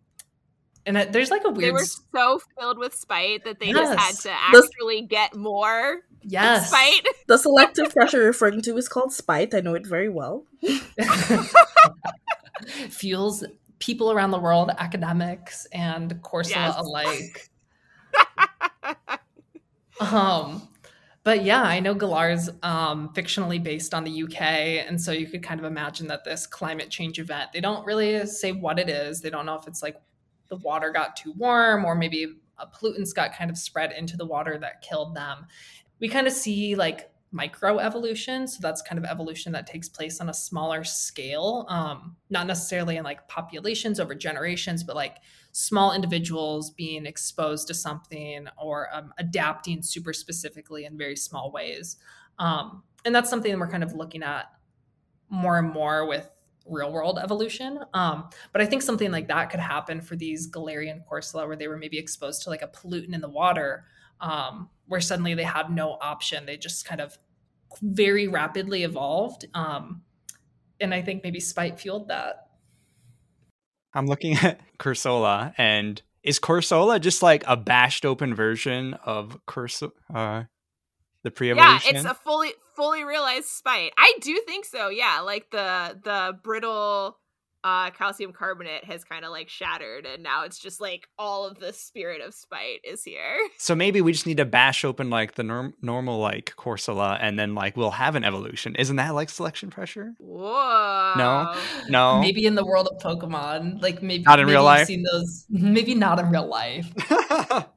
and 0.87 0.97
it, 0.97 1.13
there's 1.13 1.31
like 1.31 1.43
a 1.45 1.51
weird. 1.51 1.69
They 1.69 1.73
were 1.73 1.85
so 2.15 2.41
filled 2.59 2.79
with 2.79 2.95
spite 2.95 3.45
that 3.45 3.59
they 3.61 3.73
just 3.73 3.99
had 3.99 4.09
Yes. 4.09 4.23
to 4.23 4.29
The- 4.29 4.59
actually 4.69 5.03
get 5.03 5.35
more 5.35 6.01
yes, 6.23 6.69
spite. 6.69 7.03
the 7.29 7.37
selective 7.39 7.93
pressure 7.93 8.19
you're 8.19 8.27
referring 8.27 8.63
to 8.63 8.77
is 8.77 8.89
called 8.89 9.13
spite 9.13 9.55
i 9.55 9.61
know 9.61 9.75
it 9.75 9.87
very 9.87 10.09
well 10.09 10.45
fuels 12.89 13.45
people 13.79 14.11
around 14.11 14.31
the 14.31 14.39
world, 14.41 14.71
academics 14.79 15.67
and 15.73 16.11
Corsola 16.23 16.51
Yes. 16.51 16.77
alike. 16.79 17.51
Um, 19.99 20.69
but 21.27 21.43
yeah, 21.43 21.63
I 21.63 21.81
know 21.81 21.93
Galar's 21.93 22.49
um, 22.63 23.09
fictionally 23.13 23.61
based 23.61 23.95
on 23.95 24.05
the 24.05 24.23
UK, 24.23 24.41
and 24.87 25.01
so 25.01 25.11
you 25.11 25.27
could 25.27 25.43
kind 25.43 25.59
of 25.59 25.67
imagine 25.67 26.07
that 26.07 26.23
this 26.23 26.47
climate 26.47 26.89
change 26.89 27.19
event. 27.19 27.51
They 27.53 27.61
don't 27.61 27.85
really 27.85 28.25
say 28.27 28.53
what 28.53 28.79
it 28.79 28.89
is. 28.89 29.23
They 29.23 29.31
don't 29.31 29.45
know 29.45 29.57
if 29.57 29.67
it's 29.67 29.83
like 29.83 30.01
the 30.47 30.55
water 30.59 30.93
got 30.93 31.17
too 31.17 31.33
warm, 31.37 31.85
or 31.85 31.97
maybe 31.97 32.37
a 32.59 32.67
pollutants 32.69 33.13
got 33.13 33.35
kind 33.35 33.51
of 33.51 33.59
spread 33.59 33.91
into 33.91 34.17
the 34.17 34.25
water 34.25 34.57
that 34.57 34.83
killed 34.83 35.17
them. 35.17 35.47
We 35.99 36.09
kind 36.09 36.29
of 36.29 36.33
see 36.33 36.77
like 36.77 37.11
micro 37.37 37.79
evolution, 37.79 38.49
so 38.49 38.59
that's 38.61 38.81
kind 38.83 38.99
of 38.99 39.05
evolution 39.05 39.53
that 39.53 39.67
takes 39.67 39.89
place 39.89 40.21
on 40.21 40.31
a 40.31 40.35
smaller 40.35 40.83
scale, 40.83 41.67
um, 41.69 42.17
not 42.31 42.47
necessarily 42.47 42.97
in 42.97 43.05
like 43.05 43.29
populations 43.29 44.01
over 44.01 44.15
generations, 44.15 44.83
but 44.83 44.97
like 44.97 45.19
small 45.53 45.93
individuals 45.93 46.71
being 46.71 47.07
exposed 47.07 47.69
to 47.69 47.75
something 47.75 48.47
or 48.61 48.89
um, 48.93 49.13
adapting 49.19 49.83
super 49.83 50.13
specifically 50.13 50.87
in 50.87 50.97
very 50.97 51.17
small 51.17 51.53
ways. 51.53 51.97
Um, 52.39 52.83
and 53.05 53.15
that's 53.15 53.31
something 53.31 53.53
that 53.53 53.59
we're 53.59 53.69
kind 53.69 53.85
of 53.85 53.93
looking 53.93 54.23
at 54.23 54.47
more 55.29 55.59
and 55.59 55.71
more 55.73 56.07
with 56.07 56.29
real 56.67 56.93
world 56.93 57.19
evolution. 57.23 57.81
Um, 57.95 58.29
but 58.53 58.61
I 58.61 58.67
think 58.67 58.83
something 58.83 59.13
like 59.13 59.29
that 59.29 59.51
could 59.51 59.61
happen 59.61 60.01
for 60.01 60.17
these 60.17 60.51
Galarian 60.51 61.03
Corsola 61.07 61.47
where 61.47 61.57
they 61.57 61.69
were 61.69 61.77
maybe 61.77 61.99
exposed 61.99 62.43
to 62.43 62.51
like 62.51 62.63
a 62.63 62.69
pollutant 62.69 63.15
in 63.15 63.21
the 63.21 63.29
water 63.29 63.85
um, 64.21 64.69
where 64.87 65.01
suddenly 65.01 65.35
they 65.35 65.45
had 65.45 65.71
no 65.71 65.99
option. 66.01 66.47
They 66.47 66.57
just 66.57 66.85
kind 66.85 67.01
of 67.01 67.19
very 67.83 68.29
rapidly 68.29 68.83
evolved. 68.83 69.47
Um, 69.55 70.03
and 70.81 70.95
I 70.95 71.03
think 71.03 71.23
maybe 71.25 71.41
spite 71.41 71.81
fueled 71.81 72.09
that. 72.09 72.49
I'm 73.95 74.07
looking 74.07 74.37
at 74.43 74.61
Cursola, 74.79 75.55
and 75.57 76.01
is 76.23 76.39
Corsola 76.39 77.01
just 77.01 77.23
like 77.23 77.45
a 77.47 77.57
bashed 77.57 78.05
open 78.05 78.35
version 78.35 78.95
of 79.05 79.39
Curso, 79.47 79.93
uh, 80.15 80.45
the 81.23 81.31
pre-evolution? 81.31 81.95
Yeah, 81.95 82.01
it's 82.01 82.05
a 82.05 82.15
fully 82.15 82.53
fully 82.75 83.05
realized 83.05 83.47
spite. 83.47 83.93
I 83.97 84.19
do 84.21 84.41
think 84.47 84.67
so. 84.67 84.89
Yeah, 84.89 85.21
like 85.21 85.51
the 85.51 85.99
the 86.03 86.39
brittle 86.43 87.19
uh 87.67 87.91
calcium 87.91 88.33
carbonate 88.33 88.85
has 88.85 89.03
kind 89.03 89.25
of 89.25 89.33
like 89.33 89.49
shattered 89.49 90.07
and 90.07 90.23
now 90.23 90.45
it's 90.45 90.57
just 90.57 90.81
like 90.81 91.09
all 91.19 91.45
of 91.45 91.59
the 91.59 91.73
spirit 91.73 92.21
of 92.21 92.33
spite 92.33 92.81
is 92.85 93.03
here. 93.03 93.37
so 93.59 93.75
maybe 93.75 94.01
we 94.01 94.13
just 94.13 94.25
need 94.27 94.37
to 94.37 94.45
bash 94.45 94.85
open 94.85 95.11
like 95.11 95.35
the 95.35 95.43
norm- 95.43 95.75
normal 95.83 96.21
like 96.21 96.55
Corsola, 96.57 97.19
and 97.21 97.37
then 97.37 97.57
like 97.57 97.77
we'll 97.77 97.91
have 97.91 98.15
an 98.15 98.23
evolution. 98.23 98.77
Isn't 98.77 98.97
that 98.97 99.15
like 99.15 99.31
selection 99.31 99.71
pressure? 99.71 100.15
Whoa. 100.19 101.15
No. 101.89 102.21
Maybe 102.21 102.47
in 102.47 102.55
the 102.55 102.65
world 102.65 102.89
of 102.89 103.03
Pokemon, 103.03 103.83
like 103.83 104.01
maybe 104.01 104.23
Not 104.23 104.39
in 104.39 104.47
maybe 104.47 104.55
real 104.55 104.65
life? 104.65 104.87
Seen 104.87 105.05
those? 105.13 105.47
Maybe 105.51 105.95
not 105.95 106.21
in 106.21 106.31
real 106.31 106.47
life. 106.47 106.93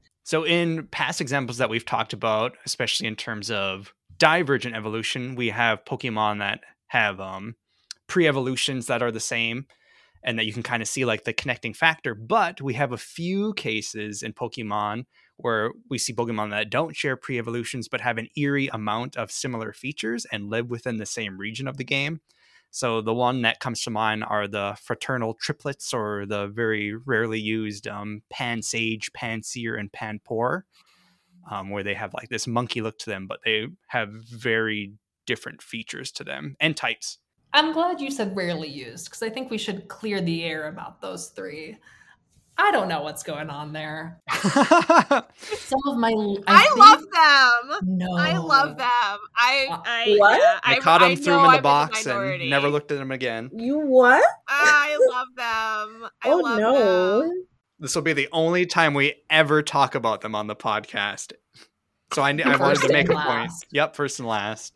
so 0.24 0.46
in 0.46 0.88
past 0.88 1.20
examples 1.20 1.58
that 1.58 1.70
we've 1.70 1.86
talked 1.86 2.14
about, 2.14 2.56
especially 2.66 3.08
in 3.08 3.16
terms 3.16 3.50
of 3.50 3.94
divergent 4.18 4.76
evolution, 4.76 5.36
we 5.36 5.50
have 5.50 5.84
Pokemon 5.86 6.40
that 6.40 6.62
have 6.88 7.20
um 7.20 7.56
pre-evolutions 8.08 8.88
that 8.88 9.02
are 9.02 9.12
the 9.12 9.20
same 9.20 9.66
and 10.24 10.38
that 10.38 10.46
you 10.46 10.54
can 10.54 10.64
kind 10.64 10.82
of 10.82 10.88
see 10.88 11.06
like 11.06 11.24
the 11.24 11.34
connecting 11.34 11.74
factor. 11.74 12.14
But 12.14 12.62
we 12.62 12.74
have 12.74 12.92
a 12.92 12.98
few 12.98 13.54
cases 13.54 14.24
in 14.24 14.34
Pokemon 14.34 15.06
where 15.38 15.72
we 15.90 15.98
see 15.98 16.14
Pokemon 16.14 16.50
that 16.52 16.70
don't 16.70 16.96
share 16.96 17.16
pre 17.16 17.38
evolutions 17.38 17.88
but 17.88 18.02
have 18.02 18.18
an 18.18 18.28
eerie 18.36 18.68
amount 18.68 19.16
of 19.16 19.32
similar 19.32 19.72
features 19.74 20.26
and 20.32 20.50
live 20.50 20.70
within 20.70 20.98
the 20.98 21.06
same 21.06 21.38
region 21.38 21.68
of 21.68 21.78
the 21.78 21.84
game. 21.84 22.20
So 22.72 23.02
the 23.02 23.14
one 23.14 23.42
that 23.42 23.60
comes 23.60 23.82
to 23.84 23.90
mind 23.90 24.24
are 24.24 24.48
the 24.48 24.78
fraternal 24.82 25.34
triplets 25.34 25.94
or 25.94 26.26
the 26.26 26.48
very 26.48 26.94
rarely 26.94 27.40
used 27.40 27.88
um, 27.88 28.22
Pansage, 28.30 29.12
Pansear, 29.14 29.80
and 29.80 29.92
Panpour, 29.92 30.66
um, 31.50 31.72
where 31.72 31.84
they 31.84 31.96
have 31.96 32.14
like 32.14 32.30
this 32.30 32.46
monkey 32.46 32.82
look 32.82 33.00
to 33.00 33.10
them, 33.10 33.26
but 33.26 33.40
they 33.44 33.68
have 33.88 34.10
very 34.12 34.94
different 35.26 35.62
features 35.62 36.12
to 36.12 36.24
them 36.24 36.56
and 36.60 36.78
types. 36.78 37.18
I'm 37.54 37.74
glad 37.74 38.00
you 38.00 38.12
said 38.12 38.36
rarely 38.36 38.68
used 38.68 39.06
because 39.06 39.24
I 39.24 39.30
think 39.30 39.50
we 39.50 39.58
should 39.58 39.88
clear 39.88 40.22
the 40.22 40.44
air 40.44 40.68
about 40.68 41.02
those 41.02 41.30
three. 41.30 41.78
I 42.62 42.72
don't 42.72 42.90
know 42.90 43.02
what's 43.02 43.24
going 43.24 43.50
on 43.50 43.72
there. 43.72 44.20
Some 44.42 45.80
of 45.88 45.98
my 45.98 46.10
I, 46.10 46.44
I 46.46 46.64
think, 46.64 46.78
love 46.78 47.00
them. 47.00 47.98
No, 47.98 48.18
I 48.18 48.38
love 48.38 48.78
them. 48.78 49.18
I, 49.38 49.68
Uh, 49.70 49.82
I 49.86 50.16
what? 50.18 50.40
Yeah, 50.40 50.60
I, 50.64 50.76
I 50.76 50.80
caught 50.80 51.00
them, 51.00 51.12
I 51.12 51.16
threw 51.16 51.36
them 51.36 51.46
in 51.46 51.52
the 51.52 51.58
I'm 51.58 51.64
box, 51.64 52.06
and 52.06 52.50
never 52.50 52.68
looked 52.68 52.92
at 52.92 52.98
them 52.98 53.12
again. 53.12 53.50
You 53.54 53.80
what? 53.80 54.24
I 54.50 54.98
love 55.10 55.28
them. 55.38 56.10
I 56.22 56.30
oh 56.30 56.38
love 56.38 56.60
no. 56.60 57.22
them. 57.22 57.46
This 57.80 57.96
will 57.96 58.02
be 58.02 58.12
the 58.12 58.28
only 58.34 58.66
time 58.66 58.94
we 58.94 59.16
ever 59.30 59.62
talk 59.62 59.96
about 59.96 60.20
them 60.20 60.36
on 60.36 60.48
the 60.48 60.56
podcast. 60.56 61.32
So 62.12 62.22
I, 62.22 62.32
I 62.44 62.58
wanted 62.58 62.82
to 62.82 62.92
make 62.92 63.08
and 63.08 63.18
a 63.18 63.22
point. 63.22 63.52
Yep, 63.72 63.96
first 63.96 64.20
and 64.20 64.28
last. 64.28 64.74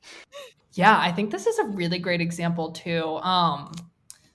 Yeah, 0.74 0.98
I 1.00 1.12
think 1.12 1.32
this 1.32 1.46
is 1.46 1.60
a 1.60 1.66
really 1.66 2.00
great 2.00 2.22
example 2.22 2.72
too. 2.72 3.18
Um, 3.18 3.72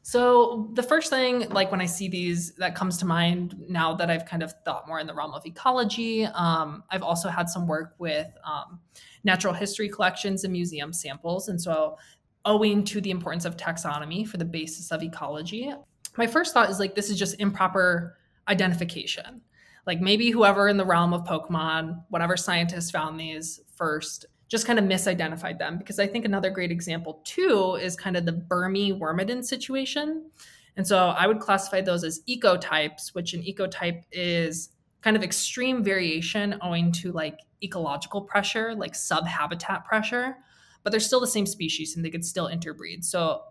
so 0.03 0.70
the 0.72 0.82
first 0.82 1.11
thing, 1.11 1.49
like 1.51 1.70
when 1.70 1.80
I 1.82 1.86
see 1.86 2.09
these, 2.09 2.55
that 2.55 2.74
comes 2.74 2.97
to 2.99 3.05
mind 3.05 3.57
now 3.68 3.93
that 3.95 4.09
I've 4.09 4.24
kind 4.24 4.43
of 4.43 4.55
thought 4.64 4.89
more 4.89 5.01
in 5.01 5.07
the 5.07 5.14
realm 5.14 5.34
of 5.34 5.45
ecology. 5.45 6.24
Um, 6.24 6.82
I've 6.91 7.03
also 7.03 7.28
had 7.28 7.49
some 7.49 7.66
work 7.66 7.95
with 7.99 8.28
um, 8.43 8.80
natural 9.24 9.53
history 9.53 9.89
collections 9.89 10.45
and 10.45 10.53
museum 10.53 10.93
samples, 10.93 11.49
and 11.49 11.61
so 11.61 11.99
owing 12.45 12.84
to 12.84 13.01
the 13.01 13.11
importance 13.11 13.45
of 13.45 13.57
taxonomy 13.57 14.26
for 14.26 14.39
the 14.39 14.45
basis 14.45 14.91
of 14.91 15.03
ecology, 15.03 15.72
my 16.16 16.26
first 16.26 16.55
thought 16.55 16.70
is 16.70 16.80
like 16.80 16.95
this 16.95 17.11
is 17.11 17.18
just 17.18 17.39
improper 17.39 18.16
identification. 18.49 19.43
Like 19.86 20.01
maybe 20.01 20.30
whoever 20.30 20.68
in 20.68 20.76
the 20.76 20.86
realm 20.86 21.12
of 21.12 21.24
Pokemon, 21.24 22.05
whatever 22.09 22.36
scientists 22.36 22.91
found 22.91 23.20
these 23.20 23.61
first, 23.76 24.26
just 24.49 24.66
kind 24.66 24.78
of 24.78 24.84
misidentified 24.84 25.59
them. 25.59 25.78
Because 25.78 25.99
I 25.99 26.07
think 26.07 26.24
another 26.24 26.51
great 26.51 26.70
example 26.70 27.20
too 27.24 27.78
is 27.80 27.94
kind 27.96 28.16
of 28.16 28.24
the 28.24 28.32
Burmy 28.32 28.99
Wormadam 28.99 29.44
situation. 29.44 30.30
And 30.76 30.86
so 30.86 31.09
I 31.09 31.26
would 31.26 31.40
classify 31.40 31.80
those 31.80 32.05
as 32.05 32.20
ecotypes, 32.28 33.14
which 33.14 33.34
an 33.34 33.42
ecotype 33.42 34.03
is 34.12 34.70
kind 35.01 35.16
of 35.16 35.22
extreme 35.22 35.82
variation 35.82 36.57
owing 36.62 36.92
to 36.92 37.12
like 37.12 37.40
ecological 37.62 38.22
pressure, 38.22 38.74
like 38.74 38.92
subhabitat 38.92 39.84
pressure, 39.84 40.36
but 40.82 40.90
they're 40.90 41.01
still 41.01 41.20
the 41.20 41.26
same 41.26 41.46
species 41.46 41.96
and 41.96 42.05
they 42.05 42.11
could 42.11 42.24
still 42.24 42.46
interbreed. 42.46 43.05
So 43.05 43.42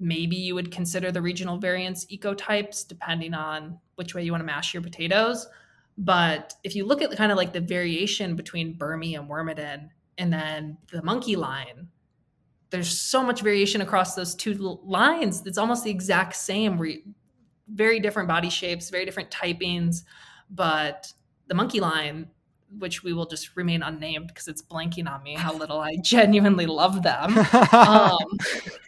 maybe 0.00 0.36
you 0.36 0.54
would 0.54 0.70
consider 0.70 1.10
the 1.10 1.20
regional 1.22 1.58
variants 1.58 2.06
ecotypes 2.06 2.86
depending 2.86 3.34
on 3.34 3.78
which 3.96 4.14
way 4.14 4.22
you 4.22 4.32
want 4.32 4.40
to 4.40 4.46
mash 4.46 4.72
your 4.72 4.82
potatoes. 4.82 5.46
But 5.96 6.54
if 6.64 6.76
you 6.76 6.86
look 6.86 7.02
at 7.02 7.10
kind 7.16 7.32
of 7.32 7.36
like 7.36 7.52
the 7.52 7.60
variation 7.60 8.36
between 8.36 8.78
Burmy 8.78 9.18
and 9.18 9.28
Wormadam 9.28 9.90
and 10.18 10.32
then 10.32 10.76
the 10.92 11.02
monkey 11.02 11.36
line, 11.36 11.88
there's 12.70 12.98
so 12.98 13.22
much 13.22 13.40
variation 13.40 13.80
across 13.80 14.14
those 14.14 14.34
two 14.34 14.78
lines. 14.84 15.42
It's 15.46 15.56
almost 15.56 15.84
the 15.84 15.90
exact 15.90 16.36
same, 16.36 17.14
very 17.72 18.00
different 18.00 18.28
body 18.28 18.50
shapes, 18.50 18.90
very 18.90 19.04
different 19.04 19.30
typings. 19.30 20.02
But 20.50 21.12
the 21.46 21.54
monkey 21.54 21.80
line, 21.80 22.28
which 22.78 23.02
we 23.02 23.14
will 23.14 23.26
just 23.26 23.56
remain 23.56 23.82
unnamed 23.82 24.28
because 24.28 24.48
it's 24.48 24.60
blanking 24.60 25.10
on 25.10 25.22
me 25.22 25.34
how 25.34 25.54
little 25.54 25.80
I 25.80 25.96
genuinely 26.02 26.66
love 26.66 27.02
them 27.02 27.38
um, 27.72 28.18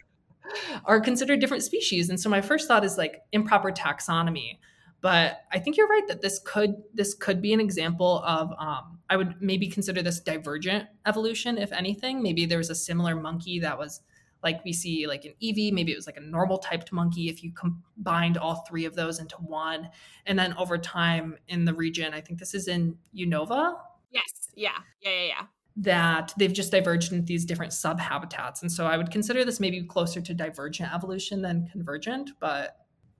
are 0.85 0.99
considered 0.99 1.39
different 1.39 1.63
species. 1.63 2.09
And 2.09 2.19
so 2.19 2.29
my 2.29 2.41
first 2.41 2.67
thought 2.67 2.83
is 2.83 2.97
like 2.97 3.23
improper 3.31 3.71
taxonomy. 3.71 4.59
But 5.01 5.41
I 5.51 5.57
think 5.57 5.77
you're 5.77 5.87
right 5.87 6.07
that 6.09 6.21
this 6.21 6.39
could 6.45 6.75
this 6.93 7.15
could 7.15 7.41
be 7.41 7.53
an 7.53 7.59
example 7.59 8.21
of 8.23 8.51
um, 8.59 8.99
I 9.11 9.17
would 9.17 9.41
maybe 9.41 9.67
consider 9.67 10.01
this 10.01 10.21
divergent 10.21 10.87
evolution, 11.05 11.57
if 11.57 11.73
anything. 11.73 12.23
Maybe 12.23 12.45
there 12.45 12.57
was 12.57 12.69
a 12.69 12.75
similar 12.75 13.13
monkey 13.13 13.59
that 13.59 13.77
was 13.77 13.99
like 14.41 14.63
we 14.63 14.73
see 14.73 15.05
like 15.05 15.25
an 15.25 15.33
Eevee, 15.43 15.71
maybe 15.71 15.91
it 15.91 15.95
was 15.97 16.07
like 16.07 16.17
a 16.17 16.21
normal 16.21 16.57
typed 16.57 16.91
monkey 16.93 17.27
if 17.29 17.43
you 17.43 17.51
combined 17.51 18.37
all 18.37 18.65
three 18.67 18.85
of 18.85 18.95
those 18.95 19.19
into 19.19 19.35
one. 19.35 19.89
And 20.25 20.39
then 20.39 20.55
over 20.57 20.77
time 20.77 21.35
in 21.49 21.65
the 21.65 21.73
region, 21.73 22.13
I 22.13 22.21
think 22.21 22.39
this 22.39 22.53
is 22.55 22.67
in 22.67 22.97
Unova, 23.15 23.75
Yes. 24.11 24.49
Yeah. 24.55 24.71
Yeah. 25.01 25.11
Yeah. 25.11 25.27
Yeah. 25.27 25.45
that 25.77 26.33
they've 26.37 26.53
just 26.53 26.71
diverged 26.71 27.11
into 27.11 27.25
these 27.25 27.45
different 27.45 27.71
subhabitats. 27.71 28.61
And 28.61 28.71
so 28.71 28.85
I 28.85 28.97
would 28.97 29.11
consider 29.11 29.45
this 29.45 29.59
maybe 29.59 29.83
closer 29.83 30.21
to 30.21 30.33
divergent 30.33 30.93
evolution 30.93 31.41
than 31.41 31.67
convergent, 31.71 32.31
but 32.39 32.77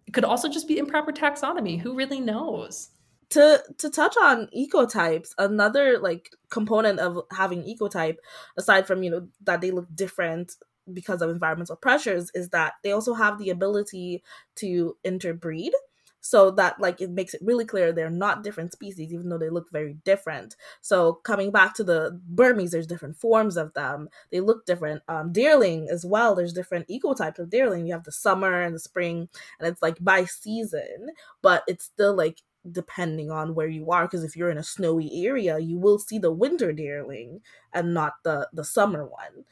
it 0.08 0.14
could 0.14 0.26
also 0.26 0.50
just 0.50 0.68
be 0.68 0.78
improper 0.78 1.12
taxonomy. 1.12 1.80
Who 1.80 1.96
really 1.96 2.20
knows? 2.20 2.90
To 3.32 3.64
to 3.78 3.90
touch 3.90 4.16
on 4.22 4.48
ecotypes 4.48 5.30
another 5.38 5.98
like 6.00 6.32
component 6.50 7.00
of 7.00 7.24
having 7.32 7.64
ecotype 7.64 8.18
aside 8.58 8.86
from 8.88 9.04
you 9.04 9.10
know 9.10 9.28
that 9.46 9.62
they 9.62 9.72
look 9.72 9.88
different 9.96 10.56
because 10.92 11.22
of 11.22 11.30
environmental 11.30 11.78
pressures 11.78 12.30
is 12.34 12.50
that 12.50 12.74
they 12.84 12.92
also 12.92 13.14
have 13.14 13.38
the 13.38 13.50
ability 13.50 14.22
to 14.56 14.98
interbreed. 15.06 15.72
So 16.20 16.52
that 16.52 16.80
like 16.82 17.00
it 17.00 17.10
makes 17.10 17.34
it 17.34 17.42
really 17.44 17.64
clear 17.66 17.94
they're 17.94 18.10
not 18.10 18.44
different 18.44 18.74
species 18.74 19.14
even 19.14 19.30
though 19.30 19.38
they 19.38 19.50
look 19.50 19.72
very 19.72 19.94
different. 20.04 20.58
So 20.82 21.14
coming 21.24 21.52
back 21.52 21.74
to 21.76 21.86
the 21.86 22.20
Burmys 22.36 22.72
there's 22.72 22.86
different 22.86 23.16
forms 23.18 23.56
of 23.56 23.74
them. 23.76 24.10
They 24.32 24.42
look 24.42 24.66
different. 24.66 25.04
Um 25.08 25.32
deerling 25.32 25.88
as 25.90 26.06
well 26.06 26.36
there's 26.36 26.54
different 26.54 26.90
ecotypes 26.90 27.40
of 27.40 27.50
deerling. 27.50 27.88
You 27.88 27.94
have 27.94 28.04
the 28.04 28.12
summer 28.12 28.62
and 28.62 28.76
the 28.76 28.80
spring 28.80 29.30
and 29.60 29.68
it's 29.70 29.82
like 29.82 29.98
by 30.02 30.26
season 30.26 31.12
but 31.42 31.64
it's 31.68 31.86
still 31.86 32.14
like 32.14 32.42
depending 32.72 33.32
on 33.32 33.56
where 33.56 33.68
you 33.68 33.90
are 33.92 34.04
because 34.04 34.24
if 34.24 34.36
you're 34.36 34.52
in 34.52 34.60
a 34.60 34.64
snowy 34.64 35.26
area 35.26 35.58
you 35.58 35.80
will 35.80 35.98
see 35.98 36.20
the 36.20 36.32
winter 36.32 36.72
deerling 36.72 37.40
and 37.74 37.94
not 37.94 38.14
the 38.24 38.48
the 38.54 38.64
summer 38.64 39.06
one 39.06 39.44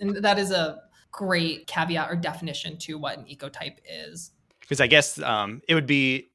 And 0.00 0.16
that 0.16 0.38
is 0.38 0.50
a 0.50 0.80
great 1.10 1.66
caveat 1.66 2.10
or 2.10 2.16
definition 2.16 2.76
to 2.78 2.98
what 2.98 3.18
an 3.18 3.24
ecotype 3.24 3.78
is. 3.88 4.32
because 4.60 4.80
I 4.80 4.86
guess 4.86 5.18
um, 5.22 5.62
it 5.66 5.74
would 5.74 5.86
be 5.86 6.30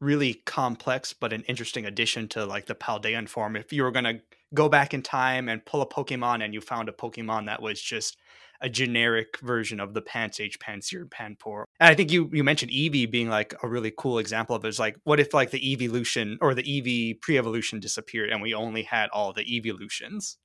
really 0.00 0.34
complex, 0.44 1.12
but 1.12 1.32
an 1.32 1.42
interesting 1.44 1.86
addition 1.86 2.28
to 2.28 2.44
like 2.44 2.66
the 2.66 2.74
Paldean 2.74 3.28
form. 3.28 3.56
If 3.56 3.72
you 3.72 3.82
were 3.82 3.90
gonna 3.90 4.20
go 4.54 4.68
back 4.68 4.92
in 4.92 5.02
time 5.02 5.48
and 5.48 5.64
pull 5.64 5.82
a 5.82 5.86
Pokemon, 5.86 6.44
and 6.44 6.52
you 6.52 6.60
found 6.60 6.88
a 6.88 6.92
Pokemon 6.92 7.46
that 7.46 7.62
was 7.62 7.80
just 7.80 8.18
a 8.60 8.68
generic 8.68 9.38
version 9.40 9.80
of 9.80 9.94
the 9.94 10.02
Pansage, 10.02 10.58
Pansear, 10.58 11.08
Panpour. 11.10 11.66
And 11.80 11.90
I 11.90 11.94
think 11.94 12.10
you 12.12 12.30
you 12.32 12.42
mentioned 12.44 12.72
Eevee 12.72 13.10
being 13.10 13.28
like 13.28 13.54
a 13.62 13.68
really 13.68 13.92
cool 13.96 14.18
example 14.18 14.56
of 14.56 14.64
it. 14.64 14.68
It's 14.68 14.78
like, 14.78 14.96
what 15.04 15.20
if 15.20 15.34
like 15.34 15.50
the 15.50 15.72
evolution 15.72 16.38
or 16.40 16.54
the 16.54 16.62
Eevee 16.62 17.20
pre-evolution 17.20 17.80
disappeared 17.80 18.30
and 18.30 18.40
we 18.42 18.54
only 18.54 18.82
had 18.82 19.10
all 19.10 19.32
the 19.32 19.42
evolutions? 19.56 20.38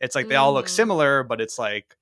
It's 0.00 0.14
like 0.14 0.28
they 0.28 0.36
all 0.36 0.52
look 0.52 0.66
Mm. 0.66 0.70
similar, 0.70 1.22
but 1.22 1.40
it's 1.40 1.58
like, 1.58 1.96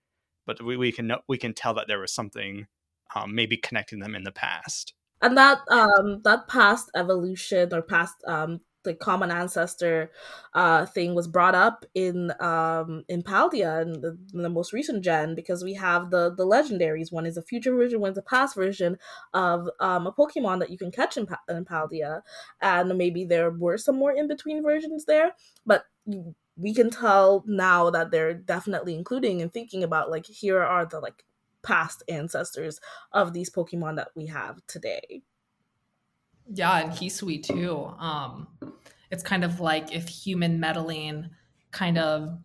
but 0.47 0.61
we, 0.63 0.77
we 0.77 0.93
can 0.93 1.07
know, 1.09 1.21
we 1.29 1.39
can 1.39 1.55
tell 1.55 1.75
that 1.75 1.87
there 1.89 2.01
was 2.01 2.13
something 2.13 2.67
um, 3.15 3.35
maybe 3.35 3.57
connecting 3.57 4.01
them 4.01 4.15
in 4.15 4.25
the 4.25 4.33
past. 4.33 4.95
and 5.21 5.37
that 5.37 5.59
um 5.71 6.21
that 6.25 6.49
past 6.49 6.91
evolution 6.97 7.73
or 7.73 7.83
past 7.83 8.17
um 8.27 8.61
the 8.85 8.95
common 8.95 9.31
ancestor 9.31 10.11
uh 10.55 10.85
thing 10.87 11.15
was 11.15 11.29
brought 11.29 11.55
up 11.55 11.85
in 11.95 12.33
um 12.41 13.05
in 13.09 13.23
Paldea 13.23 13.83
in 13.83 14.01
the, 14.01 14.19
in 14.35 14.43
the 14.43 14.49
most 14.49 14.73
recent 14.73 15.05
gen 15.05 15.35
because 15.35 15.63
we 15.65 15.75
have 15.75 16.11
the 16.11 16.35
the 16.35 16.47
legendaries. 16.47 17.13
One 17.13 17.27
is 17.27 17.37
a 17.37 17.43
future 17.43 17.75
version 17.75 18.01
one 18.01 18.13
is 18.13 18.19
a 18.19 18.23
past 18.23 18.55
version 18.55 18.99
of 19.35 19.69
um 19.81 20.07
a 20.07 20.13
pokemon 20.13 20.61
that 20.61 20.71
you 20.71 20.79
can 20.79 20.91
catch 20.91 21.17
in, 21.17 21.27
in 21.49 21.65
Paldea 21.65 22.23
and 22.61 22.97
maybe 22.97 23.25
there 23.25 23.51
were 23.51 23.79
some 23.79 23.97
more 23.97 24.13
in 24.13 24.29
between 24.29 24.63
versions 24.63 25.05
there 25.05 25.33
but 25.67 25.85
we 26.57 26.75
can 26.75 26.91
tell 26.91 27.45
now 27.47 27.91
that 27.91 28.11
they're 28.11 28.35
definitely 28.35 28.95
including 28.95 29.41
and 29.41 29.53
thinking 29.53 29.83
about 29.83 30.11
like 30.11 30.27
here 30.27 30.61
are 30.63 30.85
the 30.87 31.01
like 31.01 31.25
past 31.63 32.03
ancestors 32.09 32.81
of 33.13 33.33
these 33.33 33.51
pokemon 33.51 33.97
that 33.97 34.09
we 34.15 34.27
have 34.27 34.61
today 34.67 35.23
Yeah, 36.55 36.81
and 36.81 36.93
Hisui 36.93 37.43
too. 37.43 37.95
Um, 37.99 38.47
it's 39.11 39.23
kind 39.23 39.45
of 39.45 39.61
like 39.61 39.95
if 39.95 40.09
human 40.09 40.61
meddling 40.61 41.31
kind 41.71 41.99
of 41.99 42.39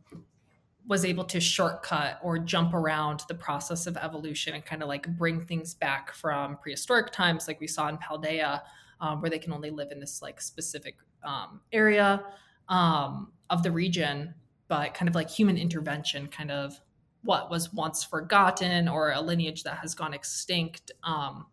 was 0.88 1.04
able 1.04 1.26
to 1.26 1.40
shortcut 1.42 2.18
or 2.24 2.40
jump 2.40 2.74
around 2.74 3.24
the 3.28 3.36
process 3.36 3.88
of 3.88 3.98
evolution 3.98 4.54
and 4.54 4.64
kind 4.66 4.82
of 4.82 4.88
like 4.88 5.06
bring 5.18 5.42
things 5.42 5.74
back 5.74 6.14
from 6.14 6.58
prehistoric 6.58 7.12
times, 7.12 7.48
like 7.48 7.60
we 7.60 7.68
saw 7.68 7.90
in 7.90 7.98
Paldea, 7.98 8.62
um, 9.02 9.22
where 9.22 9.30
they 9.30 9.40
can 9.40 9.52
only 9.52 9.70
live 9.70 9.92
in 9.92 10.00
this 10.00 10.22
like 10.22 10.40
specific 10.40 10.96
um, 11.24 11.60
area 11.74 12.24
um, 12.70 13.34
of 13.50 13.64
the 13.64 13.72
region, 13.72 14.34
but 14.70 14.94
kind 14.94 15.10
of 15.10 15.16
like 15.16 15.30
human 15.30 15.58
intervention 15.58 16.28
kind 16.28 16.52
of 16.52 16.80
what 17.24 17.50
was 17.50 17.74
once 17.74 18.06
forgotten 18.06 18.88
or 18.88 19.12
a 19.12 19.20
lineage 19.20 19.64
that 19.64 19.80
has 19.80 19.94
gone 19.94 20.14
extinct 20.14 20.92
um, 21.04 21.46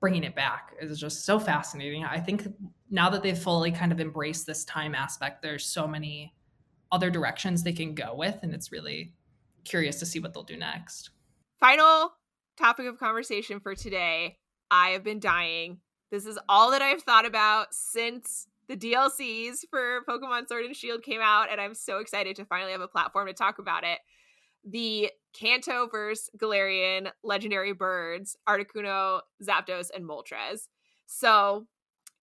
bringing 0.00 0.24
it 0.24 0.34
back 0.34 0.74
is 0.80 0.98
just 0.98 1.24
so 1.24 1.38
fascinating 1.38 2.04
i 2.04 2.18
think 2.18 2.46
now 2.90 3.10
that 3.10 3.22
they've 3.22 3.38
fully 3.38 3.70
kind 3.70 3.92
of 3.92 4.00
embraced 4.00 4.46
this 4.46 4.64
time 4.64 4.94
aspect 4.94 5.42
there's 5.42 5.64
so 5.64 5.86
many 5.88 6.32
other 6.92 7.10
directions 7.10 7.62
they 7.62 7.72
can 7.72 7.94
go 7.94 8.14
with 8.14 8.38
and 8.42 8.54
it's 8.54 8.72
really 8.72 9.12
curious 9.64 9.98
to 9.98 10.06
see 10.06 10.20
what 10.20 10.32
they'll 10.32 10.42
do 10.42 10.56
next 10.56 11.10
Final 11.60 12.12
topic 12.56 12.86
of 12.86 13.00
conversation 13.00 13.58
for 13.58 13.74
today. 13.74 14.38
I 14.70 14.90
have 14.90 15.02
been 15.02 15.18
dying. 15.18 15.78
This 16.12 16.24
is 16.24 16.38
all 16.48 16.70
that 16.70 16.82
I've 16.82 17.02
thought 17.02 17.26
about 17.26 17.74
since 17.74 18.46
the 18.68 18.76
DLCs 18.76 19.64
for 19.68 20.04
Pokemon 20.08 20.46
Sword 20.46 20.66
and 20.66 20.76
Shield 20.76 21.02
came 21.02 21.20
out, 21.20 21.50
and 21.50 21.60
I'm 21.60 21.74
so 21.74 21.98
excited 21.98 22.36
to 22.36 22.44
finally 22.44 22.72
have 22.72 22.80
a 22.80 22.86
platform 22.86 23.26
to 23.26 23.32
talk 23.32 23.58
about 23.58 23.82
it. 23.82 23.98
The 24.70 25.10
Kanto 25.38 25.88
versus 25.88 26.30
Galarian 26.36 27.10
legendary 27.22 27.72
birds, 27.72 28.36
Articuno, 28.48 29.20
Zapdos, 29.42 29.88
and 29.94 30.04
Moltres. 30.04 30.68
So 31.06 31.66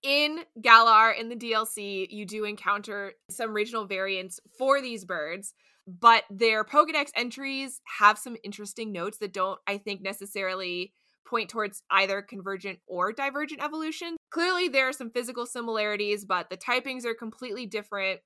in 0.04 0.41
Galar 0.62 1.12
in 1.12 1.30
the 1.30 1.36
DLC, 1.36 2.08
you 2.10 2.26
do 2.26 2.46
encounter 2.46 3.14
some 3.30 3.54
regional 3.54 3.86
variants 3.86 4.39
for 4.58 4.82
these 4.82 5.06
birds, 5.06 5.54
but 5.88 6.24
their 6.30 6.64
Pokedex 6.64 7.10
entries 7.16 7.82
have 8.00 8.18
some 8.18 8.38
interesting 8.43 8.91
notes 8.91 9.18
that 9.20 9.34
don't, 9.34 9.60
I 9.66 9.78
think, 9.78 10.02
necessarily 10.02 10.93
point 11.26 11.50
towards 11.50 11.82
either 11.89 12.22
convergent 12.22 12.80
or 12.86 13.12
divergent 13.12 13.64
evolution. 13.64 14.18
Clearly, 14.30 14.68
there 14.68 14.88
are 14.89 14.93
some 14.93 15.10
physical 15.10 15.46
similarities, 15.48 16.26
but 16.26 16.50
the 16.50 16.58
typings 16.58 17.06
are 17.06 17.16
completely 17.16 17.66
different. 17.66 18.20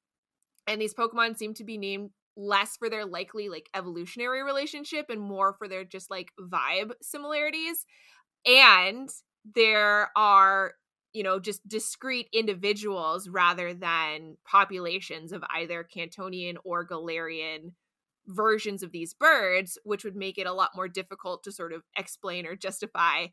And 0.67 0.82
these 0.82 0.93
Pokemon 0.93 1.38
seem 1.38 1.53
to 1.55 1.63
be 1.63 1.78
named 1.78 2.09
less 2.39 2.77
for 2.77 2.89
their 2.89 3.05
likely 3.05 3.49
like 3.49 3.69
evolutionary 3.75 4.41
relationship 4.43 5.07
and 5.09 5.21
more 5.21 5.53
for 5.53 5.67
their 5.67 5.83
just 5.83 6.09
like 6.09 6.31
vibe 6.39 6.91
similarities. 7.01 7.85
And 8.45 9.09
there 9.55 10.09
are 10.15 10.73
you 11.13 11.23
know 11.23 11.39
just 11.39 11.67
discrete 11.67 12.27
individuals 12.33 13.27
rather 13.27 13.73
than 13.73 14.37
populations 14.45 15.31
of 15.31 15.43
either 15.53 15.83
Kantonian 15.83 16.55
or 16.63 16.87
galarian 16.87 17.73
versions 18.27 18.83
of 18.83 18.91
these 18.91 19.13
birds 19.13 19.77
which 19.83 20.03
would 20.03 20.15
make 20.15 20.37
it 20.37 20.45
a 20.45 20.53
lot 20.53 20.69
more 20.75 20.87
difficult 20.87 21.43
to 21.43 21.51
sort 21.51 21.73
of 21.73 21.81
explain 21.97 22.45
or 22.45 22.55
justify 22.55 23.25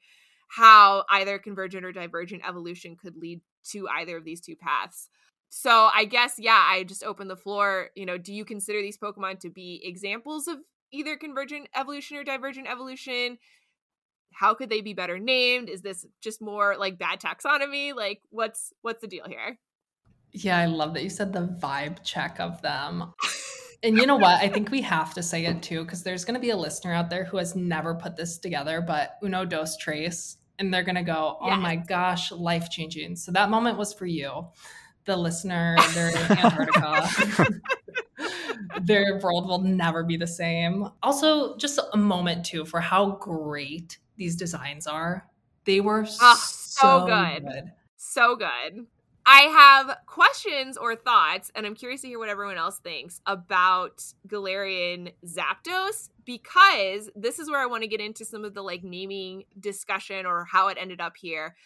how 0.48 1.04
either 1.10 1.38
convergent 1.38 1.84
or 1.84 1.92
divergent 1.92 2.42
evolution 2.48 2.96
could 2.96 3.16
lead 3.16 3.40
to 3.64 3.86
either 3.88 4.16
of 4.16 4.24
these 4.24 4.40
two 4.40 4.56
paths 4.56 5.10
so 5.58 5.88
i 5.94 6.04
guess 6.04 6.34
yeah 6.38 6.62
i 6.68 6.84
just 6.84 7.02
open 7.04 7.28
the 7.28 7.36
floor 7.36 7.88
you 7.94 8.04
know 8.04 8.18
do 8.18 8.32
you 8.32 8.44
consider 8.44 8.82
these 8.82 8.98
pokemon 8.98 9.38
to 9.38 9.48
be 9.48 9.80
examples 9.84 10.48
of 10.48 10.58
either 10.92 11.16
convergent 11.16 11.68
evolution 11.74 12.16
or 12.16 12.24
divergent 12.24 12.68
evolution? 12.68 13.38
How 14.32 14.54
could 14.54 14.68
they 14.68 14.80
be 14.80 14.92
better 14.92 15.18
named? 15.18 15.68
Is 15.68 15.82
this 15.82 16.04
just 16.20 16.42
more 16.42 16.76
like 16.78 16.98
bad 16.98 17.20
taxonomy? 17.20 17.94
Like 17.94 18.20
what's 18.30 18.72
what's 18.82 19.00
the 19.00 19.06
deal 19.06 19.24
here? 19.26 19.58
Yeah 20.32 20.58
i 20.58 20.66
love 20.66 20.92
that 20.94 21.02
you 21.02 21.10
said 21.10 21.32
the 21.32 21.56
vibe 21.62 22.02
check 22.02 22.40
of 22.40 22.60
them. 22.62 23.12
And 23.82 23.98
you 23.98 24.06
know 24.06 24.16
what? 24.16 24.42
I 24.42 24.48
think 24.48 24.70
we 24.70 24.80
have 24.80 25.12
to 25.14 25.22
say 25.22 25.44
it 25.44 25.62
too 25.62 25.84
because 25.84 26.02
there's 26.02 26.24
going 26.24 26.34
to 26.34 26.40
be 26.40 26.48
a 26.50 26.56
listener 26.56 26.94
out 26.94 27.10
there 27.10 27.24
who 27.24 27.36
has 27.36 27.54
never 27.54 27.94
put 27.94 28.16
this 28.16 28.38
together 28.38 28.80
but 28.80 29.16
uno 29.22 29.44
dos 29.44 29.76
tres 29.76 30.38
and 30.58 30.72
they're 30.72 30.82
going 30.82 30.96
to 30.96 31.02
go 31.02 31.36
oh 31.40 31.56
my 31.56 31.76
gosh 31.76 32.32
life 32.32 32.70
changing 32.70 33.14
so 33.14 33.30
that 33.30 33.50
moment 33.50 33.76
was 33.76 33.92
for 33.92 34.06
you 34.06 34.48
the 35.06 35.16
listener 35.16 35.76
they're 35.94 36.10
in 36.10 36.16
antarctica 36.16 37.48
their 38.82 39.18
world 39.22 39.48
will 39.48 39.62
never 39.62 40.04
be 40.04 40.16
the 40.16 40.26
same 40.26 40.88
also 41.02 41.56
just 41.56 41.80
a 41.92 41.96
moment 41.96 42.44
too 42.44 42.64
for 42.64 42.80
how 42.80 43.12
great 43.12 43.98
these 44.16 44.36
designs 44.36 44.86
are. 44.86 45.26
They 45.64 45.80
were 45.80 46.06
oh, 46.20 46.36
so, 46.36 47.06
so 47.06 47.06
good. 47.06 47.44
good. 47.44 47.72
So 47.96 48.36
good. 48.36 48.86
I 49.28 49.40
have 49.40 49.98
questions 50.06 50.76
or 50.76 50.94
thoughts, 50.94 51.50
and 51.56 51.66
I'm 51.66 51.74
curious 51.74 52.02
to 52.02 52.08
hear 52.08 52.18
what 52.18 52.28
everyone 52.28 52.58
else 52.58 52.78
thinks 52.78 53.20
about 53.26 54.04
Galarian 54.28 55.12
Zapdos 55.24 56.10
because 56.24 57.10
this 57.16 57.40
is 57.40 57.50
where 57.50 57.60
I 57.60 57.66
want 57.66 57.82
to 57.82 57.88
get 57.88 58.00
into 58.00 58.24
some 58.24 58.44
of 58.44 58.54
the 58.54 58.62
like 58.62 58.84
naming 58.84 59.44
discussion 59.58 60.26
or 60.26 60.44
how 60.44 60.68
it 60.68 60.78
ended 60.80 61.00
up 61.00 61.16
here. 61.16 61.56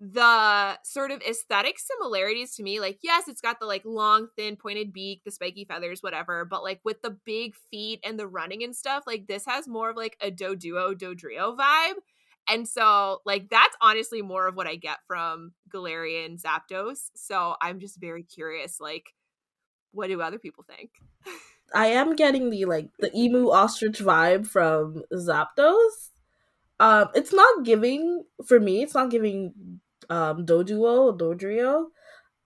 The 0.00 0.78
sort 0.82 1.10
of 1.10 1.20
aesthetic 1.22 1.78
similarities 1.78 2.54
to 2.56 2.62
me, 2.62 2.80
like, 2.80 3.00
yes, 3.02 3.28
it's 3.28 3.42
got 3.42 3.60
the 3.60 3.66
like 3.66 3.82
long, 3.84 4.28
thin, 4.36 4.56
pointed 4.56 4.92
beak, 4.92 5.22
the 5.24 5.30
spiky 5.30 5.66
feathers, 5.66 6.02
whatever, 6.02 6.46
but 6.46 6.62
like 6.62 6.80
with 6.84 7.02
the 7.02 7.18
big 7.26 7.54
feet 7.70 8.00
and 8.02 8.18
the 8.18 8.26
running 8.26 8.64
and 8.64 8.74
stuff, 8.74 9.04
like 9.06 9.26
this 9.26 9.44
has 9.44 9.68
more 9.68 9.90
of 9.90 9.96
like 9.96 10.16
a 10.22 10.30
Doduo, 10.30 10.94
Dodrio 10.94 11.56
vibe 11.56 11.96
and 12.48 12.66
so, 12.66 13.20
like, 13.24 13.48
that's 13.48 13.76
honestly 13.80 14.22
more 14.22 14.48
of 14.48 14.56
what 14.56 14.66
I 14.66 14.76
get 14.76 14.98
from 15.06 15.52
Galarian 15.72 16.40
Zapdos. 16.40 17.10
So 17.14 17.54
I'm 17.60 17.78
just 17.78 18.00
very 18.00 18.24
curious, 18.24 18.80
like, 18.80 19.14
what 19.92 20.08
do 20.08 20.20
other 20.20 20.38
people 20.38 20.64
think? 20.64 20.90
I 21.72 21.86
am 21.86 22.16
getting 22.16 22.50
the 22.50 22.64
like 22.64 22.88
the 22.98 23.16
emu 23.16 23.50
ostrich 23.50 24.00
vibe 24.00 24.48
from 24.48 25.04
Zapdos. 25.12 26.10
Um, 26.80 27.08
it's 27.14 27.32
not 27.32 27.64
giving 27.64 28.24
for 28.44 28.58
me. 28.58 28.82
It's 28.82 28.94
not 28.94 29.10
giving 29.10 29.80
um 30.10 30.44
Doduo 30.44 31.16
Dodrio. 31.16 31.86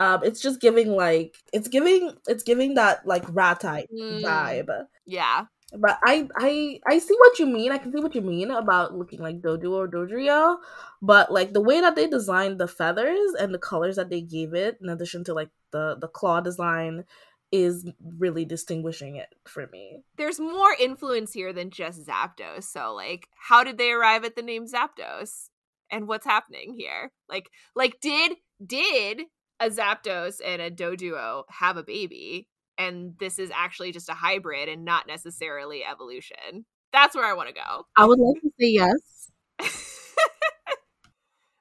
Um, 0.00 0.20
it's 0.24 0.40
just 0.40 0.60
giving 0.60 0.90
like 0.90 1.36
it's 1.52 1.68
giving 1.68 2.12
it's 2.26 2.42
giving 2.42 2.74
that 2.74 3.06
like 3.06 3.24
ratite 3.26 3.86
mm. 3.92 4.22
vibe. 4.22 4.86
Yeah. 5.06 5.46
But 5.76 5.98
I 6.04 6.28
I 6.36 6.80
I 6.86 6.98
see 6.98 7.14
what 7.14 7.38
you 7.38 7.46
mean. 7.46 7.72
I 7.72 7.78
can 7.78 7.92
see 7.92 8.00
what 8.00 8.14
you 8.14 8.20
mean 8.20 8.50
about 8.50 8.94
looking 8.94 9.20
like 9.20 9.40
Doduo 9.40 9.72
or 9.72 9.88
Dodrio, 9.88 10.58
but 11.02 11.32
like 11.32 11.52
the 11.52 11.60
way 11.60 11.80
that 11.80 11.96
they 11.96 12.06
designed 12.06 12.60
the 12.60 12.68
feathers 12.68 13.34
and 13.40 13.52
the 13.52 13.58
colors 13.58 13.96
that 13.96 14.10
they 14.10 14.20
gave 14.20 14.54
it, 14.54 14.78
in 14.80 14.88
addition 14.88 15.24
to 15.24 15.34
like 15.34 15.50
the 15.72 15.96
the 16.00 16.08
claw 16.08 16.40
design, 16.40 17.04
is 17.50 17.88
really 18.18 18.44
distinguishing 18.44 19.16
it 19.16 19.28
for 19.46 19.68
me. 19.72 20.02
There's 20.16 20.40
more 20.40 20.74
influence 20.78 21.32
here 21.32 21.52
than 21.52 21.70
just 21.70 22.04
Zapdos. 22.04 22.64
So 22.64 22.92
like, 22.94 23.28
how 23.36 23.64
did 23.64 23.78
they 23.78 23.92
arrive 23.92 24.24
at 24.24 24.36
the 24.36 24.42
name 24.42 24.66
Zapdos? 24.66 25.50
And 25.94 26.08
what's 26.08 26.26
happening 26.26 26.74
here? 26.76 27.12
Like, 27.28 27.48
like 27.76 28.00
did 28.00 28.32
did 28.64 29.22
a 29.60 29.70
Zapdos 29.70 30.40
and 30.44 30.60
a 30.60 30.70
Doduo 30.70 31.44
have 31.50 31.76
a 31.76 31.84
baby? 31.84 32.48
and 32.78 33.14
this 33.18 33.38
is 33.38 33.50
actually 33.54 33.92
just 33.92 34.08
a 34.08 34.14
hybrid 34.14 34.68
and 34.68 34.84
not 34.84 35.06
necessarily 35.06 35.84
evolution. 35.84 36.64
That's 36.92 37.14
where 37.14 37.24
I 37.24 37.34
want 37.34 37.48
to 37.48 37.54
go. 37.54 37.86
I 37.96 38.04
would 38.04 38.18
like 38.18 38.40
to 38.42 38.50
say 38.60 38.68
yes. 38.68 39.30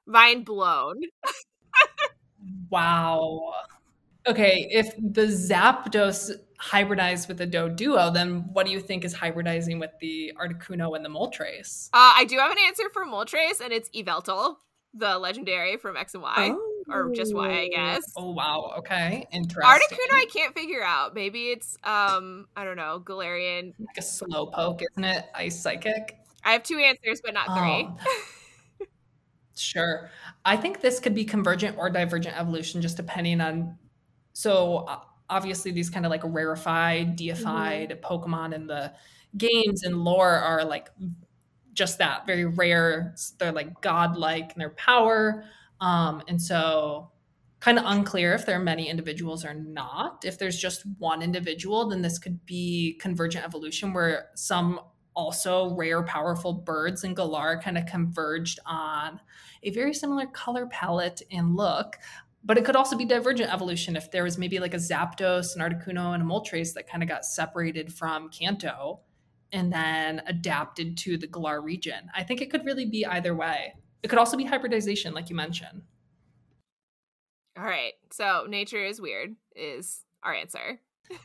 Mind 0.06 0.44
blown. 0.44 1.00
wow. 2.70 3.52
Okay, 4.26 4.68
if 4.70 4.94
the 4.96 5.26
Zapdos 5.26 6.30
hybridized 6.64 7.28
with 7.28 7.38
the 7.38 7.46
Doduo, 7.46 8.12
then 8.12 8.46
what 8.52 8.66
do 8.66 8.72
you 8.72 8.80
think 8.80 9.04
is 9.04 9.14
hybridizing 9.14 9.78
with 9.78 9.90
the 10.00 10.32
Articuno 10.40 10.96
and 10.96 11.04
the 11.04 11.10
Moltres? 11.10 11.88
Uh, 11.92 12.14
I 12.16 12.24
do 12.24 12.38
have 12.38 12.50
an 12.50 12.58
answer 12.66 12.88
for 12.92 13.04
Moltres, 13.04 13.60
and 13.60 13.72
it's 13.72 13.90
Yveltal, 13.90 14.56
the 14.94 15.18
legendary 15.18 15.76
from 15.76 15.96
X 15.96 16.14
and 16.14 16.22
Y. 16.22 16.50
Oh 16.52 16.70
or 16.88 17.10
just 17.14 17.34
Y, 17.34 17.50
I 17.50 17.68
guess. 17.68 18.12
Oh 18.16 18.30
wow, 18.30 18.74
okay, 18.78 19.26
interesting. 19.32 19.62
Articuno, 19.62 20.14
I 20.14 20.26
can't 20.32 20.54
figure 20.54 20.82
out. 20.82 21.14
Maybe 21.14 21.50
it's 21.50 21.76
um, 21.84 22.46
I 22.56 22.64
don't 22.64 22.76
know, 22.76 23.02
Galarian, 23.04 23.74
like 23.78 23.98
a 23.98 24.00
Slowpoke, 24.00 24.82
isn't 24.92 25.04
it? 25.04 25.26
Ice 25.34 25.60
psychic. 25.60 26.18
I 26.44 26.52
have 26.52 26.62
two 26.62 26.78
answers, 26.78 27.20
but 27.22 27.34
not 27.34 27.46
three. 27.46 27.88
Oh. 28.80 28.86
sure, 29.56 30.10
I 30.44 30.56
think 30.56 30.80
this 30.80 31.00
could 31.00 31.14
be 31.14 31.24
convergent 31.24 31.78
or 31.78 31.90
divergent 31.90 32.38
evolution, 32.38 32.82
just 32.82 32.96
depending 32.96 33.40
on. 33.40 33.78
So 34.32 34.78
uh, 34.88 34.98
obviously, 35.30 35.70
these 35.70 35.90
kind 35.90 36.06
of 36.06 36.10
like 36.10 36.22
rarefied, 36.24 37.16
deified 37.16 37.90
mm-hmm. 37.90 38.04
Pokemon 38.04 38.54
in 38.54 38.66
the 38.66 38.92
games 39.36 39.82
and 39.82 40.04
lore 40.04 40.30
are 40.30 40.64
like 40.64 40.90
just 41.72 41.98
that 41.98 42.26
very 42.26 42.44
rare. 42.44 43.14
They're 43.38 43.52
like 43.52 43.80
godlike 43.80 44.52
in 44.54 44.58
their 44.58 44.70
power. 44.70 45.44
Um, 45.80 46.22
and 46.28 46.40
so 46.40 47.10
kind 47.60 47.78
of 47.78 47.84
unclear 47.86 48.34
if 48.34 48.46
there 48.46 48.56
are 48.56 48.62
many 48.62 48.88
individuals 48.88 49.44
or 49.44 49.54
not. 49.54 50.24
If 50.24 50.38
there's 50.38 50.58
just 50.58 50.82
one 50.98 51.22
individual, 51.22 51.88
then 51.88 52.02
this 52.02 52.18
could 52.18 52.44
be 52.46 52.98
convergent 53.00 53.44
evolution 53.44 53.92
where 53.92 54.28
some 54.34 54.80
also 55.16 55.74
rare, 55.74 56.02
powerful 56.02 56.52
birds 56.52 57.04
in 57.04 57.14
Galar 57.14 57.60
kind 57.62 57.78
of 57.78 57.86
converged 57.86 58.58
on 58.66 59.20
a 59.62 59.70
very 59.70 59.94
similar 59.94 60.26
color 60.26 60.66
palette 60.66 61.22
and 61.30 61.56
look. 61.56 61.96
But 62.44 62.58
it 62.58 62.64
could 62.64 62.76
also 62.76 62.96
be 62.96 63.06
divergent 63.06 63.52
evolution 63.52 63.96
if 63.96 64.10
there 64.10 64.22
was 64.22 64.36
maybe 64.36 64.58
like 64.58 64.74
a 64.74 64.78
Zapdos, 64.78 65.56
an 65.56 65.62
Articuno, 65.62 66.14
and 66.14 66.22
a 66.22 66.26
Moltres 66.26 66.74
that 66.74 66.86
kind 66.86 67.02
of 67.02 67.08
got 67.08 67.24
separated 67.24 67.92
from 67.92 68.28
Kanto 68.28 69.00
and 69.52 69.72
then 69.72 70.20
adapted 70.26 70.96
to 70.98 71.16
the 71.16 71.26
Galar 71.26 71.62
region. 71.62 72.10
I 72.14 72.22
think 72.22 72.42
it 72.42 72.50
could 72.50 72.64
really 72.66 72.86
be 72.86 73.06
either 73.06 73.34
way. 73.34 73.74
It 74.02 74.08
could 74.08 74.18
also 74.18 74.36
be 74.36 74.44
hybridization, 74.44 75.14
like 75.14 75.30
you 75.30 75.36
mentioned. 75.36 75.82
All 77.56 77.64
right. 77.64 77.92
So 78.12 78.46
nature 78.48 78.84
is 78.84 79.00
weird 79.00 79.36
is 79.56 80.04
our 80.22 80.34
answer. 80.34 80.80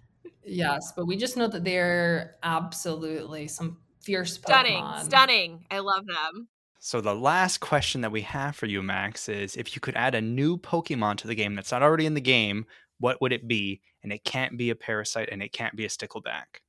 Yes, 0.46 0.94
but 0.96 1.06
we 1.06 1.16
just 1.16 1.38
know 1.38 1.48
that 1.48 1.64
they're 1.64 2.38
absolutely 2.42 3.48
some 3.48 3.78
fierce 4.02 4.34
Stunning, 4.36 4.84
stunning. 5.04 5.66
I 5.70 5.80
love 5.80 6.06
them. 6.08 6.48
So 6.80 7.02
the 7.02 7.14
last 7.14 7.60
question 7.60 8.02
that 8.02 8.12
we 8.12 8.22
have 8.22 8.56
for 8.56 8.66
you, 8.66 8.82
Max, 8.82 9.28
is 9.28 9.58
if 9.58 9.76
you 9.76 9.82
could 9.82 9.96
add 9.96 10.16
a 10.16 10.22
new 10.22 10.58
Pokemon 10.58 11.18
to 11.18 11.28
the 11.28 11.36
game 11.36 11.54
that's 11.54 11.72
not 11.72 11.84
already 11.84 12.06
in 12.06 12.14
the 12.14 12.22
game, 12.22 12.66
what 13.00 13.22
would 13.22 13.34
it 13.34 13.48
be? 13.48 13.82
And 14.02 14.14
it 14.14 14.24
can't 14.24 14.58
be 14.58 14.70
a 14.70 14.76
parasite 14.76 15.28
and 15.30 15.44
it 15.44 15.52
can't 15.52 15.76
be 15.76 15.86
a 15.86 15.90
stickleback. 15.90 16.62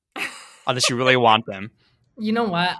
Unless 0.66 0.90
you 0.90 0.96
really 0.96 1.16
want 1.16 1.46
them. 1.46 1.70
You 2.18 2.32
know 2.32 2.44
what? 2.44 2.76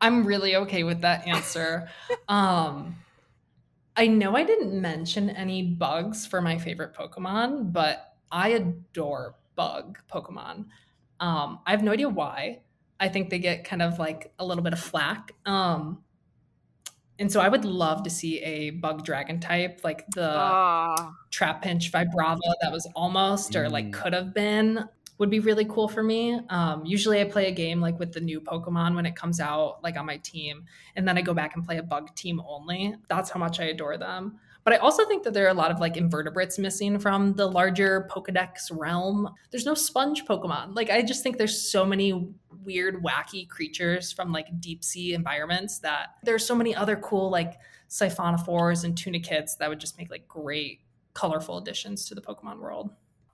I'm 0.00 0.26
really 0.26 0.56
okay 0.56 0.82
with 0.82 1.02
that 1.02 1.24
answer. 1.28 1.88
um 2.28 2.96
I 3.96 4.08
know 4.08 4.34
I 4.34 4.42
didn't 4.42 4.80
mention 4.80 5.30
any 5.30 5.62
bugs 5.62 6.26
for 6.26 6.40
my 6.40 6.58
favorite 6.58 6.92
Pokemon, 6.94 7.72
but 7.72 8.14
I 8.32 8.48
adore 8.50 9.36
bug 9.54 9.98
Pokemon. 10.10 10.66
Um, 11.20 11.60
I 11.66 11.70
have 11.70 11.82
no 11.82 11.92
idea 11.92 12.08
why. 12.08 12.60
I 12.98 13.08
think 13.08 13.30
they 13.30 13.38
get 13.38 13.64
kind 13.64 13.82
of 13.82 13.98
like 13.98 14.32
a 14.38 14.44
little 14.44 14.64
bit 14.64 14.72
of 14.72 14.80
flack. 14.80 15.32
Um, 15.44 16.02
and 17.20 17.30
so 17.30 17.40
I 17.40 17.48
would 17.48 17.64
love 17.64 18.02
to 18.04 18.10
see 18.10 18.40
a 18.40 18.70
bug 18.70 19.04
dragon 19.04 19.38
type, 19.40 19.82
like 19.84 20.06
the 20.14 20.32
Oh, 20.32 21.14
Trapinch 21.30 21.90
Vibrava 21.92 22.40
that 22.62 22.72
was 22.72 22.88
almost 22.96 23.54
or 23.54 23.68
like 23.68 23.86
Mm. 23.86 23.92
could 23.92 24.12
have 24.14 24.34
been 24.34 24.88
would 25.18 25.28
be 25.30 25.38
really 25.40 25.66
cool 25.66 25.86
for 25.86 26.02
me. 26.02 26.40
Um, 26.48 26.84
usually 26.86 27.20
I 27.20 27.24
play 27.24 27.46
a 27.48 27.52
game 27.52 27.78
like 27.78 27.98
with 27.98 28.12
the 28.14 28.20
new 28.20 28.40
Pokemon 28.40 28.94
when 28.96 29.04
it 29.04 29.14
comes 29.14 29.38
out, 29.38 29.82
like 29.82 29.98
on 29.98 30.06
my 30.06 30.16
team, 30.16 30.64
and 30.96 31.06
then 31.06 31.18
I 31.18 31.22
go 31.22 31.34
back 31.34 31.54
and 31.56 31.64
play 31.64 31.76
a 31.76 31.82
bug 31.82 32.14
team 32.16 32.40
only. 32.48 32.94
That's 33.08 33.28
how 33.30 33.38
much 33.38 33.60
I 33.60 33.64
adore 33.64 33.98
them. 33.98 34.40
But 34.70 34.76
I 34.76 34.84
also 34.84 35.04
think 35.04 35.24
that 35.24 35.34
there 35.34 35.46
are 35.46 35.50
a 35.50 35.54
lot 35.54 35.72
of 35.72 35.80
like 35.80 35.96
invertebrates 35.96 36.56
missing 36.56 37.00
from 37.00 37.32
the 37.32 37.48
larger 37.48 38.06
Pokedex 38.08 38.70
realm. 38.70 39.28
There's 39.50 39.66
no 39.66 39.74
sponge 39.74 40.24
Pokemon. 40.26 40.76
Like 40.76 40.90
I 40.90 41.02
just 41.02 41.24
think 41.24 41.38
there's 41.38 41.60
so 41.60 41.84
many 41.84 42.32
weird, 42.62 43.02
wacky 43.02 43.48
creatures 43.48 44.12
from 44.12 44.30
like 44.30 44.46
deep 44.60 44.84
sea 44.84 45.12
environments 45.12 45.80
that 45.80 46.10
there's 46.22 46.46
so 46.46 46.54
many 46.54 46.72
other 46.72 46.94
cool 46.94 47.32
like 47.32 47.58
siphonophores 47.88 48.84
and 48.84 48.96
tunicates 48.96 49.56
that 49.56 49.68
would 49.68 49.80
just 49.80 49.98
make 49.98 50.08
like 50.08 50.28
great 50.28 50.82
colorful 51.14 51.58
additions 51.58 52.04
to 52.04 52.14
the 52.14 52.20
Pokemon 52.20 52.60
world. 52.60 52.90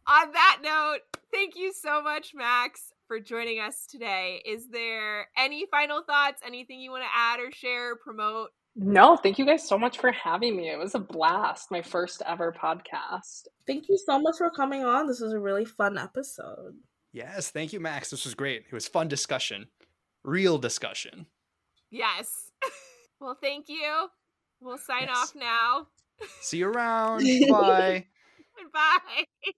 on 0.07 0.33
that 0.33 0.61
note, 0.65 1.01
thank 1.35 1.55
you 1.55 1.71
so 1.71 2.01
much, 2.01 2.33
Max, 2.35 2.95
for 3.07 3.21
joining 3.21 3.61
us 3.61 3.87
today. 3.87 4.41
Is 4.47 4.71
there 4.71 5.29
any 5.37 5.67
final 5.71 6.01
thoughts? 6.03 6.41
Anything 6.43 6.81
you 6.81 6.93
want 6.93 7.05
to 7.05 7.11
add 7.15 7.41
or 7.41 7.53
share, 7.53 7.95
promote? 7.95 8.53
No, 8.79 9.17
thank 9.17 9.39
you 9.39 9.47
guys 9.47 9.67
so 9.67 9.79
much 9.79 9.99
for 9.99 10.13
having 10.13 10.55
me. 10.55 10.69
It 10.71 10.79
was 10.79 10.95
a 10.95 10.99
blast, 10.99 11.71
my 11.71 11.81
first 11.81 12.23
ever 12.27 12.53
podcast. 12.53 13.47
Thank 13.67 13.89
you 13.89 13.97
so 13.97 14.19
much 14.19 14.37
for 14.37 14.51
coming 14.51 14.85
on. 14.85 15.07
This 15.07 15.21
was 15.21 15.33
a 15.33 15.39
really 15.39 15.65
fun 15.65 15.97
episode. 15.97 16.75
Yes, 17.13 17.51
thank 17.51 17.73
you, 17.73 17.81
Max. 17.81 18.11
This 18.11 18.25
was 18.27 18.35
great. 18.35 18.65
It 18.71 18.75
was 18.75 18.87
fun 18.87 19.09
discussion. 19.09 19.69
Real 20.25 20.59
discussion. 20.59 21.25
Yes. 21.91 22.51
well, 23.21 23.39
thank 23.41 23.71
you. 23.71 24.09
We'll 24.61 24.77
sign 24.79 25.05
Yes. 25.09 25.17
off 25.17 25.33
now. 25.35 25.87
See 26.43 26.59
you 26.59 26.69
around. 26.69 27.21
Bye. 27.49 28.05
Bye. 28.75 29.53